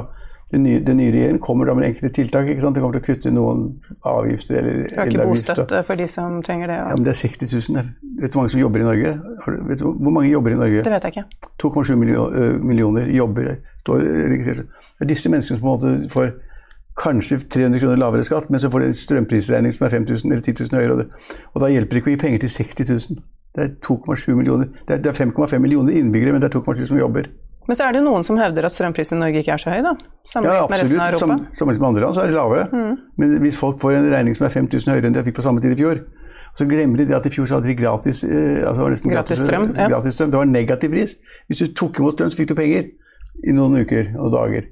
den 0.54 0.62
nye, 0.62 0.80
den 0.86 1.00
nye 1.00 1.10
regjeringen 1.10 1.40
kommer 1.42 1.66
da 1.66 1.74
med 1.74 1.88
enkelte 1.88 2.12
tiltak. 2.14 2.46
ikke 2.46 2.62
sant? 2.62 2.76
De 2.76 2.82
kommer 2.82 3.00
til 3.00 3.02
å 3.02 3.06
kutte 3.08 3.32
noen 3.34 3.64
avgifter. 4.06 4.60
eller 4.60 4.92
Øke 5.02 5.26
bostøtte 5.26 5.82
for 5.88 5.98
de 5.98 6.06
som 6.10 6.38
trenger 6.46 6.70
det. 6.70 6.76
Ja. 6.78 6.88
ja, 6.92 6.94
men 6.94 7.06
Det 7.08 7.14
er 7.16 7.18
60 7.18 7.54
000. 7.72 7.88
Vet 8.20 8.30
du 8.30 8.36
hvor 8.36 8.44
mange 8.44 8.52
som 8.54 8.60
jobber 8.60 8.84
i 8.84 8.86
Norge? 8.86 9.14
Du, 9.18 9.56
vet 9.66 9.80
du, 9.82 9.86
hvor 9.90 10.14
mange 10.14 10.30
jobber 10.30 10.54
i 10.54 10.58
Norge? 10.60 10.84
Det 10.86 10.92
vet 10.92 11.08
jeg 11.08 11.16
ikke. 11.16 11.50
2,7 11.64 11.96
millioner, 11.98 12.58
millioner 12.62 13.10
jobber. 13.10 13.56
Det 13.86 13.96
er 13.98 15.10
disse 15.10 15.32
menneskene 15.32 15.58
som 15.58 15.64
på 15.64 15.72
en 15.72 15.74
måte 15.74 16.12
får 16.14 16.30
kanskje 16.96 17.40
300 17.52 17.82
kroner 17.82 17.98
lavere 18.00 18.24
skatt, 18.24 18.46
men 18.50 18.62
så 18.62 18.70
får 18.72 18.80
de 18.80 18.86
en 18.92 18.96
strømprisregning 18.96 19.74
som 19.74 19.86
er 19.86 19.96
5000 19.98 20.30
eller 20.30 20.44
10 20.46 20.70
000 20.70 20.78
høyere. 20.78 21.08
Og, 21.52 21.58
da 21.60 21.72
hjelper 21.72 21.98
det 21.98 22.02
ikke 22.02 22.12
å 22.12 22.14
gi 22.14 22.22
penger 22.22 22.44
til 22.46 22.54
60 22.54 22.94
000. 22.94 23.18
Det 23.56 23.64
er 23.64 23.74
2,7 23.84 24.30
millioner. 24.36 24.70
Det 24.88 25.02
er 25.02 25.18
5,5 25.18 25.58
millioner 25.58 25.98
innbyggere, 25.98 26.32
men 26.32 26.44
det 26.44 26.52
er 26.52 26.60
2,7 26.60 26.86
som 26.92 27.02
jobber. 27.02 27.28
Men 27.66 27.78
så 27.78 27.86
er 27.86 27.96
det 27.96 28.02
noen 28.06 28.24
som 28.26 28.38
hevder 28.38 28.68
at 28.68 28.74
strømprisen 28.74 29.18
i 29.18 29.24
Norge 29.24 29.42
ikke 29.42 29.56
er 29.56 29.62
så 29.62 29.72
høy, 29.72 29.80
da? 29.82 29.96
Sammenlignet 30.26 30.60
ja, 30.60 30.68
med 30.70 30.82
resten 30.82 31.00
av 31.00 31.08
Europa? 31.10 31.38
Sammenlignet 31.58 31.82
med 31.82 31.88
andre 31.88 32.04
land 32.04 32.16
så 32.16 32.22
er 32.22 32.30
de 32.30 32.36
lave. 32.36 32.60
Mm. 32.70 32.92
Men 33.22 33.34
hvis 33.42 33.58
folk 33.58 33.80
får 33.82 33.96
en 33.98 34.06
regning 34.12 34.38
som 34.38 34.46
er 34.46 34.54
5000 34.54 34.94
høyere 34.94 35.10
enn 35.10 35.16
de 35.16 35.24
fikk 35.26 35.40
på 35.40 35.46
samme 35.46 35.64
tid 35.64 35.74
i 35.74 35.80
fjor, 35.80 36.04
så 36.56 36.68
glemmer 36.70 37.02
de 37.02 37.16
at 37.16 37.26
i 37.26 37.32
fjor 37.34 37.48
så 37.50 37.58
hadde 37.58 37.68
de 37.68 37.76
gratis, 37.76 38.22
eh, 38.24 38.62
altså 38.64 38.86
gratis, 38.86 39.02
gratis, 39.12 39.42
strøm, 39.42 39.66
ja. 39.74 39.90
gratis 39.92 40.16
strøm. 40.16 40.30
Det 40.32 40.40
var 40.40 40.48
negativ 40.48 40.94
pris. 40.94 41.16
Hvis 41.50 41.64
du 41.64 41.74
tok 41.82 42.00
imot 42.00 42.16
strøm, 42.16 42.32
så 42.32 42.40
fikk 42.40 42.54
du 42.54 42.56
penger 42.56 42.88
i 43.44 43.56
noen 43.56 43.82
uker 43.82 44.14
og 44.14 44.32
dager. 44.32 44.70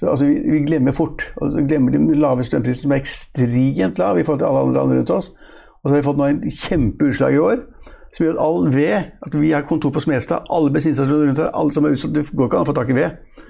Så 0.00 0.08
altså, 0.12 0.28
vi, 0.28 0.38
vi, 0.52 0.62
glemmer 0.68 0.96
fort. 0.96 1.26
Og 1.40 1.52
så 1.52 1.64
glemmer 1.66 1.92
de 1.92 2.20
lave 2.20 2.44
strømprisene, 2.46 2.86
som 2.86 2.94
er 2.94 3.02
ekstremt 3.02 4.00
lav 4.00 4.20
i 4.20 4.24
forhold 4.24 4.44
til 4.44 4.48
alle 4.48 4.64
andre 4.64 4.78
land 4.78 4.98
rundt 5.00 5.14
oss. 5.18 5.32
Og 5.82 5.88
så 5.88 5.94
har 5.94 6.00
vi 6.00 6.06
fått 6.06 6.20
nå 6.20 6.30
en 6.30 6.42
kjempeutslag 6.46 7.36
i 7.36 7.42
år 7.42 7.64
som 8.16 8.24
gjør 8.24 8.36
at 8.36 8.44
all 8.46 8.70
ved 8.72 8.94
At 9.26 9.34
vi 9.36 9.52
har 9.52 9.66
kontor 9.68 9.92
på 9.92 10.00
Smestad, 10.00 10.48
alle 10.50 10.72
bensinstasjoner 10.72 11.28
rundt 11.30 11.42
her, 11.42 11.52
alle 11.52 11.74
som 11.76 11.84
er 11.84 11.96
utsatt 11.96 12.16
Det 12.16 12.24
går 12.32 12.48
ikke 12.50 12.62
an 12.62 12.66
å 12.66 12.70
få 12.70 12.76
tak 12.76 12.94
i 12.94 12.96
ved. 12.96 13.44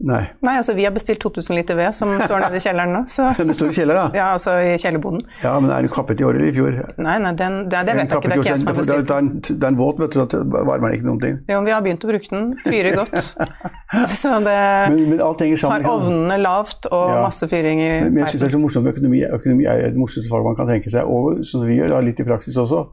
Nei. 0.00 0.22
Nei, 0.40 0.54
altså 0.56 0.72
Vi 0.72 0.86
har 0.86 0.92
bestilt 0.94 1.20
2000 1.20 1.52
liter 1.58 1.76
ved 1.76 1.92
som 1.94 2.08
står 2.16 2.40
nede 2.46 2.56
i 2.56 2.62
kjelleren 2.64 2.94
nå. 2.96 3.02
Så. 3.12 3.26
det 3.48 3.54
står 3.58 3.72
i 3.74 3.74
kjelleren, 3.76 4.08
da? 4.08 4.18
Ja, 4.18 4.28
altså 4.38 4.54
i 4.56 4.72
kjellerboden. 4.80 5.20
Ja, 5.44 5.52
Men 5.60 5.70
er 5.70 5.84
den 5.84 5.92
kappet 5.92 6.22
i 6.22 6.24
år 6.26 6.38
eller 6.38 6.48
i 6.48 6.54
fjor? 6.56 6.78
Nei, 6.96 7.18
nei, 7.22 7.34
den, 7.38 7.58
det, 7.68 7.82
det 7.86 7.96
vet 7.98 8.08
jeg 8.08 8.22
ikke. 8.22 8.30
Det 8.30 8.38
er 8.38 8.40
ikke 8.40 8.48
jeg 8.48 8.62
som 8.62 8.70
har 8.70 8.78
bestilt 8.78 9.12
den. 9.12 9.28
Det 9.50 9.58
er 9.58 9.68
en 9.68 9.78
våt, 9.78 10.00
vet 10.00 10.16
du, 10.16 10.18
så 10.22 10.40
varmer 10.48 10.86
den 10.88 10.96
ikke 10.96 11.08
noen 11.10 11.20
ting. 11.22 11.36
Jo, 11.52 11.60
vi 11.68 11.74
har 11.76 11.84
begynt 11.84 12.06
å 12.08 12.10
bruke 12.10 12.32
den. 12.32 12.48
Fyrer 12.64 12.96
godt. 13.02 13.20
så 14.22 14.32
det 14.46 14.56
men, 14.96 15.04
men 15.12 15.22
har 15.22 15.86
ovnene 15.92 16.40
lavt 16.40 16.88
og 16.88 17.12
ja. 17.12 17.20
masse 17.28 17.50
fyring 17.52 17.84
i 17.84 17.90
peisen. 17.92 18.16
Men 18.16 18.24
jeg 18.24 18.32
synes 18.32 18.46
det 18.46 18.48
er 18.48 18.56
så 18.56 18.64
morsomt 18.64 18.88
med 18.88 18.96
økonomi. 18.96 19.22
Økonomi 19.28 19.68
er 19.68 19.84
det 19.92 20.00
morsomste 20.00 20.32
faget 20.32 20.48
man 20.48 20.58
kan 20.58 20.72
tenke 20.72 20.96
seg, 20.96 21.04
og 21.04 21.44
som 21.46 21.68
vi 21.68 21.78
gjør, 21.82 22.00
litt 22.02 22.24
i 22.24 22.26
praksis 22.26 22.56
også 22.58 22.86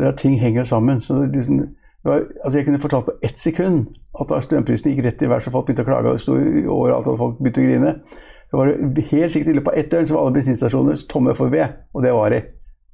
det 0.00 0.08
at 0.08 0.20
ting 0.22 0.40
henger 0.40 0.64
sammen. 0.64 1.00
Så 1.00 1.26
liksom, 1.32 1.60
var, 2.04 2.24
altså 2.44 2.58
jeg 2.58 2.66
kunne 2.66 2.82
fortalt 2.82 3.04
på 3.04 3.16
ett 3.22 3.38
sekund 3.38 3.86
at 4.20 4.28
da 4.30 4.40
strømprisene 4.42 4.92
gikk 4.92 5.04
rett 5.06 5.22
i 5.22 5.28
været, 5.30 5.44
så 5.44 5.52
folk 5.54 5.66
begynte 5.66 5.84
å 5.84 5.90
klage 5.90 6.10
og 6.10 6.18
det 6.18 6.24
sto 6.24 6.36
overalt 6.36 7.10
og 7.12 7.20
folk 7.20 7.38
begynte 7.40 7.62
å 7.62 7.68
grine, 7.68 7.92
så 8.50 8.58
var 8.60 8.72
det 8.96 9.04
helt 9.12 9.32
sikkert 9.32 9.52
i 9.52 9.58
løpet 9.58 9.72
av 9.72 9.78
ett 9.80 9.92
døgn 9.92 10.08
så 10.08 10.16
var 10.16 10.26
alle 10.26 10.36
bensinstasjoner 10.36 11.06
tomme 11.08 11.36
for 11.38 11.52
ved. 11.52 11.78
Og 11.96 12.04
det 12.04 12.12
var 12.12 12.34
det. 12.34 12.42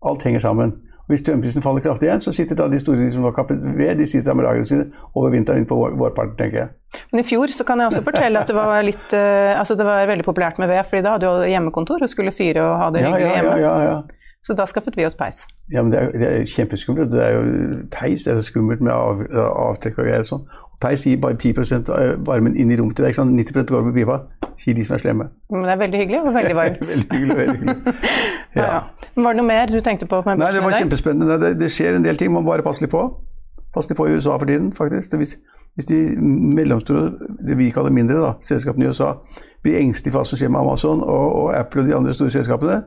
Alt 0.06 0.22
henger 0.28 0.44
sammen. 0.44 0.76
Hvis 1.08 1.22
strømprisen 1.24 1.64
faller 1.64 1.80
kraftig 1.80 2.06
igjen, 2.06 2.20
så 2.20 2.34
sitter 2.36 2.58
da 2.58 2.66
de 2.68 2.78
store 2.78 3.00
de 3.00 3.08
som 3.14 3.24
har 3.24 3.32
kappet 3.32 3.64
ved, 3.64 3.94
de 3.96 4.06
sitter 4.06 4.36
med 4.36 4.44
lagrene 4.44 4.68
sine 4.68 4.84
over 5.16 5.32
vinteren 5.32 5.62
inn 5.62 5.66
på 5.66 5.78
vår, 5.78 5.94
vårparten, 5.96 6.34
tenker 6.36 6.58
jeg. 6.60 6.68
Men 7.10 7.22
i 7.22 7.24
fjor 7.26 7.48
så 7.52 7.64
kan 7.64 7.80
jeg 7.80 7.90
også 7.90 8.02
fortelle 8.04 8.42
at 8.42 8.48
det 8.48 8.56
var 8.56 8.84
litt 8.84 9.14
uh, 9.16 9.56
Altså 9.56 9.74
det 9.76 9.84
var 9.88 10.06
veldig 10.08 10.24
populært 10.24 10.60
med 10.60 10.68
ved, 10.70 10.84
fordi 10.88 11.02
da 11.04 11.14
hadde 11.16 11.32
du 11.32 11.48
hjemmekontor 11.48 12.04
og 12.04 12.12
skulle 12.12 12.32
fyre 12.36 12.62
og 12.64 12.76
ha 12.80 12.90
det 12.92 13.02
Ja, 13.06 13.14
ja, 13.16 13.32
hjemme. 13.38 13.56
ja, 13.56 13.58
ja, 13.64 13.88
ja. 13.88 14.17
Så 14.48 14.54
da 14.56 14.64
skaffet 14.64 14.94
vi 14.96 15.04
oss 15.04 15.12
peis. 15.12 15.42
Ja, 15.68 15.82
men 15.82 15.92
det 15.92 15.98
er, 16.00 16.12
det 16.16 16.28
er 16.28 16.46
kjempeskummelt. 16.48 17.10
Det 17.12 17.20
er 17.20 17.34
jo 17.36 17.80
peis 17.92 18.22
det 18.24 18.30
er 18.32 18.38
så 18.38 18.46
skummelt 18.46 18.80
med 18.80 18.94
av, 18.94 19.18
avtrekk 19.36 19.98
og 19.98 20.06
greier 20.06 20.22
og 20.24 20.28
sånn. 20.30 20.46
Og 20.64 20.78
peis 20.80 21.02
gir 21.04 21.18
bare 21.20 21.36
10% 21.36 21.90
av 21.92 22.22
varmen 22.24 22.54
inn 22.56 22.72
i 22.72 22.78
rommet 22.80 22.96
til 22.96 23.04
deg. 23.04 23.12
ikke 23.12 23.20
sant? 23.20 23.34
90 23.36 23.66
går 23.68 23.82
på 23.90 23.92
pipa, 23.98 24.16
sier 24.56 24.78
de 24.78 24.86
som 24.88 24.94
er 24.96 25.02
slemme. 25.02 25.26
Men 25.52 25.66
det 25.68 25.74
er 25.74 25.80
veldig 25.82 26.00
hyggelig 26.00 26.20
og 26.22 26.30
veldig 26.38 26.54
varmt. 26.56 26.80
veldig 26.94 27.18
hyggelig. 27.18 27.36
veldig 27.42 27.58
hyggelig. 27.58 27.96
ja. 28.56 28.62
Ja. 28.62 28.78
Men 29.18 29.26
var 29.26 29.36
det 29.36 29.42
noe 29.42 29.48
mer 29.50 29.74
du 29.74 29.76
tenkte 29.84 30.08
på? 30.08 30.22
Nei, 30.30 30.52
det 30.54 30.62
var 30.64 30.76
i 30.78 30.80
kjempespennende. 30.80 31.36
Det, 31.42 31.50
det 31.60 31.68
skjer 31.74 31.98
en 31.98 32.08
del 32.08 32.16
ting, 32.22 32.32
man 32.32 32.48
bare 32.48 32.64
passe 32.64 32.80
litt 32.80 32.94
på. 32.94 33.02
Passe 33.74 33.92
litt 33.92 34.00
på 34.00 34.06
i 34.08 34.14
USA 34.16 34.38
for 34.38 34.48
tiden, 34.48 34.70
faktisk. 34.78 35.18
Hvis, 35.20 35.34
hvis 35.76 35.90
de 35.90 35.98
mellomstore, 36.56 37.10
det 37.44 37.58
vi 37.60 37.68
kaller 37.76 37.92
mindre, 37.92 38.16
da, 38.24 38.32
selskapene 38.48 38.88
i 38.88 38.96
USA, 38.96 39.12
blir 39.60 39.76
engstelige 39.82 40.16
for 40.16 40.22
hva 40.22 40.32
som 40.32 40.40
skjer 40.40 40.56
med 40.56 40.62
Amazon 40.62 41.04
og, 41.04 41.26
og 41.42 41.52
Apple 41.58 41.84
og 41.84 41.92
de 41.92 41.98
andre 42.00 42.16
store 42.16 42.32
selskapene 42.32 42.80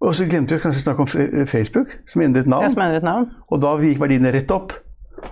Og 0.00 0.14
så 0.16 0.24
glemte 0.30 0.56
vi 0.56 0.62
kanskje 0.62 0.80
å 0.80 0.84
snakke 0.86 1.04
om 1.04 1.46
Facebook, 1.50 1.90
som 2.08 2.22
endret 2.24 2.48
navn. 2.48 2.64
Ja, 2.64 2.70
som 2.72 2.80
endret 2.86 3.04
navn. 3.04 3.26
Og 3.52 3.60
da 3.60 3.74
gikk 3.82 4.00
verdiene 4.00 4.32
rett 4.32 4.50
opp. 4.54 4.72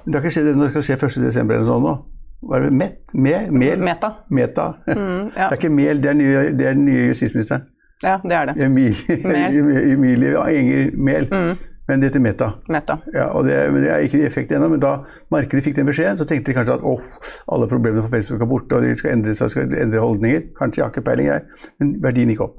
Det 0.05 0.19
har 0.19 0.21
ikke 0.25 0.35
skjedd 0.35 0.51
ennå, 0.53 0.67
det 0.67 0.75
skal 0.75 0.85
skje 0.85 0.97
1.12. 0.99 1.39
eller 1.41 1.63
noe 1.63 1.69
sånt 1.71 1.87
nå. 1.87 1.95
Hva 2.45 2.59
er 2.59 2.67
det? 2.69 2.75
Met? 2.79 2.99
Med? 3.15 3.49
Mel? 3.51 3.81
Meta. 3.83 4.13
Meta. 4.31 4.67
Mm, 4.99 5.31
ja. 5.35 5.49
Det 5.49 5.57
er 5.57 5.57
ikke 5.59 5.71
Mel, 5.75 6.03
det 6.05 6.11
er 6.13 6.19
nye, 6.19 6.43
det 6.59 6.67
er 6.69 6.77
den 6.77 6.85
nye 6.87 7.09
justisministeren. 7.09 7.65
ja, 8.05 8.19
det 8.23 8.37
er 8.37 8.51
det. 8.53 8.55
Emilie, 8.67 9.17
Mehl. 9.25 9.73
Emilie 9.95 10.37
Enger 10.53 10.93
Mehl. 11.09 11.27
Men 11.89 12.03
det 12.03 12.11
heter 12.11 12.21
Meta. 12.21 12.51
Meta. 12.69 12.99
Ja, 13.15 13.31
og 13.33 13.47
det, 13.49 13.57
men 13.73 13.81
det 13.83 13.91
er 13.91 14.05
ikke 14.05 14.21
i 14.21 14.27
effekt 14.29 14.53
ennå, 14.53 14.69
men 14.69 14.81
da 14.85 14.99
markedet 15.33 15.65
fikk 15.65 15.79
den 15.81 15.89
beskjeden, 15.89 16.19
så 16.21 16.27
tenkte 16.29 16.53
de 16.53 16.59
kanskje 16.59 16.75
at 16.77 16.85
åh, 16.85 17.01
alle 17.49 17.69
problemene 17.71 18.05
for 18.05 18.13
Facebook 18.13 18.45
er 18.45 18.51
borte, 18.51 18.77
og 18.77 18.85
de 18.85 18.93
skal 19.01 19.15
endre 19.17 19.33
seg, 19.39 19.49
skal 19.55 19.73
endre 19.73 20.03
holdninger. 20.05 20.51
Kanskje, 20.59 20.83
jeg 20.83 20.85
har 20.85 20.93
ikke 20.93 21.07
peiling, 21.09 21.31
jeg. 21.33 21.71
Men 21.81 21.95
verdien 22.05 22.29
gikk 22.35 22.45
opp. 22.45 22.59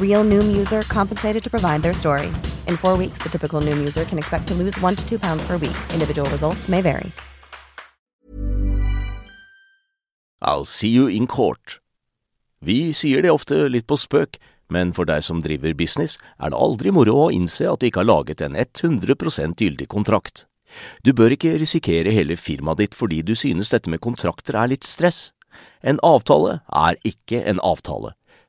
Real 0.00 0.24
Noom 0.24 0.56
user 0.56 0.82
compensated 0.82 1.42
to 1.44 1.50
provide 1.50 1.82
their 1.82 1.94
story. 1.94 2.26
In 2.66 2.76
four 2.76 2.96
weeks, 2.96 3.22
the 3.22 3.28
typical 3.28 3.60
Noom 3.60 3.78
user 3.78 4.04
can 4.04 4.18
expect 4.18 4.48
to 4.48 4.54
lose 4.54 4.80
one 4.80 4.96
to 4.96 5.08
two 5.08 5.18
pounds 5.20 5.46
per 5.46 5.56
week. 5.56 5.76
Individual 5.94 6.28
results 6.30 6.68
may 6.68 6.80
vary. 6.80 7.12
I'll 10.42 10.64
see 10.64 10.88
you 10.88 11.08
in 11.08 11.26
court. 11.26 11.80
Vi 12.60 12.92
sier 12.92 13.22
det 13.22 13.30
ofte 13.30 13.68
litt 13.68 13.86
på 13.86 13.96
spøk, 13.98 14.38
men 14.70 14.92
for 14.92 15.08
deg 15.08 15.22
som 15.22 15.42
driver 15.42 15.74
business, 15.74 16.18
er 16.38 16.50
det 16.50 16.58
aldri 16.58 16.92
moro 16.94 17.14
å 17.24 17.30
innse 17.34 17.66
at 17.70 17.80
du 17.80 17.88
ikke 17.88 18.02
har 18.02 18.10
laget 18.10 18.42
en 18.42 18.56
100 18.58 19.54
gyldig 19.58 19.88
kontrakt. 19.88 20.46
Du 21.02 21.12
bør 21.12 21.32
ikke 21.32 21.56
risikere 21.58 22.12
hele 22.12 22.36
firmaet 22.36 22.78
ditt 22.82 22.94
fordi 22.94 23.22
du 23.22 23.34
synes 23.34 23.70
dette 23.70 23.90
med 23.90 24.02
kontrakter 24.04 24.58
er 24.58 24.68
litt 24.74 24.84
stress. 24.84 25.32
En 25.82 25.98
avtale 26.04 26.60
er 26.68 26.98
ikke 27.08 27.42
en 27.48 27.62
avtale. 27.64 28.17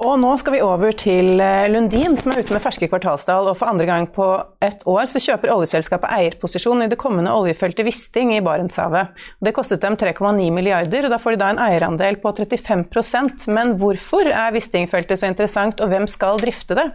Og 0.00 0.14
nå 0.16 0.30
skal 0.40 0.54
vi 0.54 0.62
over 0.64 0.94
til 0.96 1.42
eh, 1.44 1.66
Lundin, 1.68 2.14
som 2.16 2.32
er 2.32 2.40
ute 2.40 2.54
med 2.54 2.62
ferske 2.64 2.86
kvartalstall. 2.88 3.50
Og 3.50 3.58
for 3.60 3.68
andre 3.68 3.84
gang 3.84 4.06
på 4.08 4.28
ett 4.64 4.80
år 4.88 5.04
så 5.10 5.20
kjøper 5.20 5.52
oljeselskapet 5.52 6.08
eierposisjon 6.16 6.86
i 6.86 6.88
det 6.88 6.96
kommende 7.00 7.34
oljefeltet 7.36 7.84
Wisting 7.84 8.32
i 8.32 8.40
Barentshavet. 8.44 9.12
Det 9.44 9.52
kostet 9.56 9.84
dem 9.84 9.98
3,9 10.00 10.48
milliarder, 10.56 11.04
og 11.04 11.12
da 11.12 11.20
får 11.20 11.36
de 11.36 11.42
da 11.42 11.52
en 11.52 11.62
eierandel 11.66 12.16
på 12.22 12.32
35% 12.32 13.44
Men 13.52 13.76
hvorfor 13.80 14.24
er 14.24 14.56
Wisting-feltet 14.56 15.20
så 15.20 15.28
interessant, 15.28 15.84
og 15.84 15.92
hvem 15.92 16.08
skal 16.08 16.40
drifte 16.40 16.80
det? 16.80 16.88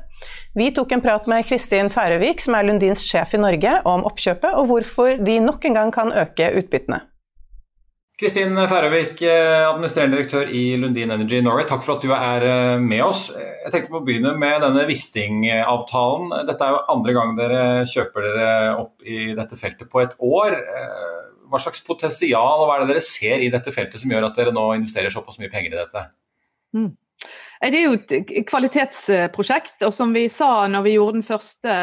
Vi 0.58 0.72
tok 0.74 0.98
en 0.98 1.06
prat 1.06 1.30
med 1.30 1.46
Kristin 1.46 1.94
Færøvik, 1.94 2.42
som 2.42 2.58
er 2.58 2.66
Lundins 2.66 3.06
sjef 3.06 3.38
i 3.38 3.46
Norge, 3.46 3.84
om 3.86 4.08
oppkjøpet, 4.10 4.50
og 4.58 4.72
hvorfor 4.72 5.22
de 5.22 5.44
nok 5.46 5.70
en 5.70 5.78
gang 5.78 5.94
kan 5.94 6.10
øke 6.26 6.56
utbyttene. 6.58 7.06
Kristin 8.16 8.56
Færøvik, 8.56 9.20
eh, 9.28 9.66
administrerende 9.68 10.16
direktør 10.16 10.48
i 10.48 10.78
Lundin 10.80 11.12
Energy 11.12 11.42
Norway. 11.44 11.66
Takk 11.68 11.82
for 11.84 11.98
at 11.98 12.06
du 12.06 12.14
er 12.16 12.46
eh, 12.48 12.80
med 12.80 13.02
oss. 13.04 13.26
Jeg 13.36 13.74
tenkte 13.74 13.92
på 13.92 14.00
å 14.00 14.06
begynne 14.08 14.32
med 14.40 14.64
denne 14.64 14.86
Wisting-avtalen. 14.88 16.32
Dette 16.48 16.64
er 16.64 16.78
jo 16.78 16.86
andre 16.94 17.16
gang 17.18 17.34
dere 17.36 17.64
kjøper 17.92 18.28
dere 18.30 18.54
opp 18.80 19.04
i 19.04 19.34
dette 19.36 19.60
feltet 19.60 19.92
på 19.92 20.00
et 20.00 20.16
år. 20.24 20.56
Eh, 20.56 21.26
Hva 21.52 21.60
slags 21.62 21.84
potensial 21.86 22.64
og 22.64 22.70
hva 22.70 22.78
er 22.78 22.86
det 22.86 22.94
dere 22.96 23.04
ser 23.06 23.44
i 23.44 23.52
dette 23.54 23.70
feltet 23.76 24.02
som 24.02 24.10
gjør 24.10 24.30
at 24.30 24.40
dere 24.40 24.56
nå 24.56 24.64
investerer 24.80 25.12
såpass 25.14 25.38
mye 25.42 25.52
penger 25.52 25.76
i 25.76 25.82
dette? 25.84 26.08
Mm. 26.74 26.94
Det 27.62 27.78
er 27.78 27.84
jo 27.84 28.00
et 28.00 28.48
kvalitetsprosjekt, 28.48 29.76
og 29.86 29.94
som 29.94 30.16
vi 30.16 30.26
sa 30.32 30.66
når 30.72 30.88
vi 30.88 30.96
gjorde 30.96 31.20
den 31.20 31.28
første 31.28 31.76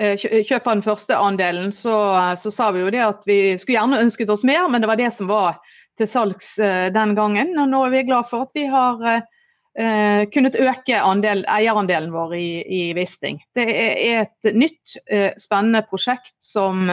Eh, 0.00 0.16
kjøp 0.16 0.64
av 0.66 0.72
den 0.72 0.84
første 0.84 1.16
andelen, 1.20 1.72
så, 1.76 1.94
så, 2.40 2.50
sa 2.50 2.70
vi 2.72 2.80
jo 2.80 2.92
det 2.92 3.02
at 3.04 3.26
vi 3.28 3.58
skulle 3.60 3.76
gjerne 3.76 4.00
ønsket 4.06 4.30
oss 4.32 4.44
mer, 4.48 4.64
men 4.72 4.80
det 4.80 4.88
var 4.88 5.00
det 5.00 5.10
som 5.12 5.28
var 5.28 5.60
til 6.00 6.08
salgs 6.08 6.54
den 6.56 7.12
gangen. 7.18 7.52
Og 7.60 7.68
nå 7.68 7.84
er 7.84 7.92
vi 7.92 8.06
glad 8.08 8.30
for 8.30 8.46
at 8.46 8.54
vi 8.56 8.64
har 8.72 9.02
uh, 9.04 10.22
kunnet 10.32 10.56
øke 10.56 10.96
andel, 10.96 11.44
eierandelen 11.44 12.08
vår 12.14 12.32
i, 12.38 12.46
i 12.64 12.80
Wisting. 12.96 13.42
Det 13.52 13.66
er 13.68 14.22
et 14.22 14.56
nytt, 14.56 14.94
uh, 15.12 15.28
spennende 15.36 15.84
prosjekt 15.90 16.38
som 16.40 16.88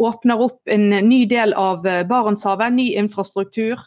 åpner 0.00 0.40
opp 0.48 0.72
en 0.72 0.88
ny 1.10 1.26
del 1.28 1.52
av 1.52 1.84
Barentshavet, 1.84 2.72
ny 2.72 2.94
infrastruktur. 3.02 3.84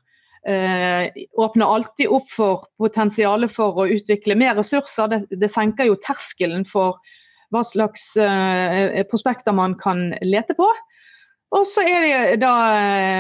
åpner 1.40 1.66
alltid 1.66 2.08
opp 2.12 2.30
for 2.30 2.66
potensialet 2.78 3.52
for 3.52 3.80
å 3.80 3.88
utvikle 3.88 4.36
mer 4.36 4.58
ressurser. 4.60 5.08
Det, 5.08 5.40
det 5.40 5.50
senker 5.50 5.88
jo 5.88 5.96
terskelen 6.04 6.66
for 6.68 7.00
hva 7.54 7.64
slags 7.68 8.10
uh, 8.18 9.04
prospekter 9.12 9.56
man 9.56 9.78
kan 9.80 10.10
lete 10.26 10.58
på. 10.58 10.68
Og 11.54 11.68
så 11.70 11.84
er 11.86 12.06
det 12.06 12.42
da 12.42 12.54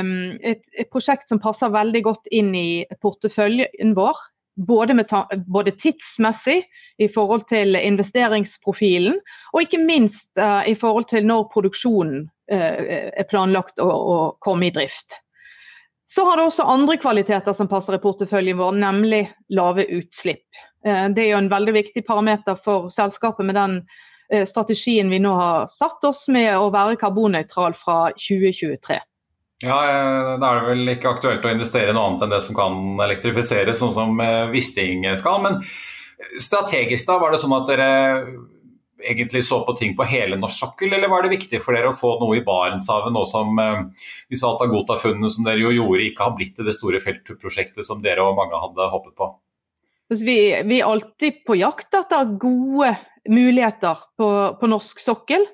um, 0.02 0.14
et, 0.42 0.64
et, 0.74 0.90
prosjekt 0.92 1.30
som 1.30 1.42
passer 1.42 1.74
veldig 1.74 2.02
godt 2.06 2.30
inn 2.34 2.54
i 2.58 2.84
porteføljen 3.04 3.94
vår. 3.98 4.30
Både, 4.54 4.94
både, 5.50 5.72
tidsmessig 5.82 6.60
i 7.02 7.08
forhold 7.10 7.48
til 7.50 7.74
investeringsprofilen, 7.74 9.16
og 9.50 9.64
ikke 9.64 9.80
minst 9.82 10.30
uh, 10.38 10.62
i 10.70 10.76
forhold 10.78 11.08
til 11.10 11.26
når 11.26 11.48
produksjonen 11.54 12.28
uh, 12.54 12.82
er 13.18 13.30
planlagt 13.32 13.82
å, 13.82 13.90
å 13.90 14.18
komme 14.46 14.70
i 14.70 14.76
drift. 14.76 15.18
Så 16.06 16.26
har 16.28 16.38
det 16.38 16.46
også 16.46 16.70
andre 16.70 17.00
kvaliteter 17.02 17.58
som 17.58 17.70
passer 17.70 17.98
i 17.98 18.02
porteføljen 18.04 18.60
vår, 18.60 18.78
nemlig 18.78 19.24
lave 19.50 19.88
utslipp. 19.90 20.46
Det 20.84 21.22
er 21.24 21.30
jo 21.32 21.40
en 21.40 21.50
veldig 21.50 21.74
viktig 21.74 22.04
parameter 22.06 22.58
for 22.62 22.92
selskapet 22.94 23.48
med 23.48 23.56
den 23.56 23.78
strategien 24.50 25.12
vi 25.12 25.20
nå 25.22 25.34
har 25.38 25.68
satt 25.72 26.04
oss 26.10 26.26
med 26.34 26.52
å 26.58 26.72
være 26.74 27.00
karbonnøytral 27.02 27.76
fra 27.80 27.98
2023. 28.18 29.00
Ja, 29.64 29.78
Da 30.42 30.50
er 30.50 30.60
det 30.60 30.72
vel 30.72 30.94
ikke 30.96 31.12
aktuelt 31.14 31.46
å 31.46 31.52
investere 31.54 31.94
noe 31.96 32.10
annet 32.10 32.26
enn 32.26 32.34
det 32.34 32.42
som 32.44 32.58
kan 32.58 32.80
elektrifiseres, 33.06 33.78
sånn 33.80 33.94
som 33.96 34.24
Wisting 34.52 35.06
skal. 35.20 35.40
Men 35.46 35.62
strategisk 36.42 37.08
da, 37.08 37.20
var 37.22 37.32
det 37.32 37.40
sånn 37.44 37.56
at 37.56 37.70
dere 37.70 37.92
egentlig 39.04 39.46
så 39.46 39.66
på 39.66 39.76
ting 39.78 39.96
på 39.96 40.06
hele 40.08 40.38
norsk 40.40 40.60
sokkel, 40.60 40.94
eller 40.94 41.12
var 41.12 41.24
det 41.24 41.34
viktig 41.36 41.62
for 41.64 41.76
dere 41.76 41.92
å 41.92 41.98
få 41.98 42.16
noe 42.22 42.40
i 42.40 42.44
Barentshavet, 42.46 43.14
nå 43.14 43.24
som 43.30 43.60
eh, 43.62 43.82
disse 44.32 44.48
Altagota-funnene 44.48 45.32
som 45.32 45.48
dere 45.48 45.66
jo 45.66 45.74
gjorde, 45.76 46.06
ikke 46.08 46.28
har 46.28 46.36
blitt 46.38 46.56
til 46.58 46.68
det 46.68 46.76
store 46.78 47.02
feltprosjektet 47.04 47.88
som 47.88 48.04
dere 48.04 48.26
og 48.26 48.38
mange 48.40 48.60
hadde 48.60 48.92
håpet 48.94 49.16
på? 49.20 49.32
Vi, 50.14 50.38
vi 50.68 50.80
er 50.80 50.88
alltid 50.88 51.42
på 51.48 51.58
jakt 51.58 51.96
etter 51.98 52.36
gode 52.40 52.92
muligheter 53.30 54.00
på, 54.18 54.30
på 54.60 54.70
norsk 54.72 55.00
sokkel. 55.00 55.46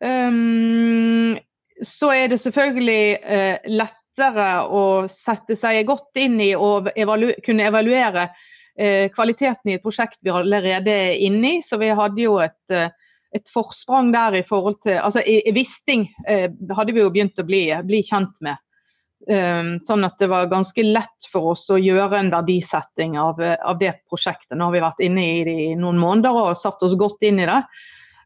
Um, 0.00 1.36
så 1.84 2.12
er 2.14 2.32
det 2.32 2.40
selvfølgelig 2.42 3.04
uh, 3.24 3.70
lettere 3.70 4.48
å 4.70 4.82
sette 5.10 5.56
seg 5.58 5.84
godt 5.88 6.20
inn 6.20 6.38
i 6.42 6.52
og 6.56 6.90
evalu 6.94 7.32
kunne 7.44 7.68
evaluere 7.70 8.28
uh, 8.30 9.06
kvaliteten 9.14 9.72
i 9.72 9.78
et 9.78 9.84
prosjekt 9.84 10.20
vi 10.22 10.34
allerede 10.34 10.92
er 10.92 11.24
inne 11.26 11.56
i. 11.58 11.62
Så 11.64 11.80
vi 11.82 11.92
hadde 11.94 12.24
jo 12.24 12.38
et, 12.44 12.60
uh, 12.72 12.88
et 13.34 13.52
forsprang 13.52 14.12
der 14.14 14.40
i 14.40 14.46
forhold 14.46 14.80
til 14.86 15.00
altså 15.00 15.24
i, 15.24 15.40
i 15.44 15.54
hadde 15.54 16.92
vi 16.92 17.02
jo 17.02 17.10
begynt 17.12 17.40
å 17.40 17.48
bli, 17.48 17.66
bli 17.86 18.04
kjent 18.06 18.36
med. 18.44 18.60
Um, 19.24 19.78
sånn 19.80 20.04
at 20.04 20.18
det 20.20 20.26
var 20.28 20.50
ganske 20.50 20.82
lett 20.84 21.26
for 21.32 21.54
oss 21.54 21.62
å 21.72 21.78
gjøre 21.80 22.18
en 22.18 22.28
verdisetting 22.28 23.14
av, 23.16 23.38
av 23.40 23.78
det 23.80 23.94
prosjektet. 24.10 24.52
Nå 24.58 24.66
har 24.68 24.74
vi 24.74 24.82
vært 24.84 25.00
inne 25.06 25.24
i 25.24 25.38
det 25.46 25.54
i 25.62 25.68
noen 25.80 25.96
måneder 25.96 26.36
og 26.36 26.58
satt 26.60 26.82
oss 26.84 26.96
godt 27.00 27.24
inn 27.24 27.40
i 27.40 27.46
det. 27.48 27.62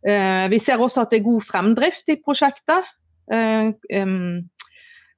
Uh, 0.03 0.47
vi 0.51 0.59
ser 0.63 0.83
også 0.83 1.05
at 1.05 1.15
det 1.15 1.21
er 1.21 1.29
god 1.29 1.47
fremdrift 1.47 2.11
i 2.11 2.19
prosjektet. 2.19 2.91
Um, 3.31 4.49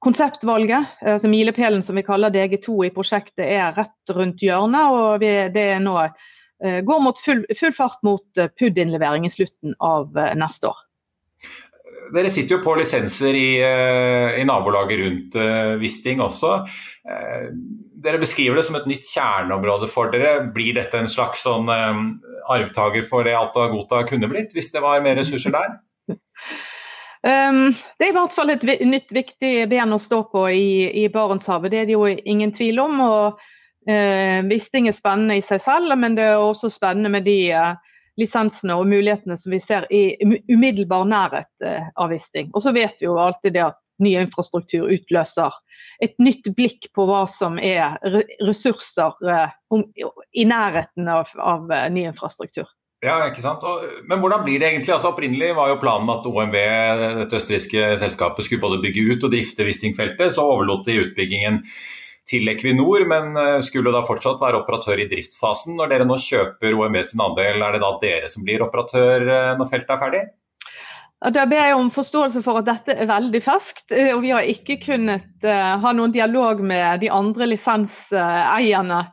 konseptvalget, 0.05 1.01
altså 1.01 1.29
milepælen 1.31 1.81
som 1.85 1.97
vi 1.97 2.05
kaller 2.05 2.33
DG2 2.33 2.77
i 2.85 2.93
prosjektet, 2.93 3.45
er 3.47 3.73
rett 3.77 4.13
rundt 4.13 4.45
hjørnet. 4.45 4.93
og 4.93 5.25
det 5.55 5.67
nå 5.81 5.97
uh, 5.97 6.79
går 6.85 7.03
mot 7.07 7.25
full, 7.25 7.41
full 7.57 7.73
fart 7.73 8.05
mot 8.05 8.45
PUD-innlevering 8.59 9.25
i 9.25 9.33
slutten 9.33 9.73
av 9.81 10.13
neste 10.37 10.69
år. 10.69 10.85
Dere 12.11 12.31
sitter 12.33 12.57
jo 12.57 12.63
på 12.63 12.73
lisenser 12.79 13.35
i, 13.37 13.49
eh, 13.63 14.39
i 14.41 14.45
nabolaget 14.47 14.99
rundt 14.99 15.37
uh, 15.39 15.77
Wisting 15.81 16.21
også. 16.23 16.57
Uh, 17.07 17.45
dere 18.03 18.19
beskriver 18.21 18.59
det 18.59 18.65
som 18.67 18.75
et 18.79 18.89
nytt 18.89 19.07
kjerneområde 19.07 19.87
for 19.91 20.11
dere. 20.11 20.41
Blir 20.55 20.75
dette 20.75 20.99
en 20.99 21.11
slags 21.11 21.45
sånn 21.45 21.69
arvtaker 22.51 23.05
for 23.07 23.27
det 23.27 23.37
Alta 23.37 23.67
Gota 23.71 24.01
kunne 24.09 24.29
blitt, 24.31 24.55
hvis 24.57 24.71
det 24.73 24.81
var 24.83 25.03
mer 25.05 25.19
ressurser 25.21 25.53
der? 25.53 25.77
Um, 27.21 27.71
det 28.01 28.07
er 28.07 28.11
i 28.11 28.17
hvert 28.17 28.35
fall 28.35 28.55
et 28.55 28.65
nytt 28.65 29.13
viktig 29.13 29.53
ben 29.71 29.93
å 29.93 30.01
stå 30.01 30.23
på 30.33 30.47
i, 30.49 30.89
i 31.03 31.05
Barentshavet, 31.13 31.71
det 31.71 31.83
er 31.83 31.91
det 31.91 31.95
jo 31.99 32.09
ingen 32.09 32.55
tvil 32.57 32.81
om. 32.81 33.01
og 33.05 33.49
Wisting 34.49 34.89
er 34.89 34.93
spennende 34.93 35.39
i 35.39 35.45
seg 35.45 35.61
selv, 35.63 35.93
men 35.97 36.17
det 36.17 36.27
er 36.33 36.41
også 36.41 36.69
spennende 36.69 37.09
med 37.13 37.25
de 37.25 37.39
lisensene 38.19 38.75
og 38.77 38.89
mulighetene 38.91 39.37
som 39.39 39.53
vi 39.53 39.59
ser 39.63 39.87
i 39.93 40.17
umiddelbar 40.51 41.05
nærhet 41.07 41.65
eh, 41.65 41.87
av 41.95 42.11
Wisting. 42.11 42.51
Og 42.53 42.65
så 42.65 42.73
vet 42.75 42.99
vi 42.99 43.07
jo 43.07 43.19
alltid 43.21 43.55
det 43.55 43.65
at 43.69 43.79
ny 44.01 44.15
infrastruktur 44.17 44.89
utløser 44.89 45.53
et 46.01 46.15
nytt 46.17 46.47
blikk 46.57 46.89
på 46.95 47.05
hva 47.05 47.23
som 47.29 47.59
er 47.61 47.99
ressurser 48.41 49.17
eh, 49.29 49.57
i 50.33 50.45
nærheten 50.49 51.09
av, 51.11 51.31
av 51.37 51.71
eh, 51.71 51.89
ny 51.93 52.07
infrastruktur. 52.09 52.69
Ja, 53.01 53.15
ikke 53.25 53.41
sant. 53.41 53.63
Men 54.05 54.19
hvordan 54.21 54.43
blir 54.45 54.59
det 54.61 54.67
egentlig? 54.69 54.91
Altså, 54.93 55.09
opprinnelig 55.09 55.55
var 55.57 55.71
jo 55.71 55.79
planen 55.81 56.09
at 56.13 56.27
OMV, 56.29 56.57
dette 57.23 57.39
østerrikske 57.39 57.95
selskapet, 57.97 58.45
skulle 58.45 58.61
både 58.61 58.77
bygge 58.83 59.07
ut 59.09 59.25
og 59.25 59.33
drifte 59.33 59.65
Wisting-feltet. 59.65 60.35
Så 60.35 60.45
overlot 60.45 60.85
de 60.85 60.99
utbyggingen 61.07 61.63
til 62.29 62.49
Equinor, 62.51 63.05
men 63.09 63.37
eh, 63.37 63.61
skulle 63.65 63.93
da 63.93 64.03
fortsatt 64.05 64.41
være 64.41 64.61
operatør 64.61 65.01
i 65.01 65.07
driftsfasen. 65.11 65.75
Når 65.77 65.91
dere 65.91 66.07
nå 66.07 66.17
kjøper 66.21 66.77
OMV 66.77 67.01
sin 67.07 67.23
andel, 67.23 67.63
er 67.63 67.75
det 67.75 67.81
da 67.83 67.91
dere 68.03 68.29
som 68.31 68.45
blir 68.47 68.63
operatør 68.65 69.25
eh, 69.25 69.53
når 69.59 69.71
feltet 69.71 69.95
er 69.95 70.01
ferdig? 70.01 70.21
Da 71.21 71.43
ber 71.45 71.67
jeg 71.67 71.77
om 71.77 71.91
forståelse 71.93 72.41
for 72.41 72.61
at 72.61 72.69
dette 72.69 72.95
er 72.97 73.09
veldig 73.09 73.41
ferskt. 73.45 73.87
Eh, 73.93 74.11
og 74.15 74.23
Vi 74.25 74.33
har 74.33 74.47
ikke 74.49 74.79
kunnet 74.85 75.47
ha 75.47 75.95
noen 75.97 76.13
dialog 76.13 76.63
med 76.65 77.03
de 77.03 77.11
andre 77.13 77.49
lisenseierne 77.51 79.03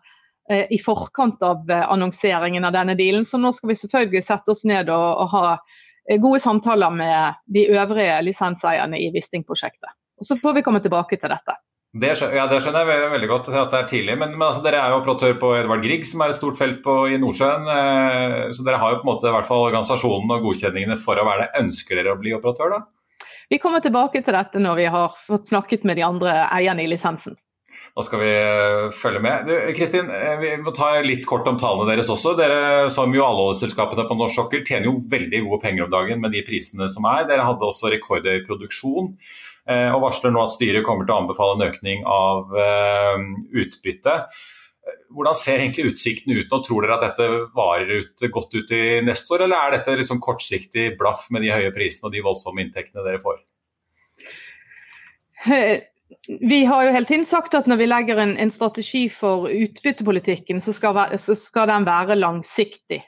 i 0.48 0.78
forkant 0.80 1.42
av 1.44 1.68
annonseringen 1.68 2.64
av 2.64 2.72
denne 2.72 2.94
dealen. 2.96 3.26
Så 3.28 3.36
nå 3.36 3.50
skal 3.52 3.68
vi 3.68 3.74
selvfølgelig 3.76 4.22
sette 4.24 4.54
oss 4.54 4.62
ned 4.64 4.88
og, 4.88 5.08
og 5.20 5.34
ha 5.34 6.16
gode 6.22 6.40
samtaler 6.40 6.94
med 6.96 7.36
de 7.52 7.66
øvrige 7.68 8.14
lisenseierne 8.24 8.96
i 8.96 9.10
Wisting-prosjektet. 9.12 9.92
Og 10.16 10.24
Så 10.24 10.38
får 10.40 10.56
vi 10.56 10.64
komme 10.64 10.80
tilbake 10.80 11.20
til 11.20 11.28
dette. 11.28 11.58
Det 11.96 12.10
skjønner, 12.18 12.36
ja, 12.36 12.44
det 12.50 12.58
skjønner 12.60 12.90
jeg 12.92 13.10
veldig 13.14 13.28
godt 13.30 13.46
at 13.48 13.70
det 13.72 13.78
er 13.78 13.86
tidlig. 13.88 14.16
Men, 14.20 14.34
men 14.36 14.44
altså, 14.50 14.60
dere 14.66 14.82
er 14.82 14.92
jo 14.92 14.98
operatør 15.00 15.38
på 15.40 15.54
Edvard 15.56 15.80
Grieg, 15.80 16.04
som 16.04 16.20
er 16.20 16.34
et 16.34 16.36
stort 16.36 16.58
felt 16.60 16.82
på, 16.84 16.98
i 17.08 17.16
Nordsjøen. 17.20 17.64
Eh, 17.72 18.36
så 18.52 18.66
dere 18.66 18.80
har 18.82 18.92
jo 18.92 19.00
på 19.00 19.06
en 19.06 19.10
måte 19.14 19.30
i 19.30 19.32
hvert 19.32 19.48
fall 19.48 19.64
organisasjonen 19.70 20.34
og 20.36 20.44
godkjenningene 20.44 20.98
for 21.00 21.16
å 21.16 21.24
være 21.28 21.46
det. 21.46 21.64
Ønsker 21.64 21.96
dere 21.96 22.12
å 22.12 22.20
bli 22.20 22.36
operatør, 22.36 22.76
da? 22.76 23.24
Vi 23.48 23.56
kommer 23.62 23.80
tilbake 23.80 24.20
til 24.20 24.36
dette 24.36 24.60
når 24.60 24.76
vi 24.76 24.88
har 24.92 25.16
fått 25.24 25.48
snakket 25.48 25.88
med 25.88 25.96
de 25.96 26.04
andre 26.04 26.42
eierne 26.52 26.84
i 26.84 26.90
lisensen. 26.92 27.38
Da 27.98 28.04
skal 28.06 28.20
vi 28.22 28.30
uh, 28.30 28.92
følge 28.94 29.18
med. 29.24 29.48
Kristin, 29.74 30.06
uh, 30.06 30.36
vi 30.38 30.52
må 30.62 30.70
ta 30.70 30.92
litt 31.02 31.24
kort 31.26 31.48
om 31.50 31.56
tallene 31.58 31.88
deres 31.90 32.10
også. 32.14 32.36
Dere 32.38 32.86
som 32.94 33.10
jo 33.10 33.24
alle 33.26 33.48
oljeselskapene 33.48 34.04
på 34.06 34.16
norsk 34.20 34.38
sokkel 34.38 34.62
tjener 34.62 34.86
jo 34.86 35.00
veldig 35.10 35.40
gode 35.48 35.58
penger 35.64 35.88
om 35.88 35.90
dagen 35.96 36.22
med 36.22 36.30
de 36.36 36.44
prisene 36.46 36.86
som 36.94 37.08
er. 37.10 37.26
Dere 37.26 37.48
hadde 37.48 37.66
også 37.66 37.90
rekordhøy 37.90 38.44
produksjon. 38.46 39.10
Eh, 39.68 39.90
og 39.92 40.00
varsler 40.06 40.32
nå 40.32 40.44
at 40.46 40.54
styret 40.54 40.86
kommer 40.86 41.04
til 41.04 41.16
å 41.16 41.18
anbefale 41.24 41.58
en 41.58 41.66
økning 41.66 42.06
av 42.08 42.54
eh, 42.56 43.18
utbytte. 43.64 44.14
Hvordan 45.12 45.36
ser 45.36 45.60
egentlig 45.60 45.90
utsikten 45.90 46.32
ut 46.38 46.48
nå? 46.54 46.62
Tror 46.64 46.86
dere 46.86 46.96
at 46.96 47.04
dette 47.10 47.42
varer 47.56 48.00
ut, 48.00 48.28
godt 48.32 48.54
ut 48.56 48.72
i 48.78 49.02
neste 49.04 49.34
år, 49.34 49.44
eller 49.44 49.58
er 49.58 49.76
dette 49.76 49.98
liksom 49.98 50.22
kortsiktig 50.24 50.92
blaff 51.00 51.26
med 51.34 51.44
de 51.44 51.52
høye 51.52 51.74
prisene 51.74 52.08
og 52.08 52.14
de 52.14 52.24
voldsomme 52.24 52.64
inntektene 52.64 53.04
dere 53.04 53.20
får? 53.26 53.42
Vi 56.40 56.64
har 56.64 56.84
jo 56.84 56.92
hele 56.92 57.06
tiden 57.06 57.26
sagt 57.28 57.54
at 57.54 57.66
når 57.68 57.76
vi 57.80 57.86
legger 57.86 58.20
en, 58.22 58.36
en 58.40 58.50
strategi 58.50 59.08
for 59.12 59.48
utbyttepolitikken, 59.48 60.60
så 60.64 60.72
skal, 60.72 61.18
så 61.20 61.36
skal 61.36 61.68
den 61.68 61.86
være 61.88 62.16
langsiktig. 62.16 63.02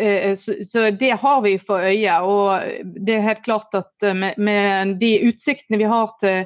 Eh, 0.00 0.36
så, 0.36 0.90
det 0.90 1.10
har 1.22 1.40
vi 1.42 1.58
for 1.58 1.80
øye. 1.80 2.20
Og 2.20 2.62
det 3.06 3.16
er 3.16 3.28
helt 3.28 3.44
klart 3.44 3.74
at 3.74 3.92
eh, 4.02 4.16
med, 4.16 4.38
med 4.38 4.96
de 5.00 5.14
utsiktene 5.28 5.80
vi 5.80 5.88
har 5.88 6.12
til, 6.20 6.44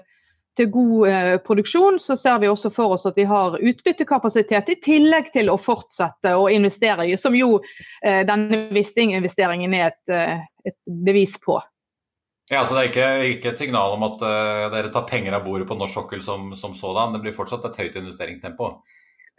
til 0.57 0.71
god 0.71 1.09
eh, 1.09 1.37
produksjon, 1.47 1.99
så 2.01 2.17
ser 2.17 2.39
vi 2.39 2.49
også 2.49 2.71
for 2.75 2.97
oss 2.97 3.07
at 3.07 3.19
vi 3.19 3.27
har 3.29 3.59
utbyttekapasitet 3.59 4.71
i 4.71 4.79
tillegg 4.83 5.33
til 5.35 5.51
å 5.51 5.59
fortsette 5.61 6.35
å 6.39 6.49
investere 6.53 7.07
som 7.19 7.37
jo 7.37 7.59
eh, 8.05 8.23
denne 8.27 8.67
Wisting-investeringen 8.75 9.75
er 9.75 9.91
et, 9.91 10.03
eh, 10.13 10.45
et, 10.65 10.79
bevis 10.87 11.35
på. 11.43 11.59
Ja, 12.53 12.65
så 12.65 12.75
Det 12.75 12.81
er 12.81 12.91
ikke, 12.91 13.07
ikke 13.37 13.53
et 13.55 13.59
signal 13.59 13.95
om 13.97 14.03
at 14.05 14.21
uh, 14.21 14.67
dere 14.75 14.91
tar 14.93 15.07
penger 15.09 15.33
av 15.33 15.47
bordet 15.47 15.69
på 15.69 15.77
norsk 15.79 15.97
sokkel 15.97 16.21
som, 16.23 16.51
som 16.57 16.75
sådan. 16.77 17.15
Det 17.15 17.23
blir 17.25 17.37
fortsatt 17.37 17.65
et 17.71 17.79
høyt 17.81 17.97
investeringstempo? 18.03 18.75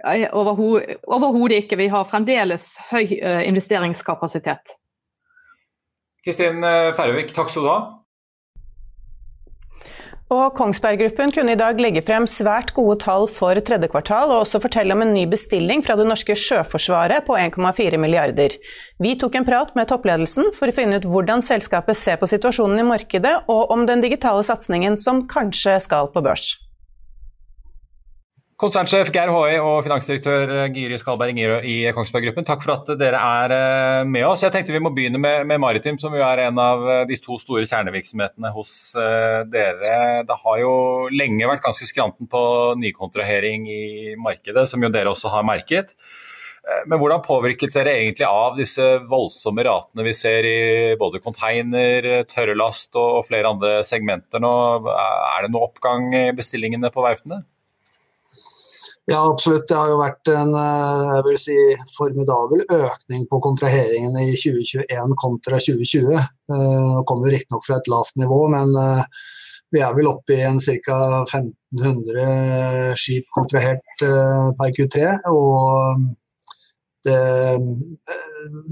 Overhodet 0.06 1.60
ikke. 1.62 1.78
Vi 1.78 1.88
har 1.94 2.10
fremdeles 2.10 2.66
høy 2.90 3.06
uh, 3.22 3.44
investeringskapasitet. 3.46 4.74
Kristin 6.26 6.64
eh, 6.66 6.90
Færøvik, 6.98 7.30
takk 7.38 7.52
skal 7.54 7.62
du 7.62 7.70
ha. 7.70 7.80
Og 10.34 10.56
Kongsberg 10.58 10.98
Gruppen 11.04 11.30
kunne 11.30 11.54
i 11.54 11.60
dag 11.60 11.78
legge 11.78 12.02
frem 12.02 12.26
svært 12.26 12.72
gode 12.74 12.96
tall 13.04 13.28
for 13.30 13.60
tredje 13.62 13.92
kvartal, 13.94 14.32
og 14.34 14.42
også 14.42 14.62
fortelle 14.64 14.96
om 14.96 15.04
en 15.06 15.14
ny 15.14 15.28
bestilling 15.30 15.84
fra 15.86 15.94
det 16.00 16.08
norske 16.10 16.34
sjøforsvaret 16.34 17.28
på 17.28 17.38
1,4 17.38 18.00
milliarder. 18.02 18.58
Vi 18.98 19.14
tok 19.22 19.38
en 19.38 19.46
prat 19.46 19.76
med 19.78 19.92
toppledelsen 19.92 20.50
for 20.58 20.72
å 20.72 20.74
finne 20.74 20.98
ut 20.98 21.06
hvordan 21.06 21.46
selskapet 21.46 22.00
ser 22.00 22.18
på 22.18 22.30
situasjonen 22.32 22.82
i 22.82 22.90
markedet, 22.90 23.36
og 23.46 23.70
om 23.76 23.86
den 23.86 24.02
digitale 24.02 24.42
satsingen 24.48 24.98
som 24.98 25.28
kanskje 25.30 25.78
skal 25.86 26.10
på 26.10 26.26
børs. 26.26 26.56
Konsernsjef 28.56 29.10
Geir 29.12 29.28
Håøy 29.36 29.58
og 29.60 29.82
finansdirektør 29.84 30.70
Giri 30.72 30.96
Skalberg 30.96 31.34
Ingerød 31.34 31.66
i 31.68 31.74
Kongsberg 31.92 32.24
Gruppen, 32.30 32.46
takk 32.48 32.62
for 32.64 32.72
at 32.78 32.92
dere 32.96 33.20
er 33.20 33.52
eh, 33.52 34.04
med 34.08 34.24
oss. 34.24 34.46
Jeg 34.46 34.54
tenkte 34.54 34.72
vi 34.72 34.80
må 34.80 34.94
begynne 34.96 35.20
med, 35.20 35.42
med 35.50 35.60
Maritim, 35.60 35.98
som 36.00 36.14
jo 36.16 36.22
er 36.24 36.46
en 36.46 36.62
av 36.64 36.86
eh, 36.88 37.02
de 37.10 37.18
to 37.20 37.36
store 37.42 37.66
kjernevirksomhetene 37.68 38.54
hos 38.56 38.72
uh, 38.96 39.42
dere. 39.52 39.98
Det 40.24 40.38
har 40.46 40.62
jo 40.62 40.70
lenge 41.12 41.50
vært 41.50 41.66
ganske 41.66 41.88
skranten 41.90 42.30
på 42.32 42.44
nykontrahering 42.80 43.66
i 43.68 43.82
markedet, 44.24 44.64
som 44.72 44.86
jo 44.88 44.92
dere 44.94 45.12
også 45.12 45.34
har 45.34 45.44
merket. 45.44 45.92
Men 46.88 46.98
hvordan 46.98 47.26
påvirket 47.26 47.76
dere 47.76 47.98
egentlig 48.00 48.26
av 48.26 48.56
disse 48.58 48.86
voldsomme 49.06 49.66
ratene 49.68 50.06
vi 50.08 50.14
ser 50.18 50.48
i 50.48 50.62
både 50.98 51.20
container, 51.22 52.24
tørrlast 52.32 52.96
og 52.98 53.20
flere 53.28 53.52
andre 53.52 53.84
segmenter 53.86 54.42
nå? 54.42 54.56
Er 54.96 55.46
det 55.46 55.52
noe 55.52 55.68
oppgang 55.68 56.08
i 56.16 56.24
bestillingene 56.40 56.90
på 56.96 57.04
verftene? 57.06 57.44
Ja, 59.08 59.32
absolutt. 59.32 59.68
Det 59.70 59.78
har 59.78 59.92
jo 59.92 60.00
vært 60.00 60.30
en 60.34 60.56
eh, 60.58 61.10
jeg 61.12 61.26
vil 61.28 61.38
si, 61.38 61.56
formidabel 61.94 62.64
økning 62.74 63.28
på 63.30 63.40
kontraheringene 63.44 64.24
i 64.32 64.34
2021 64.34 65.14
kontra 65.22 65.60
2020. 65.62 66.10
Det 66.50 66.58
nå 66.58 67.04
kommer 67.06 67.30
riktignok 67.34 67.68
fra 67.68 67.78
et 67.78 67.90
lavt 67.92 68.18
nivå, 68.18 68.40
men 68.56 68.74
eh, 68.82 69.04
vi 69.76 69.84
er 69.86 69.94
vel 69.94 70.10
oppe 70.10 70.34
i 70.34 70.42
en 70.48 70.58
ca. 70.58 70.98
1500 71.28 72.98
skip 72.98 73.30
kontrahert 73.36 73.86
per 74.02 74.74
Q3. 74.74 75.06
Og 75.30 76.06
det, 77.06 77.22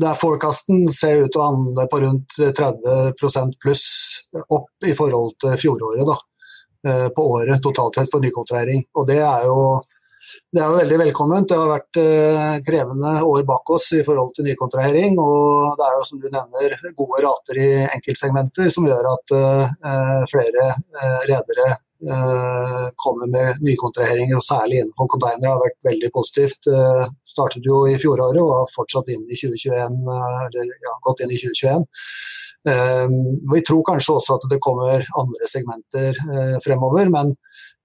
der 0.01 0.17
forecasten 0.17 0.87
ser 0.89 1.25
ut 1.25 1.33
til 1.33 1.43
å 1.43 1.49
handle 1.51 1.85
på 1.91 1.99
rundt 2.05 2.37
30% 2.39 3.59
pluss 3.61 3.85
opp 4.47 4.87
i 4.87 4.95
forhold 4.97 5.35
til 5.43 5.59
fjoråret. 5.59 6.07
da, 6.07 7.09
På 7.17 7.27
året 7.35 7.61
totalt 7.61 7.99
sett 7.99 8.13
for 8.13 8.23
nykontrahering. 8.23 8.85
Og 8.95 9.09
det 9.11 9.19
er 9.19 9.49
jo 9.49 9.59
det 10.53 10.61
er 10.61 10.69
jo 10.69 10.79
veldig 10.79 10.99
velkomment. 11.01 11.47
Det 11.49 11.57
har 11.57 11.71
vært 11.71 11.99
eh, 12.01 12.57
krevende 12.65 13.13
år 13.27 13.45
bak 13.47 13.71
oss 13.75 13.89
i 13.97 14.03
forhold 14.05 14.33
til 14.35 14.47
nykontrahering. 14.47 15.17
Og 15.21 15.79
det 15.79 15.87
er 15.87 15.95
jo 15.97 16.03
som 16.09 16.21
du 16.21 16.27
nevner 16.29 16.75
gode 16.97 17.23
rater 17.25 17.61
i 17.61 17.71
enkeltsegmenter 17.87 18.69
som 18.73 18.87
gjør 18.87 19.09
at 19.13 19.33
eh, 19.37 20.19
flere 20.31 20.67
eh, 20.69 21.17
redere 21.31 21.69
eh, 21.71 22.85
kommer 23.05 23.31
med 23.33 23.63
nykontraheringer, 23.65 24.37
og 24.39 24.45
særlig 24.45 24.83
innenfor 24.83 25.09
containere 25.15 25.55
har 25.55 25.63
vært 25.63 25.89
veldig 25.89 26.13
positivt. 26.15 26.71
Startet 27.33 27.65
jo 27.67 27.83
i 27.89 27.97
fjoråret 28.01 28.41
og 28.43 28.55
har 28.59 28.71
fortsatt 28.73 29.11
inn 29.13 29.25
i 29.27 29.39
2021, 29.39 29.99
eh, 30.17 30.39
eller 30.45 30.73
ja, 30.87 30.97
gått 31.09 31.25
inn 31.25 31.33
i 31.33 31.41
2021. 31.41 31.89
vi 33.51 33.59
tror 33.67 33.81
kanskje 33.83 34.13
også 34.15 34.37
at 34.37 34.45
det 34.47 34.57
kommer 34.63 35.01
andre 35.19 35.47
segmenter 35.51 36.15
fremover, 36.63 37.09
men 37.11 37.33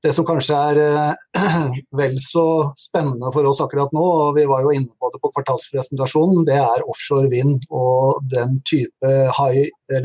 det 0.04 0.12
som 0.14 0.26
kanskje 0.26 0.56
er 0.70 0.78
eh, 0.82 1.78
vel 2.00 2.16
så 2.22 2.46
spennende 2.78 3.32
for 3.34 3.48
oss 3.50 3.60
akkurat 3.64 3.92
nå, 3.94 4.02
og 4.02 4.36
vi 4.38 4.46
var 4.50 4.62
jo 4.64 4.74
inne 4.74 4.90
på 4.94 5.10
det 5.12 5.20
på 5.22 5.30
kvartalspresentasjonen, 5.34 6.44
det 6.48 6.58
er 6.62 6.86
offshore 6.86 7.30
vind 7.32 7.66
og 7.74 8.20
den 8.30 8.60
type 8.68 9.14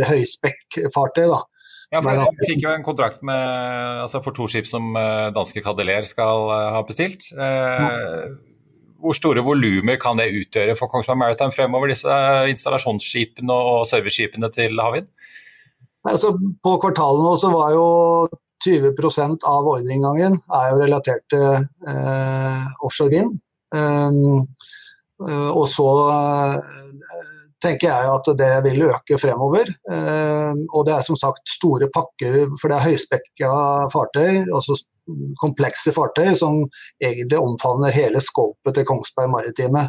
høyspekk-fartøy. 0.10 1.36
Ja, 1.94 2.02
for 2.02 2.10
Jeg 2.18 2.48
fikk 2.48 2.64
jo 2.66 2.72
en 2.74 2.86
kontrakt 2.86 3.22
med, 3.22 3.38
altså 4.08 4.24
for 4.26 4.34
to 4.34 4.48
skip 4.50 4.66
som 4.70 4.96
eh, 4.98 5.30
danske 5.36 5.62
Cadeler 5.62 6.10
skal 6.10 6.50
uh, 6.50 6.72
ha 6.80 6.82
bestilt. 6.88 7.30
Hvor 9.04 9.14
store 9.18 9.44
volumer 9.46 10.00
kan 10.02 10.18
det 10.18 10.32
utgjøre 10.32 10.78
for 10.80 10.90
Kongsberg 10.90 11.20
Maritime 11.20 11.54
fremover, 11.54 11.92
disse 11.92 12.18
installasjonsskipene 12.50 13.54
og 13.54 13.84
serviceskipene 13.92 14.50
til 14.56 14.80
Havvind? 14.80 15.12
Altså, 16.08 16.34
på 16.64 16.72
kvartalet 16.82 17.24
nå 17.24 17.36
så 17.40 17.52
var 17.52 17.76
jo 17.76 17.86
20% 18.64 19.46
av 19.50 19.68
ordreinngangen 19.68 20.40
er 20.60 20.70
jo 20.72 20.80
relatert 20.82 21.26
til 21.32 21.68
eh, 21.90 22.64
offshore 22.84 23.14
vind. 23.14 23.38
Um, 23.74 24.46
og 25.24 25.66
så 25.72 25.88
uh, 26.12 26.58
tenker 27.64 27.90
jeg 27.90 28.10
at 28.12 28.30
det 28.38 28.54
vil 28.68 28.88
øke 28.90 29.18
fremover. 29.22 29.70
Um, 29.88 30.66
og 30.74 30.88
det 30.88 30.96
er 30.98 31.06
som 31.06 31.18
sagt 31.20 31.50
store 31.50 31.90
pakker, 31.94 32.44
for 32.60 32.70
det 32.70 32.78
er 32.78 32.88
høyspekka 32.90 33.52
fartøy, 33.94 34.44
altså 34.54 34.78
komplekse 35.42 35.94
fartøy, 35.96 36.34
som 36.40 36.64
egentlig 37.04 37.40
omfavner 37.40 37.96
hele 37.96 38.22
skåpet 38.24 38.78
til 38.78 38.88
Kongsberg 38.88 39.32
Maritime. 39.32 39.88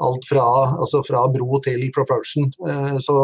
Alt 0.00 0.24
fra, 0.24 0.46
altså 0.80 1.02
fra 1.04 1.26
bro 1.28 1.60
til 1.64 1.84
propulsion. 1.94 2.48
Uh, 2.64 2.96
så 3.02 3.18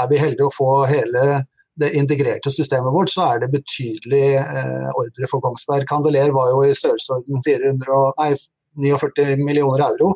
er 0.00 0.10
vi 0.10 0.20
heldige 0.20 0.50
å 0.50 0.54
få 0.54 0.72
hele 0.90 1.44
det 1.78 1.94
integrerte 1.96 2.50
systemet 2.50 2.92
vårt, 2.94 3.10
så 3.12 3.20
er 3.32 3.36
det 3.42 3.54
betydelig 3.54 4.28
eh, 4.40 4.88
ordre 4.90 5.28
for 5.30 5.40
Kongsberg. 5.44 5.86
Kandeler 5.88 6.34
var 6.34 6.46
jo 6.52 6.58
i 6.66 6.74
størrelsesorden 6.76 7.42
449 7.46 9.44
millioner 9.44 9.80
euro. 9.86 10.08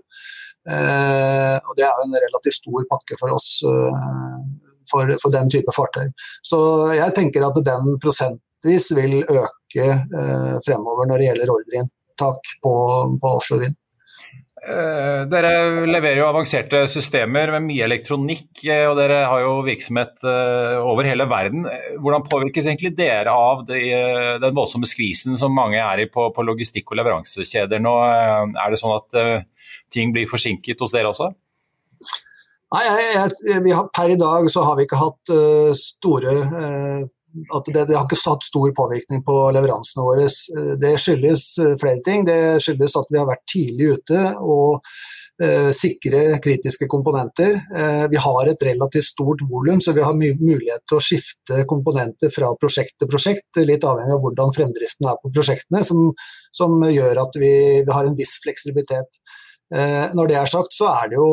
Eh, 0.71 1.57
og 1.59 1.73
Det 1.77 1.85
er 1.87 1.91
jo 1.91 2.07
en 2.07 2.21
relativt 2.25 2.59
stor 2.61 2.81
pakke 2.91 3.19
for 3.19 3.35
oss 3.35 3.49
eh, 3.67 3.97
for, 4.91 5.03
for, 5.23 5.31
den 5.35 5.51
type 5.51 5.75
fartøy. 5.75 6.09
Så 6.47 6.59
jeg 6.95 7.15
tenker 7.17 7.47
at 7.47 7.59
den 7.67 7.99
prosentvis 8.03 8.93
vil 8.99 9.23
øke 9.23 9.87
eh, 9.91 10.55
fremover 10.67 11.11
når 11.11 11.17
det 11.19 11.29
gjelder 11.31 11.55
ordreinntak 11.57 12.41
på, 12.63 12.75
på 13.23 13.37
offshore 13.37 13.67
vind. 13.67 13.79
Uh, 14.63 15.25
dere 15.27 15.87
leverer 15.91 16.21
jo 16.21 16.29
avanserte 16.29 16.85
systemer 16.87 17.51
med 17.57 17.65
mye 17.65 17.83
elektronikk, 17.83 18.51
uh, 18.69 18.93
og 18.93 18.95
dere 19.01 19.25
har 19.27 19.43
jo 19.43 19.57
virksomhet 19.67 20.13
uh, 20.23 20.79
over 20.87 21.09
hele 21.09 21.27
verden. 21.27 21.67
Hvordan 21.99 22.23
påvirkes 22.29 22.69
egentlig 22.71 22.93
dere 22.95 23.35
av 23.35 23.65
de, 23.67 23.81
den 24.45 24.55
voldsomme 24.55 24.87
skvisen 24.87 25.35
som 25.41 25.57
mange 25.57 25.83
er 25.83 26.05
i 26.05 26.07
på, 26.11 26.29
på 26.31 26.47
logistikk 26.47 26.95
og 26.95 27.01
leveransekjeder 27.01 27.83
nå? 27.83 27.97
er 28.07 28.71
det 28.71 28.79
sånn 28.79 28.95
at 29.01 29.49
ting 29.93 30.15
blir 30.15 30.31
forsinket 30.31 30.79
hos 30.83 30.95
dere 30.95 31.11
også? 31.11 31.33
Nei, 32.73 32.85
jeg, 32.89 33.33
jeg, 33.51 33.75
har, 33.77 33.89
Per 33.93 34.15
i 34.15 34.21
dag 34.21 34.47
så 34.49 34.63
har 34.65 34.79
vi 34.79 34.87
ikke 34.87 35.01
hatt 35.01 35.33
store 35.77 36.37
at 37.53 37.69
det, 37.73 37.87
det, 37.89 37.97
har 37.97 38.05
ikke 38.05 38.19
satt 38.19 38.45
stor 38.45 38.71
påvirkning 38.77 39.23
på 39.25 39.35
leveransene 39.57 40.05
våre. 40.05 40.29
Det 40.81 40.93
skyldes 41.01 41.47
uh, 41.63 41.75
flere 41.81 42.03
ting. 42.05 42.27
Det 42.29 42.39
skyldes 42.63 42.97
at 43.01 43.13
vi 43.13 43.21
har 43.21 43.29
vært 43.29 43.45
tidlig 43.49 43.93
ute 43.97 44.25
og 44.43 44.83
eh, 45.43 45.71
sikre 45.77 46.23
kritiske 46.45 46.89
komponenter. 46.93 47.57
Eh, 47.57 48.05
vi 48.13 48.21
har 48.21 48.51
et 48.51 48.67
relativt 48.69 49.09
stort 49.09 49.45
volum, 49.49 49.81
så 49.81 49.95
vi 49.97 50.05
har 50.05 50.17
mulighet 50.17 50.85
til 50.89 50.99
å 50.99 51.05
skifte 51.05 51.65
komponenter 51.69 52.33
fra 52.33 52.53
prosjekt 52.61 52.99
til 53.01 53.11
prosjekt, 53.11 53.63
litt 53.65 53.87
avhengig 53.89 54.17
av 54.17 54.23
hvordan 54.25 54.55
fremdriften 54.57 55.09
er 55.09 55.21
på 55.23 55.33
prosjektene, 55.33 55.85
som, 55.89 56.13
som 56.55 56.77
gjør 56.89 57.25
at 57.25 57.41
vi, 57.41 57.55
vi 57.81 57.97
har 57.97 58.09
en 58.09 58.19
viss 58.19 58.37
fleksibilitet. 58.45 59.23
Eh, 59.73 60.11
når 60.13 60.29
det 60.29 60.35
er 60.37 60.49
sagt, 60.51 60.75
så 60.77 60.85
er, 60.91 61.15
jo, 61.17 61.27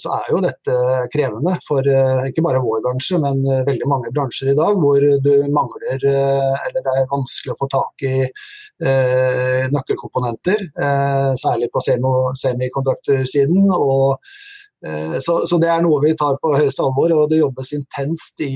så 0.00 0.14
er 0.16 0.30
jo 0.32 0.38
dette 0.40 0.74
krevende 1.12 1.52
for 1.66 1.84
eh, 1.84 2.22
ikke 2.30 2.44
bare 2.46 2.62
vår 2.64 2.80
bransje, 2.86 3.18
men 3.20 3.42
eh, 3.44 3.60
veldig 3.66 3.88
mange 3.90 4.12
bransjer 4.14 4.48
i 4.54 4.56
dag 4.56 4.78
hvor 4.80 5.04
du 5.04 5.34
mangler 5.52 6.06
eller 6.08 6.80
det 6.80 6.94
er 6.94 7.12
vanskelig 7.12 7.52
å 7.52 7.60
få 7.60 7.66
tak 7.72 8.02
i 8.08 8.24
nøkkelkomponenter. 9.74 10.58
Særlig 11.38 11.68
på 11.72 11.80
semikonduktorsiden. 11.84 13.70
Så, 15.24 15.32
så, 15.48 15.56
det 15.62 15.70
er 15.72 15.82
noe 15.84 16.02
vi 16.02 16.18
tar 16.18 16.34
på 16.42 16.56
høyeste 16.58 16.82
alvor, 16.84 17.10
og 17.14 17.30
det 17.30 17.40
jobbes 17.40 17.72
intenst 17.76 18.40
i 18.44 18.52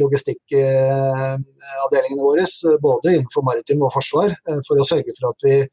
logistikkavdelingene 0.00 2.22
våre, 2.22 2.44
både 2.80 3.14
innenfor 3.18 3.42
maritim 3.44 3.80
og 3.84 3.94
forsvar, 3.98 4.30
for 4.64 4.74
å 4.80 4.88
sørge 4.88 5.12
for 5.18 5.26
at 5.34 5.40
vi 5.44 5.56
Eh, 5.60 5.68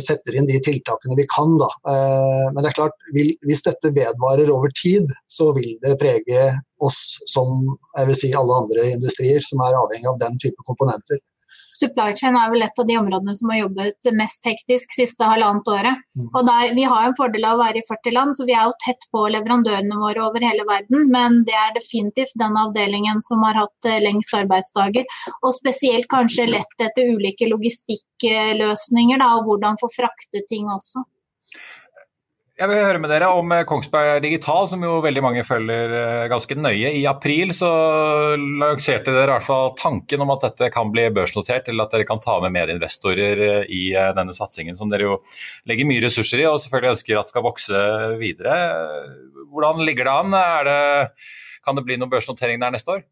setter 0.00 0.36
inn 0.38 0.46
de 0.48 0.60
tiltakene 0.62 1.16
vi 1.18 1.26
kan. 1.30 1.56
Da. 1.60 1.68
Eh, 1.90 2.44
men 2.52 2.62
det 2.62 2.70
er 2.70 2.78
klart, 2.78 2.96
hvis 3.12 3.64
dette 3.66 3.92
vedvarer 3.94 4.52
over 4.54 4.72
tid, 4.76 5.10
så 5.30 5.50
vil 5.56 5.74
det 5.82 5.96
prege 6.00 6.48
oss 6.82 7.00
som 7.30 7.62
jeg 7.96 8.10
vil 8.10 8.18
si 8.18 8.32
alle 8.36 8.60
andre 8.62 8.90
industrier 8.94 9.44
som 9.44 9.62
er 9.64 9.78
avhengig 9.78 10.10
av 10.10 10.20
den 10.22 10.38
type 10.42 10.66
komponenter. 10.68 11.20
Supply 11.76 12.14
chain 12.16 12.36
er 12.38 12.50
vel 12.52 12.64
et 12.64 12.80
av 12.80 12.86
de 12.88 12.96
områdene 13.00 13.34
som 13.38 13.52
har 13.52 13.60
jobbet 13.62 14.08
mest 14.16 14.46
hektisk 14.48 14.94
siste 14.96 15.28
halvannet 15.28 15.68
året. 15.72 16.02
Mm. 16.16 16.28
Og 16.30 16.48
der, 16.48 16.74
vi 16.78 16.86
har 16.88 17.06
en 17.06 17.16
fordel 17.18 17.46
av 17.48 17.58
å 17.58 17.62
være 17.64 17.82
i 17.82 17.86
40 17.88 18.16
land, 18.16 18.36
så 18.36 18.46
vi 18.48 18.56
er 18.56 18.68
jo 18.68 18.76
tett 18.84 19.08
på 19.12 19.24
leverandørene 19.34 20.00
våre 20.00 20.24
over 20.26 20.46
hele 20.46 20.66
verden. 20.68 21.08
Men 21.12 21.42
det 21.48 21.56
er 21.56 21.74
definitivt 21.76 22.36
den 22.40 22.56
avdelingen 22.60 23.22
som 23.24 23.44
har 23.46 23.60
hatt 23.62 23.90
eh, 23.90 24.00
lengst 24.04 24.34
arbeidsdager. 24.36 25.08
Og 25.42 25.56
spesielt 25.56 26.08
kanskje 26.12 26.48
lett 26.50 26.86
etter 26.88 27.12
ulike 27.12 27.48
logistikkløsninger, 27.52 29.20
da, 29.22 29.34
og 29.38 29.50
hvordan 29.50 29.80
få 29.82 29.92
fraktet 29.92 30.48
ting 30.50 30.70
også. 30.72 31.04
Jeg 32.56 32.70
vil 32.70 32.78
høre 32.80 33.00
med 33.02 33.10
dere 33.12 33.26
om 33.36 33.50
eh, 33.52 33.66
Kongsberg 33.68 34.22
Digital, 34.24 34.62
som 34.70 34.80
jo 34.80 34.94
veldig 35.04 35.20
mange 35.20 35.42
følger 35.44 35.90
eh, 35.92 36.28
ganske 36.32 36.56
nøye. 36.56 36.88
I 36.96 37.02
april 37.04 37.50
så 37.52 37.68
lanserte 38.40 39.12
dere 39.12 39.26
i 39.26 39.32
hvert 39.34 39.44
fall 39.44 39.74
tanken 39.76 40.24
om 40.24 40.32
at 40.32 40.46
dette 40.46 40.70
kan 40.72 40.88
bli 40.88 41.04
børsnotert, 41.12 41.68
eller 41.68 41.84
at 41.84 41.92
dere 41.92 42.06
kan 42.08 42.22
ta 42.24 42.38
med 42.40 42.54
medieinvestorer 42.56 43.42
eh, 43.44 43.68
i 43.68 43.82
denne 44.16 44.32
satsingen, 44.32 44.78
som 44.80 44.88
dere 44.88 45.04
jo 45.04 45.18
legger 45.68 45.90
mye 45.90 46.06
ressurser 46.06 46.46
i 46.46 46.48
og 46.48 46.56
selvfølgelig 46.62 46.94
ønsker 46.94 47.20
at 47.20 47.34
skal 47.34 47.44
vokse 47.44 47.82
videre. 48.24 48.56
Hvordan 49.52 49.84
ligger 49.84 50.08
det 50.08 50.16
an? 50.16 50.40
Det, 50.70 51.60
kan 51.60 51.76
det 51.76 51.84
bli 51.84 52.00
noen 52.00 52.14
børsnotering 52.16 52.64
der 52.64 52.72
neste 52.72 52.96
år? 52.96 53.04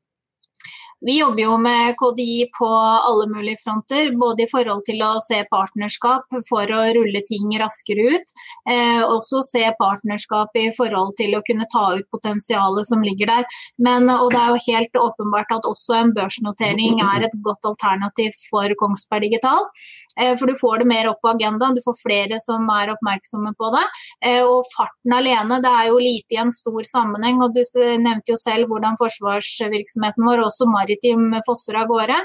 Vi 1.04 1.18
jobber 1.18 1.42
jo 1.42 1.56
med 1.60 1.96
KDI 2.00 2.46
på 2.58 2.66
alle 2.68 3.26
mulige 3.28 3.60
fronter, 3.60 4.08
både 4.16 4.46
i 4.46 4.48
forhold 4.48 4.86
til 4.86 5.02
å 5.04 5.18
se 5.20 5.42
partnerskap 5.50 6.30
for 6.48 6.70
å 6.72 6.78
rulle 6.96 7.20
ting 7.28 7.50
raskere 7.60 8.06
ut, 8.14 8.32
eh, 8.70 9.02
også 9.04 9.42
se 9.44 9.64
partnerskap 9.76 10.56
i 10.56 10.70
forhold 10.72 11.12
til 11.18 11.36
å 11.36 11.42
kunne 11.44 11.66
ta 11.68 11.84
ut 11.98 12.08
potensialet 12.08 12.88
som 12.88 13.04
ligger 13.04 13.28
der. 13.28 13.44
Men, 13.76 14.08
og 14.08 14.30
det 14.32 14.40
er 14.40 14.54
jo 14.54 14.62
helt 14.64 14.96
åpenbart 15.02 15.52
at 15.52 15.68
også 15.68 15.98
en 15.98 16.14
børsnotering 16.16 17.02
er 17.04 17.28
et 17.28 17.36
godt 17.44 17.68
alternativ 17.68 18.32
for 18.48 18.72
Kongsberg 18.80 19.28
Digital. 19.28 19.68
Eh, 20.16 20.32
for 20.40 20.48
du 20.48 20.56
får 20.56 20.80
det 20.80 20.88
mer 20.88 21.10
opp 21.12 21.20
på 21.20 21.34
agendaen, 21.34 21.76
du 21.76 21.84
får 21.84 22.00
flere 22.00 22.40
som 22.40 22.64
er 22.72 22.94
oppmerksomme 22.94 23.52
på 23.60 23.74
det. 23.76 23.84
Eh, 24.24 24.40
og 24.40 24.64
farten 24.72 25.12
alene, 25.12 25.60
det 25.60 25.68
er 25.68 25.92
jo 25.92 26.00
lite 26.00 26.38
i 26.38 26.40
en 26.46 26.54
stor 26.54 26.80
sammenheng. 26.88 27.44
og 27.44 27.52
Du 27.52 27.60
nevnte 28.00 28.32
jo 28.32 28.40
selv 28.40 28.72
hvordan 28.72 28.96
forsvarsvirksomheten 28.96 30.24
vår, 30.24 30.46
også 30.48 30.64
maritim 30.72 30.93
maritim 30.94 31.42
fosser 31.46 31.74
av 31.74 31.86
gårde. 31.88 32.16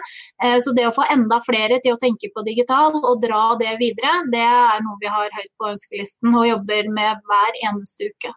Eh, 0.44 0.60
så 0.62 0.74
det 0.76 0.88
å 0.88 0.94
få 0.94 1.06
enda 1.12 1.40
flere 1.46 1.80
til 1.84 1.94
å 1.94 2.00
tenke 2.00 2.30
på 2.34 2.44
digital 2.46 2.94
og 2.96 3.22
dra 3.22 3.56
det 3.60 3.78
videre, 3.80 4.26
det 4.32 4.46
er 4.46 4.84
noe 4.84 4.98
vi 5.02 5.08
har 5.08 5.30
høyt 5.30 5.52
på 5.58 5.72
ønskelisten 5.74 6.36
og 6.36 6.48
jobber 6.48 6.90
med 6.90 7.18
hver 7.26 7.52
eneste 7.70 8.10
uke. 8.10 8.34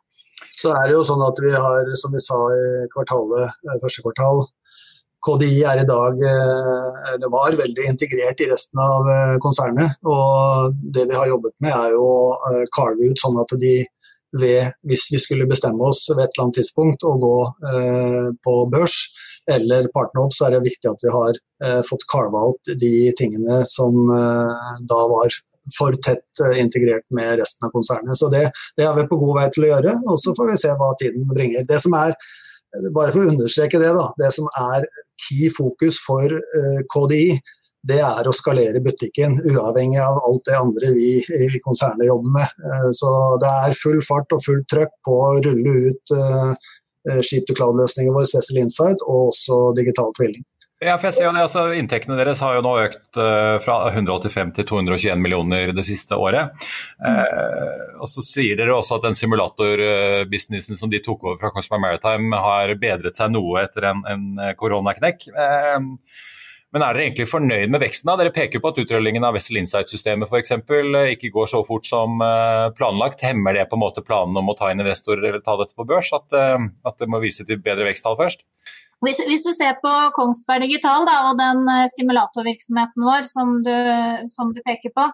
Så 0.59 0.73
er 0.75 0.89
det 0.89 0.97
jo 0.97 1.05
sånn 1.07 1.23
at 1.23 1.39
vi 1.41 1.53
har, 1.53 1.95
som 1.97 2.13
vi 2.13 2.21
sa 2.21 2.39
i 2.51 2.89
kvartalet, 2.93 3.49
eh, 3.69 3.79
første 3.83 4.03
kvartal, 4.03 4.47
KDI 5.23 5.63
er 5.71 5.79
i 5.79 5.87
dag, 5.87 6.19
eh, 6.19 7.13
eller 7.13 7.31
var 7.31 7.55
veldig 7.55 7.85
integrert 7.87 8.41
i 8.43 8.49
resten 8.51 8.81
av 8.83 9.07
konsernet. 9.39 9.95
Og 10.03 10.75
det 10.75 11.07
vi 11.07 11.15
har 11.15 11.29
jobbet 11.31 11.55
med 11.63 11.71
er 11.71 11.93
jo 11.95 12.03
å 12.03 12.65
carve 12.75 13.07
ut 13.07 13.23
sånn 13.23 13.39
at 13.39 13.55
de 13.63 13.85
ved, 14.33 14.73
hvis 14.89 15.09
vi 15.13 15.21
skulle 15.21 15.49
bestemme 15.49 15.85
oss 15.85 16.07
ved 16.11 16.25
et 16.25 16.33
eller 16.33 16.47
annet 16.47 16.59
tidspunkt 16.61 17.05
å 17.05 17.17
gå 17.21 17.37
eh, 17.69 18.29
på 18.45 18.55
børs 18.73 18.97
eller 19.51 19.89
partner 19.95 20.27
opp, 20.27 20.35
så 20.37 20.47
er 20.47 20.57
det 20.57 20.67
viktig 20.67 20.91
at 20.91 21.03
vi 21.03 21.13
har 21.13 21.39
eh, 21.65 21.81
fått 21.89 22.07
carva 22.13 22.45
opp 22.53 22.75
de 22.81 22.95
tingene 23.19 23.63
som 23.69 23.97
eh, 24.15 24.77
da 24.89 25.01
var 25.11 25.35
for 25.77 25.97
tett 26.05 26.43
eh, 26.45 26.61
integrert 26.61 27.07
med 27.15 27.39
resten 27.41 27.67
av 27.67 27.75
konsernet. 27.75 28.19
Så 28.19 28.31
det, 28.33 28.49
det, 28.77 28.87
er 28.87 28.95
vi 28.99 29.09
på 29.11 29.19
god 29.23 29.41
vei 29.41 29.49
til 29.55 29.67
å 29.67 29.73
gjøre, 29.75 29.97
og 30.07 30.21
så 30.23 30.35
får 30.39 30.53
vi 30.53 30.61
se 30.65 30.77
hva 30.79 30.93
tiden 31.01 31.27
bringer. 31.33 31.67
Det 31.69 31.81
som 31.83 31.97
er, 31.99 32.15
bare 32.91 33.15
for 33.15 33.25
å 33.25 33.33
understreke 33.33 33.81
det, 33.83 33.91
da, 33.97 34.07
det 34.21 34.31
som 34.37 34.49
er 34.59 34.87
key 35.23 35.51
fokus 35.55 35.99
for 36.03 36.39
eh, 36.39 36.81
KDI, 36.93 37.41
det 37.83 37.99
er 37.99 38.29
å 38.31 38.35
skalere 38.35 38.79
butikken, 38.83 39.41
uavhengig 39.43 39.99
av 39.99 40.21
alt 40.23 40.45
det 40.47 40.55
andre 40.55 40.93
vi 40.95 41.17
i 41.19 41.63
konsernet 41.65 42.07
jobber 42.07 42.37
med. 42.39 42.61
Eh, 42.69 42.91
så 42.95 43.11
det 43.43 43.51
er 43.67 43.81
full 43.81 43.99
fart 44.07 44.35
og 44.37 44.45
fullt 44.45 44.69
trøkk 44.71 44.95
på 45.07 45.19
å 45.19 45.33
rulle 45.43 45.75
ut 45.89 46.15
uh, 47.11 47.21
Sheep 47.21 47.49
to 47.49 47.57
Cloud-løsningen 47.59 48.15
vår, 48.15 48.31
Vessel 48.35 48.63
Insight, 48.63 49.05
og 49.07 49.33
også 49.33 49.61
digital 49.79 50.15
tvilling. 50.19 50.45
Ja, 50.83 50.97
for 50.99 51.07
jeg 51.07 51.15
ser 51.15 51.29
jo 51.29 51.33
det, 51.37 51.43
altså 51.45 51.63
Inntektene 51.79 52.17
deres 52.19 52.41
har 52.43 52.57
jo 52.57 52.63
nå 52.65 52.73
økt 52.83 53.19
uh, 53.21 53.61
fra 53.63 53.77
185 53.93 54.51
til 54.57 54.67
221 54.67 55.21
millioner 55.23 55.71
det 55.77 55.85
siste 55.87 56.19
året. 56.19 56.51
Uh, 56.99 58.03
og 58.03 58.11
Så 58.11 58.25
sier 58.27 58.59
dere 58.59 58.75
også 58.75 58.99
at 58.99 59.07
den 59.07 59.19
simulatorbusinessen 59.19 60.81
som 60.81 60.91
de 60.91 60.99
tok 61.05 61.23
over 61.23 61.39
fra 61.39 61.53
Cosmo 61.55 61.79
Maritime 61.83 62.35
har 62.35 62.75
bedret 62.83 63.19
seg 63.19 63.31
noe 63.31 63.63
etter 63.63 63.93
en, 63.93 64.03
en 64.11 64.27
koronaknekk. 64.59 65.29
Uh, 65.31 65.95
men 66.73 66.85
er 66.85 66.97
dere 66.97 67.07
egentlig 67.07 67.29
fornøyd 67.31 67.73
med 67.73 67.83
veksten? 67.85 68.09
da? 68.09 68.17
Dere 68.21 68.35
peker 68.35 68.63
på 68.63 68.73
at 68.73 68.81
utrullingen 68.83 69.27
av 69.29 69.37
Wessel 69.37 69.61
Insight-systemet 69.61 70.31
f.eks. 70.31 70.55
ikke 71.15 71.33
går 71.35 71.51
så 71.53 71.63
fort 71.69 71.89
som 71.89 72.23
planlagt. 72.79 73.25
Hemmer 73.27 73.57
det 73.59 73.69
på 73.69 73.77
en 73.77 73.85
måte 73.85 74.05
planen 74.07 74.39
om 74.41 74.49
å 74.49 74.57
ta 74.59 74.73
inn 74.73 74.81
investorer 74.81 75.29
eller 75.29 75.45
ta 75.45 75.59
dette 75.61 75.77
på 75.77 75.87
børs? 75.89 76.13
At, 76.17 76.33
at 76.33 76.99
det 76.99 77.11
må 77.13 77.21
vise 77.23 77.45
til 77.45 77.61
bedre 77.61 77.91
veksttall 77.91 78.17
først? 78.21 78.47
Hvis, 79.03 79.19
hvis, 79.27 79.43
du 79.43 79.51
ser 79.57 79.75
på 79.83 79.91
Kongsberg 80.15 80.63
Digital 80.63 81.03
da, 81.09 81.17
og 81.33 81.39
den 81.41 81.65
eh, 81.67 81.89
simulatorvirksomheten 81.97 83.03
vår 83.03 83.27
som 83.27 83.57
du, 83.67 83.75
som 84.31 84.53
du, 84.55 84.61
peker 84.63 84.93
på, 84.95 85.09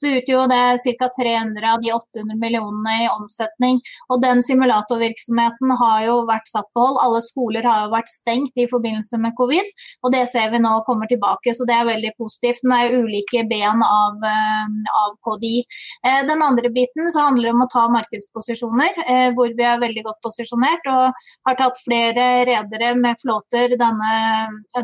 så 0.00 0.12
utgjorde 0.16 0.56
det 0.56 0.94
ca. 0.96 1.10
300 1.12 1.66
av 1.74 1.82
de 1.82 1.90
800 1.92 2.38
millionene 2.40 2.94
i 3.04 3.10
omsetning. 3.12 3.82
Og 4.08 4.22
den 4.24 4.40
simulatorvirksomheten 4.46 5.74
har 5.76 6.06
jo 6.06 6.14
vært 6.30 6.48
satt 6.48 6.70
på 6.72 6.86
hold. 6.86 6.96
Alle 7.04 7.20
skoler 7.26 7.68
har 7.68 7.84
jo 7.84 7.92
vært 7.92 8.08
stengt 8.08 8.56
i 8.56 8.66
forbindelse 8.70 9.20
med 9.20 9.36
covid, 9.36 9.68
og 10.06 10.14
det 10.16 10.24
ser 10.32 10.48
vi 10.54 10.62
nå 10.64 10.72
kommer 10.88 11.10
tilbake. 11.10 11.52
Så 11.52 11.68
det 11.68 11.76
er 11.76 11.90
veldig 11.90 12.14
positivt. 12.16 12.64
Men 12.64 12.72
det 12.74 12.80
er 12.80 13.04
ulike 13.04 13.44
ben 13.50 13.84
av, 13.84 14.24
eh, 14.24 14.72
av 15.02 15.18
KDI. 15.20 15.66
Eh, 16.00 16.22
den 16.32 16.46
andre 16.48 16.72
biten 16.72 17.12
så 17.12 17.28
handler 17.28 17.52
om 17.52 17.66
å 17.66 17.68
ta 17.68 17.84
markedsposisjoner, 17.92 19.04
hvor 19.36 19.52
vi 19.52 19.64
er 19.68 19.82
veldig 19.82 20.02
godt 20.06 20.20
posisjonert 20.24 20.86
og 20.88 21.24
har 21.46 21.56
tatt 21.58 21.76
flere 21.84 22.24
redere 22.48 22.94
med 22.96 23.20
flåte 23.20 23.33
flåter 23.34 23.76
denne, 23.78 24.14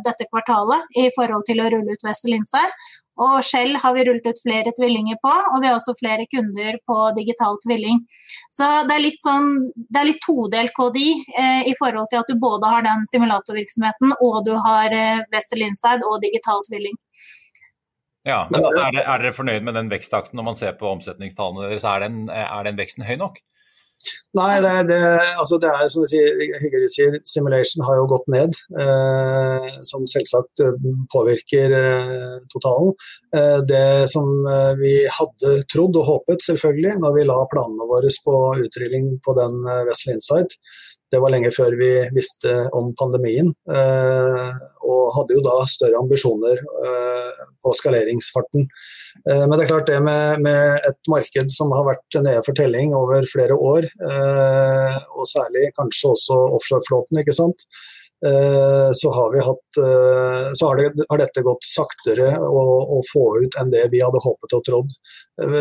dette 0.05 0.27
kvartalet 0.31 0.83
i 0.99 1.11
forhold 1.17 1.45
til 1.47 1.61
å 1.61 1.71
rulle 1.71 1.95
ut 1.95 2.05
Wessel 2.05 2.35
Insight. 2.35 2.73
Og 3.21 3.43
Shell 3.45 3.77
har 3.77 3.93
vi 3.95 4.05
rullet 4.07 4.25
ut 4.25 4.41
flere 4.43 4.73
tvillinger 4.73 5.19
på, 5.21 5.31
og 5.31 5.61
vi 5.61 5.69
har 5.69 5.77
også 5.77 5.93
flere 5.99 6.25
kunder 6.31 6.79
på 6.89 6.97
digital 7.19 7.59
tvilling. 7.67 8.01
Så 8.51 8.65
det 8.89 8.97
er 8.97 9.05
litt, 9.05 9.21
sånn, 9.21 9.69
det 9.77 10.01
er 10.01 10.09
litt 10.09 10.23
todelt 10.25 10.73
KDI 10.73 11.11
eh, 11.37 11.69
i 11.69 11.75
forhold 11.77 12.09
til 12.11 12.23
at 12.23 12.31
du 12.31 12.41
både 12.41 12.71
har 12.73 12.87
den 12.87 13.05
simulatorvirksomheten 13.11 14.17
og 14.17 14.41
du 14.49 14.55
har 14.57 14.97
eh, 14.97 15.21
Wessel 15.35 15.67
Inside 15.67 16.07
og 16.09 16.23
digital 16.25 16.65
tvilling. 16.71 16.97
Ja, 18.25 18.47
men 18.51 18.65
altså, 18.65 18.87
er, 18.87 18.97
dere, 18.97 19.05
er, 19.05 19.23
dere 19.23 19.37
fornøyd 19.37 19.69
med 19.69 19.77
den 19.77 19.93
veksttakten 19.93 20.41
når 20.41 20.49
man 20.49 20.57
ser 20.57 20.75
på 20.81 20.89
omsetningstallene 20.89 21.69
deres? 21.69 21.85
Er 21.89 22.05
den, 22.05 22.23
er 22.33 22.69
den 22.69 22.81
veksten 22.81 23.05
høy 23.05 23.19
nok? 23.21 23.41
Nei, 24.39 24.61
det, 24.63 24.73
det, 24.91 24.99
altså 25.43 25.59
det 25.61 25.71
er 25.75 25.89
som 25.91 26.05
Hygge 26.07 26.89
sier, 26.93 27.17
simulation 27.27 27.83
har 27.87 27.99
jo 27.99 28.09
gått 28.13 28.29
ned. 28.33 28.55
Eh, 28.85 29.67
som 29.87 30.07
selvsagt 30.11 30.63
eh, 30.65 30.77
påvirker 31.13 31.75
eh, 31.81 32.37
totalen. 32.53 32.95
Eh, 33.37 33.59
det 33.67 34.11
som 34.13 34.31
eh, 34.47 34.73
vi 34.81 34.95
hadde 35.19 35.57
trodd 35.73 35.99
og 36.01 36.07
håpet, 36.13 36.47
selvfølgelig, 36.47 37.01
når 37.03 37.19
vi 37.19 37.27
la 37.29 37.41
planene 37.51 37.91
våre 37.91 38.13
på 38.25 38.39
utrulling 38.67 39.13
på 39.27 39.37
den 39.39 39.59
eh, 39.67 39.83
Vessel 39.91 40.15
Insight, 40.17 40.57
det 41.11 41.21
var 41.23 41.33
lenge 41.35 41.51
før 41.55 41.75
vi 41.79 41.93
visste 42.17 42.55
om 42.77 42.93
pandemien. 42.99 43.53
og 44.91 45.01
hadde 45.15 45.35
jo 45.37 45.43
da 45.45 45.57
større 45.71 45.99
ambisjoner 46.01 46.61
på 47.63 47.75
skaleringsfarten. 47.79 48.67
Eh, 49.29 49.45
men 49.47 49.57
det 49.57 49.65
er 49.65 49.71
klart 49.73 49.91
det 49.91 50.01
med, 50.05 50.81
et 50.89 51.11
marked 51.13 51.53
som 51.53 51.73
har 51.77 51.87
vært 51.89 52.21
nede 52.23 52.43
for 52.47 52.57
telling 52.57 52.95
over 52.97 53.27
flere 53.31 53.57
år, 53.57 53.87
eh, 53.87 54.99
og 55.17 55.29
særlig 55.29 55.71
kanskje 55.79 56.15
også 56.15 56.39
offshoreflåten, 56.59 57.23
ikke 57.23 57.37
sant. 57.37 57.67
Eh, 58.21 58.91
så 58.93 59.11
har, 59.17 59.37
hatt, 59.47 59.79
så 60.59 60.67
har, 60.67 60.77
det, 60.77 61.05
har 61.09 61.21
dette 61.23 61.45
gått 61.47 61.65
saktere 61.65 62.35
å, 62.37 62.65
å, 62.99 63.01
få 63.09 63.25
ut 63.41 63.57
enn 63.61 63.73
det 63.73 63.87
vi 63.95 64.03
hadde 64.05 64.21
håpet 64.21 64.57
og 64.59 64.65
trodd. 64.67 64.91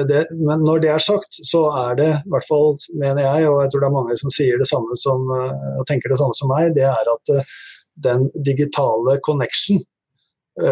Det, 0.09 0.25
men 0.35 0.65
når 0.67 0.83
det 0.83 0.89
er 0.91 1.03
sagt, 1.03 1.39
så 1.47 1.63
er 1.85 1.99
det, 1.99 2.09
i 2.19 2.33
hvert 2.33 2.49
fall 2.49 2.73
mener 2.99 3.23
jeg, 3.23 3.47
og 3.47 3.61
jeg 3.63 3.71
tror 3.71 3.85
det 3.85 3.89
er 3.91 3.95
mange 3.95 4.17
som 4.19 4.33
sier 4.35 4.59
det 4.59 4.67
samme 4.67 4.97
som, 4.99 5.23
og 5.31 5.85
tenker 5.87 6.11
det 6.11 6.19
samme 6.19 6.35
som 6.35 6.51
meg, 6.51 6.73
det 6.75 6.83
er 6.89 7.13
at 7.15 7.33
den 8.03 8.27
digitale 8.43 9.19
connection 9.23 9.79
Eh, 9.79 9.98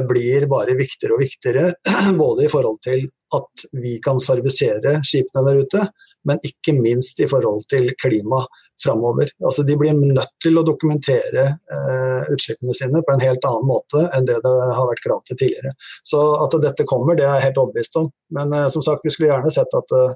blir 0.09 0.47
bare 0.51 0.77
viktigere 0.77 1.17
og 1.17 1.23
viktigere. 1.23 1.71
Både 2.23 2.45
i 2.45 2.51
forhold 2.51 2.81
til 2.85 3.07
at 3.35 3.65
vi 3.75 3.97
kan 4.03 4.21
servisere 4.23 5.01
skipene 5.05 5.43
der 5.47 5.63
ute, 5.65 5.83
men 6.27 6.39
ikke 6.47 6.75
minst 6.75 7.19
i 7.23 7.27
forhold 7.29 7.65
til 7.71 7.89
klima 8.01 8.43
framover. 8.83 9.29
Altså, 9.45 9.63
de 9.63 9.77
blir 9.79 9.95
nødt 9.97 10.33
til 10.43 10.59
å 10.59 10.65
dokumentere 10.65 11.45
eh, 11.47 12.29
utslippene 12.33 12.75
sine 12.77 13.01
på 13.01 13.13
en 13.13 13.23
helt 13.23 13.45
annen 13.49 13.67
måte 13.69 14.03
enn 14.13 14.27
det 14.27 14.37
det 14.43 14.53
har 14.53 14.89
vært 14.91 15.03
krav 15.05 15.23
til 15.25 15.39
tidligere. 15.39 15.73
Så 16.05 16.21
at 16.43 16.57
dette 16.63 16.85
kommer, 16.89 17.17
det 17.17 17.25
er 17.25 17.39
jeg 17.39 17.49
helt 17.49 17.61
overbevist 17.63 17.97
om. 18.01 18.11
Men 18.37 18.53
eh, 18.53 18.69
som 18.73 18.85
sagt, 18.85 19.05
vi 19.05 19.13
skulle 19.13 19.31
gjerne 19.31 19.53
sett 19.53 19.73
at 19.81 19.97
eh, 19.97 20.15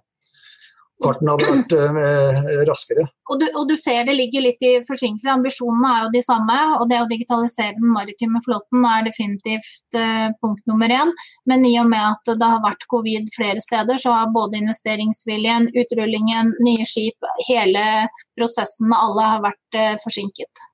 farten 1.03 1.29
hadde 1.31 1.49
vært 1.49 1.75
eh, 1.77 2.53
raskere. 2.69 3.05
Og 3.31 3.39
du, 3.39 3.45
og 3.55 3.67
du, 3.69 3.75
ser 3.79 4.03
det 4.07 4.15
ligger 4.17 4.43
litt 4.43 4.63
i 4.65 4.71
forsinkelse. 4.87 5.29
Ambisjonene 5.31 5.91
er 5.91 6.01
jo 6.05 6.11
de 6.15 6.21
samme. 6.25 6.57
og 6.79 6.87
Det 6.91 6.99
å 6.99 7.07
digitalisere 7.09 7.77
den 7.77 7.93
maritime 7.95 8.41
flåten 8.45 8.87
er 8.87 9.05
definitivt 9.07 9.99
eh, 9.99 10.27
punkt 10.43 10.65
nummer 10.69 10.91
én. 10.91 11.13
Men 11.49 11.63
i 11.67 11.77
og 11.81 11.87
med 11.91 12.03
at 12.03 12.33
det 12.33 12.51
har 12.53 12.63
vært 12.65 12.87
covid 12.91 13.31
flere 13.35 13.63
steder, 13.63 14.01
så 14.01 14.17
har 14.17 14.33
både 14.35 14.59
investeringsviljen, 14.61 15.71
utrullingen, 15.83 16.51
nye 16.65 16.89
skip, 16.89 17.31
hele 17.47 17.85
prosessen 18.39 18.91
med 18.91 18.99
alle 18.99 19.31
har 19.35 19.47
vært 19.47 19.79
eh, 19.79 19.95
forsinket. 20.03 20.67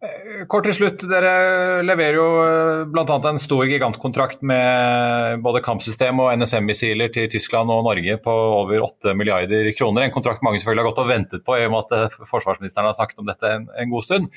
Eh, 0.00 0.46
kort 0.48 0.64
til 0.64 0.72
slutt, 0.72 1.02
Dere 1.10 1.82
leverer 1.84 2.16
jo 2.16 2.26
eh, 2.40 2.82
bl.a. 2.88 3.16
en 3.28 3.40
stor 3.42 3.66
gigantkontrakt 3.68 4.40
med 4.48 5.42
både 5.44 5.60
kampsystem 5.60 6.22
og 6.24 6.30
NSM-missiler 6.40 7.12
til 7.12 7.26
Tyskland 7.28 7.68
og 7.68 7.82
Norge 7.84 8.16
på 8.24 8.32
over 8.32 8.86
8 8.86 9.12
milliarder 9.12 9.68
kroner. 9.76 10.06
En 10.06 10.14
kontrakt 10.14 10.40
mange 10.46 10.62
selvfølgelig 10.62 10.86
har 10.86 10.88
gått 10.88 11.02
og 11.04 11.10
ventet 11.10 11.44
på 11.44 11.58
i 11.58 11.66
og 11.66 11.74
med 11.74 11.84
at 11.84 11.92
eh, 11.98 12.24
forsvarsministeren 12.30 12.88
har 12.88 12.96
snakket 12.96 13.20
om 13.20 13.28
dette 13.28 13.52
en, 13.58 13.68
god 13.90 14.06
stund. 14.06 14.30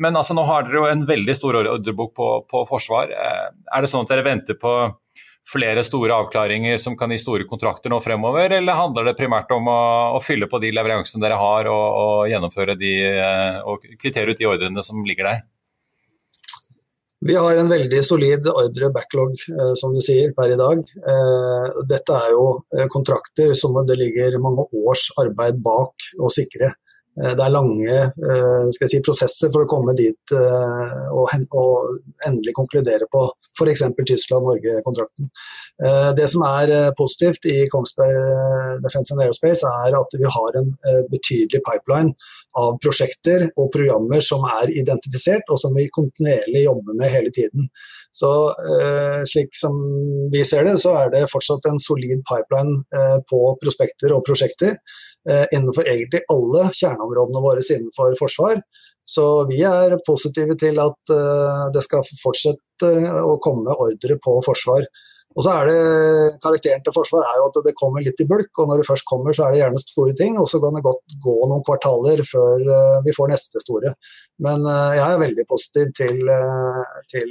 Men 0.00 0.18
altså, 0.18 0.34
nå 0.34 0.42
har 0.48 0.66
dere 0.66 0.80
jo 0.80 0.88
en 0.88 1.06
veldig 1.06 1.34
stor 1.36 1.60
ordrebok 1.60 2.14
på, 2.16 2.28
på 2.50 2.64
forsvar. 2.66 3.12
Er 3.12 3.84
det 3.84 3.90
sånn 3.92 4.06
at 4.06 4.10
dere 4.10 4.26
venter 4.26 4.58
på 4.58 4.72
flere 5.50 5.82
store 5.84 6.14
avklaringer 6.14 6.78
som 6.78 6.96
kan 6.98 7.10
gi 7.10 7.18
store 7.20 7.46
kontrakter 7.50 7.90
nå 7.92 8.00
fremover, 8.04 8.52
eller 8.58 8.78
handler 8.78 9.08
det 9.08 9.16
primært 9.18 9.50
om 9.54 9.68
å, 9.70 9.80
å 10.16 10.20
fylle 10.22 10.48
på 10.50 10.60
de 10.62 10.72
leveransene 10.74 11.22
dere 11.24 11.38
har 11.40 11.70
og, 11.70 11.86
og, 12.02 12.18
gjennomføre 12.30 12.76
de 12.78 12.92
eh, 13.10 13.62
og 13.66 13.86
kvittere 14.00 14.34
ut 14.34 14.40
de 14.40 14.48
ordrene 14.50 14.84
som 14.86 15.02
ligger 15.06 15.30
der? 15.30 15.42
Vi 17.20 17.34
har 17.36 17.58
en 17.60 17.68
veldig 17.68 17.98
solid 18.06 18.46
ordre 18.48 18.88
backlog, 18.94 19.34
eh, 19.52 19.72
som 19.76 19.92
du 19.96 20.00
sier, 20.04 20.30
per 20.36 20.54
i 20.54 20.60
dag. 20.60 20.80
Eh, 20.80 21.80
dette 21.90 22.20
er 22.20 22.36
jo 22.36 22.46
kontrakter 22.94 23.52
som 23.58 23.76
det 23.88 23.98
ligger 24.00 24.38
mange 24.40 24.68
års 24.86 25.10
arbeid 25.20 25.60
bak 25.64 26.10
å 26.22 26.30
sikre. 26.32 26.72
Eh, 27.20 27.34
det 27.36 27.44
er 27.44 27.52
lange 27.52 27.96
eh, 28.00 28.70
si, 28.76 29.00
prosesser 29.04 29.52
for 29.52 29.64
å 29.64 29.70
komme 29.70 29.94
dit 29.98 30.34
eh, 30.36 30.96
og, 31.12 31.98
endelig 32.26 32.54
konkludere 32.56 33.08
på 33.12 33.26
f.eks. 33.58 33.82
Tyskland-Norge-kontrakten. 34.08 35.28
Det 36.16 36.26
som 36.30 36.42
er 36.46 36.70
positivt 36.96 37.44
i 37.50 37.56
Kongsberg 37.72 38.78
Defence 38.84 39.12
and 39.12 39.22
Aerospace, 39.24 39.68
er 39.84 39.96
at 39.98 40.16
vi 40.16 40.28
har 40.36 40.58
en 40.60 40.70
betydelig 41.10 41.60
pipeline 41.66 42.14
av 42.60 42.78
prosjekter 42.84 43.46
og 43.50 43.70
programmer 43.74 44.22
som 44.24 44.46
er 44.48 44.72
identifisert, 44.80 45.44
og 45.52 45.60
som 45.60 45.76
vi 45.76 45.88
kontinuerlig 45.92 46.64
jobber 46.66 46.96
med 47.00 47.12
hele 47.12 47.32
tiden. 47.36 47.68
Så 48.16 48.30
Slik 49.28 49.52
som 49.58 49.76
vi 50.32 50.44
ser 50.46 50.68
det, 50.68 50.78
så 50.82 50.94
er 51.02 51.12
det 51.12 51.26
fortsatt 51.32 51.68
en 51.68 51.80
solid 51.82 52.24
pipeline 52.28 52.80
på 53.28 53.42
prospekter 53.60 54.16
og 54.16 54.24
prosjekter. 54.28 54.78
Eh, 55.28 55.46
innenfor 55.52 55.84
egentlig 55.84 56.22
alle 56.32 56.70
kjerneområdene 56.72 57.42
våre 57.44 57.60
innenfor 57.60 58.14
forsvar. 58.16 58.62
Så 59.04 59.24
vi 59.50 59.60
er 59.68 59.98
positive 60.06 60.56
til 60.56 60.80
at 60.80 61.12
eh, 61.12 61.64
det 61.74 61.82
skal 61.84 62.06
fortsette 62.22 62.92
å 63.20 63.36
komme 63.44 63.74
ordre 63.76 64.16
på 64.24 64.38
forsvar. 64.46 64.86
Og 65.36 65.44
så 65.44 65.52
er 65.60 65.68
det 65.68 66.38
Karakteren 66.42 66.80
til 66.82 66.94
forsvar 66.96 67.26
er 67.28 67.36
jo 67.38 67.50
at 67.50 67.58
det 67.66 67.76
kommer 67.78 68.02
litt 68.02 68.18
i 68.18 68.26
bulk, 68.26 68.48
og 68.58 68.70
når 68.70 68.80
det 68.80 68.86
først 68.88 69.06
kommer, 69.06 69.36
så 69.36 69.44
er 69.44 69.52
det 69.52 69.60
gjerne 69.60 69.82
store 69.82 70.16
ting. 70.18 70.40
Og 70.40 70.48
så 70.50 70.58
kan 70.62 70.74
det 70.74 70.82
godt 70.88 71.18
gå 71.22 71.36
noen 71.44 71.62
kvartaler 71.68 72.24
før 72.26 72.64
vi 73.04 73.14
får 73.14 73.30
neste 73.30 73.62
store. 73.62 73.92
Men 74.42 74.66
jeg 74.66 75.04
er 75.06 75.22
veldig 75.22 75.46
positiv 75.52 75.92
til, 76.00 76.18
til 77.12 77.30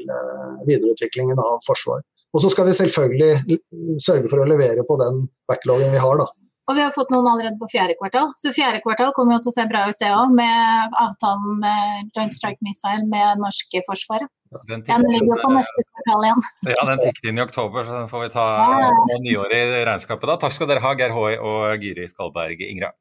videreutviklingen 0.69 1.43
av 1.43 1.59
forsvar. 1.65 2.05
Og 2.31 2.45
så 2.45 2.53
skal 2.53 2.69
vi 2.69 2.77
selvfølgelig 2.77 3.59
sørge 3.99 4.31
for 4.31 4.45
å 4.45 4.47
levere 4.47 4.87
på 4.87 4.95
den 5.01 5.25
backloggen 5.49 5.91
vi 5.91 5.99
har, 5.99 6.23
da. 6.23 6.29
Og 6.69 6.77
vi 6.77 6.83
har 6.85 6.91
fått 6.93 7.09
noen 7.09 7.25
allerede 7.25 7.57
på 7.57 7.67
fjerde 7.71 7.95
kvartal. 7.97 8.29
Så 8.37 8.51
fjerde 8.53 8.83
kvartal 8.83 9.09
kommer 9.17 9.37
jo 9.37 9.45
til 9.45 9.51
å 9.51 9.55
se 9.55 9.65
bra 9.71 9.87
ut, 9.89 9.97
det 9.97 10.11
òg, 10.13 10.35
med 10.37 10.99
avtalen 11.01 11.55
med 11.63 12.11
Joint 12.13 12.35
Strike 12.35 12.61
Missile 12.65 13.07
med 13.09 13.41
norske 13.41 13.81
forsvaret. 13.87 14.29
Den, 14.69 14.83
den 14.85 15.05
ligger 15.09 15.33
jo 15.33 15.39
på 15.41 15.51
neste 15.55 15.85
kvartal 15.87 16.29
igjen. 16.29 16.47
Ja, 16.69 16.85
den 16.91 17.01
tikket 17.01 17.29
inn 17.31 17.41
i 17.41 17.45
oktober, 17.45 17.85
så 17.85 17.97
den 17.97 18.09
får 18.13 18.25
vi 18.27 18.31
ta 18.37 18.47
ja. 18.85 18.93
nyåret 19.25 19.75
i 19.81 19.83
regnskapet 19.89 20.29
da. 20.29 20.37
Takk 20.45 20.55
skal 20.55 20.69
dere 20.69 20.85
ha, 20.85 20.93
Geir 21.01 21.13
Håøy 21.17 21.37
og 21.41 21.81
Giri 21.81 22.05
Skalberg 22.09 22.61
Ingra. 22.69 22.93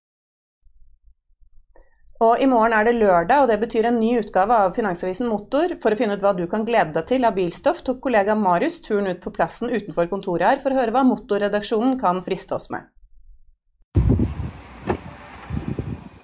Og 2.25 2.41
I 2.43 2.49
morgen 2.51 2.73
er 2.75 2.89
det 2.89 2.97
lørdag, 2.99 3.45
og 3.45 3.53
det 3.53 3.61
betyr 3.63 3.93
en 3.93 4.01
ny 4.01 4.17
utgave 4.19 4.57
av 4.65 4.73
Finansavisen 4.75 5.29
Motor. 5.31 5.77
For 5.83 5.95
å 5.95 5.99
finne 6.01 6.17
ut 6.17 6.25
hva 6.25 6.33
du 6.35 6.47
kan 6.51 6.65
glede 6.67 6.97
deg 6.97 7.07
til 7.13 7.29
av 7.29 7.37
bilstoff, 7.37 7.85
tok 7.87 8.01
kollega 8.09 8.35
Marius 8.35 8.81
turen 8.83 9.13
ut 9.13 9.21
på 9.23 9.37
plassen 9.37 9.71
utenfor 9.71 10.09
kontoret 10.11 10.49
her 10.49 10.63
for 10.65 10.75
å 10.75 10.81
høre 10.81 10.97
hva 10.97 11.05
motorredaksjonen 11.07 12.01
kan 12.01 12.25
friste 12.27 12.57
oss 12.57 12.73
med. 12.75 12.89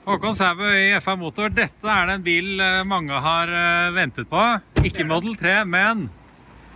Håkon 0.04 0.36
Sæbø 0.36 0.68
i 0.68 0.90
FA 1.00 1.14
Motor, 1.16 1.48
dette 1.56 1.88
er 1.88 2.10
den 2.10 2.20
bil 2.26 2.60
eh, 2.60 2.82
mange 2.84 3.16
har 3.24 3.48
eh, 3.48 3.94
ventet 3.96 4.28
på. 4.28 4.42
Ikke 4.84 5.06
Model 5.08 5.32
3, 5.40 5.54
men 5.64 6.02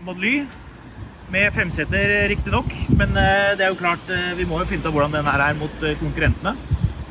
Model 0.07 0.25
Y. 0.25 0.33
Med 1.29 1.53
femseter, 1.53 2.15
riktignok. 2.33 2.73
Men 2.97 3.13
eh, 3.21 3.53
det 3.61 3.67
er 3.67 3.75
jo 3.75 3.81
klart, 3.83 4.09
vi 4.39 4.49
må 4.49 4.63
jo 4.63 4.71
finne 4.71 4.81
ut 4.81 4.89
av 4.89 4.97
hvordan 4.97 5.19
den 5.19 5.29
her 5.29 5.45
er 5.45 5.61
mot 5.61 5.87
konkurrentene. 6.01 6.57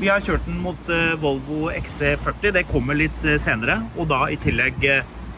Vi 0.01 0.09
har 0.09 0.25
kjørt 0.25 0.49
den 0.49 0.57
mot 0.65 0.89
Volvo 1.21 1.69
XC40. 1.77 2.49
Det 2.57 2.67
kommer 2.69 2.97
litt 2.97 3.21
senere. 3.41 3.83
Og 3.97 4.09
da 4.09 4.25
i 4.33 4.41
tillegg 4.41 4.89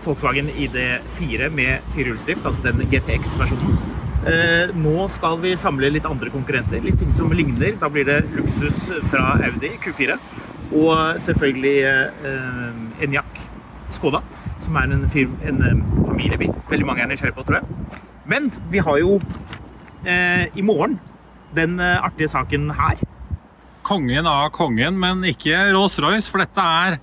Volkswagen 0.03 0.47
ID4 0.51 1.51
med 1.59 1.91
firehjulsdrift, 1.91 2.47
altså 2.47 2.69
den 2.71 2.87
GTX-versjonen. 2.87 4.07
Nå 4.75 5.05
skal 5.13 5.37
vi 5.39 5.53
samle 5.57 5.89
litt 5.93 6.07
andre 6.07 6.31
konkurrenter, 6.33 6.81
litt 6.83 6.99
ting 6.99 7.11
som 7.15 7.31
ligner. 7.31 7.77
Da 7.79 7.87
blir 7.91 8.07
det 8.07 8.19
luksus 8.35 8.89
fra 9.07 9.37
Audi 9.47 9.71
Q4. 9.83 10.17
Og 10.69 11.21
selvfølgelig 11.23 11.77
eh, 11.87 13.05
Enyaq 13.05 13.39
Skoda, 13.95 14.21
som 14.61 14.77
er 14.77 14.91
en, 14.93 15.05
en 15.09 15.61
eh, 15.65 15.79
familiebil. 16.05 16.51
Veldig 16.69 16.85
mange 16.85 17.03
er 17.03 17.09
nysgjerrige 17.09 17.39
på, 17.39 17.45
tror 17.47 17.59
jeg. 17.59 18.01
Men 18.29 18.51
vi 18.69 18.83
har 18.85 18.99
jo 19.01 19.17
eh, 20.05 20.45
i 20.53 20.65
morgen 20.65 20.99
den 21.57 21.79
eh, 21.81 21.97
artige 21.97 22.29
saken 22.29 22.69
her. 22.77 23.01
Kongen 23.87 24.29
av 24.29 24.51
kongen, 24.53 24.99
men 25.01 25.25
ikke 25.25 25.57
Rolls-Royce, 25.73 26.29
for 26.29 26.43
dette 26.43 26.61
er 26.61 26.99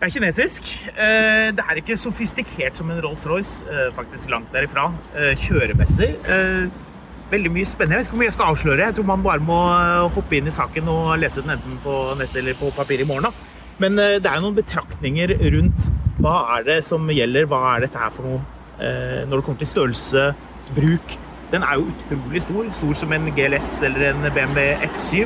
det 0.00 0.08
er 0.08 0.14
kinesisk. 0.16 0.70
Eh, 0.90 1.48
det 1.56 1.64
er 1.66 1.80
ikke 1.82 1.98
sofistikert 2.00 2.78
som 2.80 2.90
en 2.90 3.02
Rolls-Royce, 3.04 3.92
faktisk 3.96 4.32
langt 4.32 4.48
derifra. 4.56 4.88
Kjøremessig 5.36 6.14
veldig 7.30 7.52
mye 7.54 7.68
spennende. 7.68 7.96
Jeg 7.96 8.00
vet 8.00 8.08
ikke 8.08 8.16
hvor 8.16 8.22
mye 8.22 8.28
jeg 8.28 8.36
skal 8.36 8.52
avsløre. 8.52 8.84
Jeg 8.86 8.96
tror 8.96 9.08
man 9.10 9.24
bare 9.24 9.44
må 9.44 9.58
eh, 9.76 10.10
hoppe 10.16 10.38
inn 10.38 10.50
i 10.50 10.54
saken 10.54 10.90
og 10.90 11.16
lese 11.22 11.44
den 11.44 11.54
enten 11.56 11.80
på 11.84 11.96
nett 12.18 12.36
eller 12.36 12.58
på 12.58 12.72
papir 12.76 13.02
i 13.02 13.08
morgen. 13.08 13.30
Da. 13.30 13.58
Men 13.82 13.98
eh, 13.98 14.18
det 14.22 14.30
er 14.30 14.38
jo 14.38 14.46
noen 14.48 14.58
betraktninger 14.58 15.34
rundt 15.54 15.90
hva 16.20 16.36
er 16.56 16.66
det 16.66 16.80
som 16.84 17.06
gjelder, 17.08 17.48
hva 17.48 17.62
er 17.74 17.86
dette 17.86 18.00
her 18.00 18.12
for 18.14 18.28
noe 18.28 18.40
eh, 18.82 19.22
når 19.28 19.40
det 19.40 19.46
kommer 19.46 19.62
til 19.62 19.70
størrelse, 19.70 20.26
bruk. 20.76 21.16
Den 21.50 21.64
er 21.66 21.78
jo 21.78 21.88
utrolig 21.90 22.44
stor. 22.44 22.74
Stor 22.76 22.98
som 23.04 23.14
en 23.16 23.30
GLS 23.36 23.70
eller 23.88 24.10
en 24.10 24.28
BMW 24.34 24.74
X7. 24.90 25.24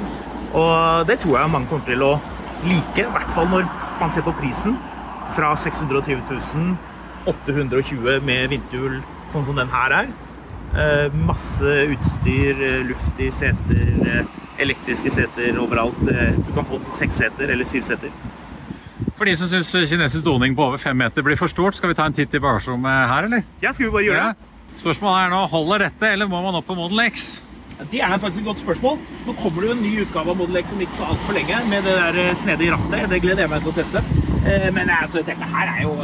Og 0.55 1.09
det 1.09 1.19
tror 1.23 1.41
jeg 1.41 1.53
mange 1.53 1.69
kommer 1.73 1.89
til 1.89 2.05
å 2.07 2.15
like, 2.65 3.03
i 3.03 3.11
hvert 3.13 3.33
fall 3.37 3.51
når 3.51 3.67
man 4.01 4.13
ser 4.15 4.27
på 4.27 4.35
prisen. 4.41 4.77
Fra 5.35 5.55
620 5.57 6.21
000, 6.31 6.77
820 7.27 8.21
med 8.25 8.53
vinterhjul, 8.53 9.01
sånn 9.33 9.47
som 9.47 9.59
den 9.59 9.73
her 9.73 9.95
er. 10.03 10.13
Eh, 10.75 11.15
masse 11.27 11.75
utstyr, 11.95 12.59
luftig 12.59 12.89
luft 12.91 13.21
i 13.23 13.31
seter, 13.33 13.85
eh, 14.05 14.41
elektriske 14.63 15.11
seter 15.11 15.59
overalt. 15.63 15.99
Du 16.05 16.51
kan 16.55 16.67
få 16.69 16.81
seks 16.95 17.23
seter 17.23 17.51
eller 17.55 17.65
syv 17.65 17.87
seter. 17.87 18.11
For 19.15 19.27
de 19.29 19.35
som 19.39 19.49
syns 19.51 19.71
kinesisk 19.71 20.25
doning 20.27 20.57
på 20.59 20.65
over 20.67 20.81
fem 20.83 20.97
meter 20.99 21.23
blir 21.23 21.39
for 21.39 21.51
stort, 21.51 21.77
skal 21.79 21.93
vi 21.93 21.99
ta 21.99 22.07
en 22.07 22.15
titt 22.15 22.35
i 22.35 22.43
bagasjerommet 22.43 23.09
her, 23.11 23.29
eller? 23.29 23.45
Ja, 23.63 23.73
skal 23.73 23.87
vi 23.87 23.93
bare 23.95 24.07
gjøre 24.07 24.29
det? 24.31 24.51
Spørsmålet 24.81 25.27
er 25.27 25.31
nå, 25.31 25.43
holder 25.53 25.85
dette, 25.87 26.09
eller 26.11 26.31
må 26.31 26.41
man 26.43 26.59
opp 26.59 26.67
på 26.67 26.77
Model 26.79 27.05
X? 27.07 27.37
Det 27.91 28.01
er 28.01 28.19
faktisk 28.19 28.43
et 28.43 28.49
godt 28.49 28.63
spørsmål. 28.63 28.99
Nå 29.27 29.35
kommer 29.43 29.65
det 29.65 29.71
jo 29.71 29.77
en 29.77 29.83
ny 29.83 29.93
utgave 30.05 30.31
av 30.31 30.39
Model 30.39 30.61
X 30.63 30.71
som 30.73 30.83
ikke 30.85 30.99
så 30.99 31.11
altfor 31.15 31.37
lenge, 31.37 31.61
med 31.71 31.87
det 31.87 31.97
der 31.99 32.41
snedige 32.43 32.77
rattet. 32.77 33.11
Det 33.11 33.23
gleder 33.25 33.47
jeg 33.47 33.55
meg 33.55 33.67
til 33.67 33.75
å 33.75 33.79
teste. 33.81 34.05
Men 34.77 34.91
altså, 34.93 35.25
dette 35.25 35.53
her 35.55 35.71
er 35.73 35.87
jo 35.87 35.95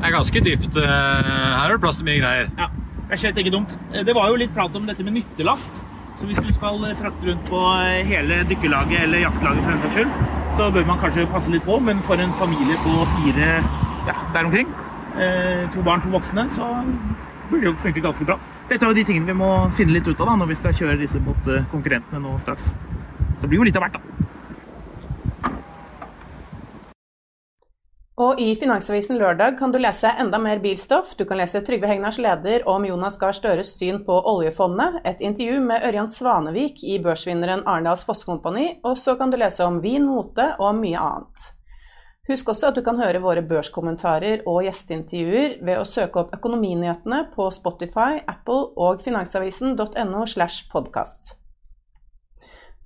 det 0.00 0.08
er 0.08 0.14
ganske 0.14 0.40
dypt. 0.40 0.76
Eh, 0.80 0.86
her 0.88 1.66
er 1.66 1.74
det 1.76 1.82
plass 1.82 1.98
til 2.00 2.06
mye 2.08 2.20
greier. 2.22 2.46
Ja, 2.56 2.70
det 2.72 3.12
er 3.12 3.20
slett 3.20 3.40
ikke 3.42 3.52
dumt. 3.52 3.74
Eh, 3.92 4.00
det 4.08 4.14
var 4.16 4.30
jo 4.32 4.38
litt 4.40 4.54
prat 4.56 4.76
om 4.78 4.86
dette 4.88 5.04
med 5.04 5.12
nyttelast. 5.18 5.82
Så 6.16 6.28
hvis 6.28 6.40
du 6.40 6.48
skal 6.56 6.80
frakte 6.96 7.28
rundt 7.28 7.42
på 7.48 7.60
eh, 7.84 8.00
hele 8.08 8.38
dykkerlaget 8.48 9.04
eller 9.04 9.26
jaktlaget, 9.26 9.60
for 9.60 9.74
den 9.74 9.82
saks 9.84 9.98
skyld, 9.98 10.14
så 10.56 10.70
bør 10.72 10.88
man 10.88 11.02
kanskje 11.04 11.26
passe 11.34 11.52
litt 11.52 11.68
på. 11.68 11.76
Men 11.84 12.00
for 12.06 12.16
en 12.16 12.32
familie 12.40 12.80
på 12.80 12.96
fire 13.12 13.50
ja, 14.08 14.16
der 14.32 14.48
omkring, 14.48 14.72
to 15.74 15.82
barn, 15.84 16.00
to 16.00 16.08
voksne, 16.08 16.46
så 16.48 16.70
burde 17.50 17.70
jo 17.70 17.76
funke 17.78 18.04
ganske 18.04 18.26
bra. 18.28 18.38
Dette 18.70 18.84
er 18.86 18.90
jo 18.90 18.98
de 18.98 19.06
tingene 19.06 19.30
vi 19.32 19.38
må 19.42 19.52
finne 19.76 19.96
litt 19.96 20.08
ut 20.08 20.20
av 20.20 20.32
da, 20.32 20.38
når 20.40 20.52
vi 20.52 20.60
skal 20.62 20.76
kjøre 20.82 21.00
disse 21.00 21.22
mot 21.24 21.52
konkurrentene 21.72 22.22
nå 22.22 22.38
straks. 22.42 22.72
Så 22.72 23.46
det 23.46 23.52
blir 23.52 23.62
jo 23.62 23.68
litt 23.70 23.78
av 23.80 23.86
hvert, 23.86 23.98
da. 23.98 24.20
Og 28.20 28.40
i 28.40 28.50
Finansavisen 28.58 29.16
lørdag 29.16 29.54
kan 29.56 29.72
du 29.72 29.78
lese 29.80 30.10
enda 30.20 30.36
mer 30.38 30.58
bilstoff. 30.60 31.14
Du 31.16 31.24
kan 31.24 31.38
lese 31.40 31.62
Trygve 31.64 31.88
Hegnars 31.88 32.18
leder 32.20 32.66
om 32.68 32.84
Jonas 32.84 33.16
Gahr 33.20 33.32
Støres 33.32 33.70
syn 33.78 34.02
på 34.04 34.18
oljefondet, 34.28 34.98
et 35.08 35.22
intervju 35.24 35.62
med 35.64 35.86
Ørjan 35.88 36.10
Svanevik 36.12 36.84
i 36.84 36.98
børsvinneren 37.00 37.64
Arendals 37.64 38.04
Fosskompani, 38.04 38.74
og 38.84 38.98
så 39.00 39.16
kan 39.16 39.32
du 39.32 39.38
lese 39.40 39.64
om 39.64 39.80
vin, 39.80 40.04
mote 40.04 40.50
og 40.60 40.76
mye 40.82 41.00
annet. 41.00 41.48
Husk 42.30 42.52
også 42.52 42.68
at 42.70 42.76
du 42.78 42.84
kan 42.86 42.98
høre 43.00 43.18
våre 43.24 43.42
børskommentarer 43.42 44.44
og 44.46 44.60
gjesteintervjuer 44.62 45.56
ved 45.66 45.80
å 45.80 45.86
søke 45.88 46.20
opp 46.22 46.36
Økonominyhetene 46.36 47.24
på 47.32 47.48
Spotify, 47.50 48.20
Apple 48.22 48.68
og 48.78 49.02
finansavisen.no 49.02 50.22
slash 50.30 50.68
podkast. 50.70 51.34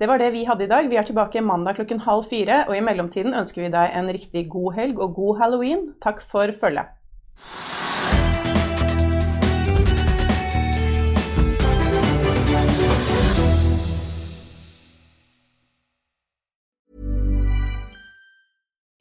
Det 0.01 0.09
var 0.09 0.19
det 0.19 0.33
vi 0.33 0.47
hadde 0.49 0.65
i 0.65 0.71
dag. 0.73 0.89
Vi 0.89 0.97
er 0.97 1.05
tilbake 1.05 1.45
mandag 1.45 1.77
klokken 1.77 2.01
halv 2.09 2.25
fire, 2.33 2.65
og 2.71 2.73
i 2.79 2.83
mellomtiden 2.89 3.37
ønsker 3.37 3.67
vi 3.67 3.73
deg 3.77 3.93
en 4.01 4.09
riktig 4.17 4.49
god 4.49 4.81
helg 4.81 5.05
og 5.05 5.13
god 5.21 5.43
halloween. 5.45 5.91
Takk 6.01 6.25
for 6.25 6.49
følget. 6.57 6.97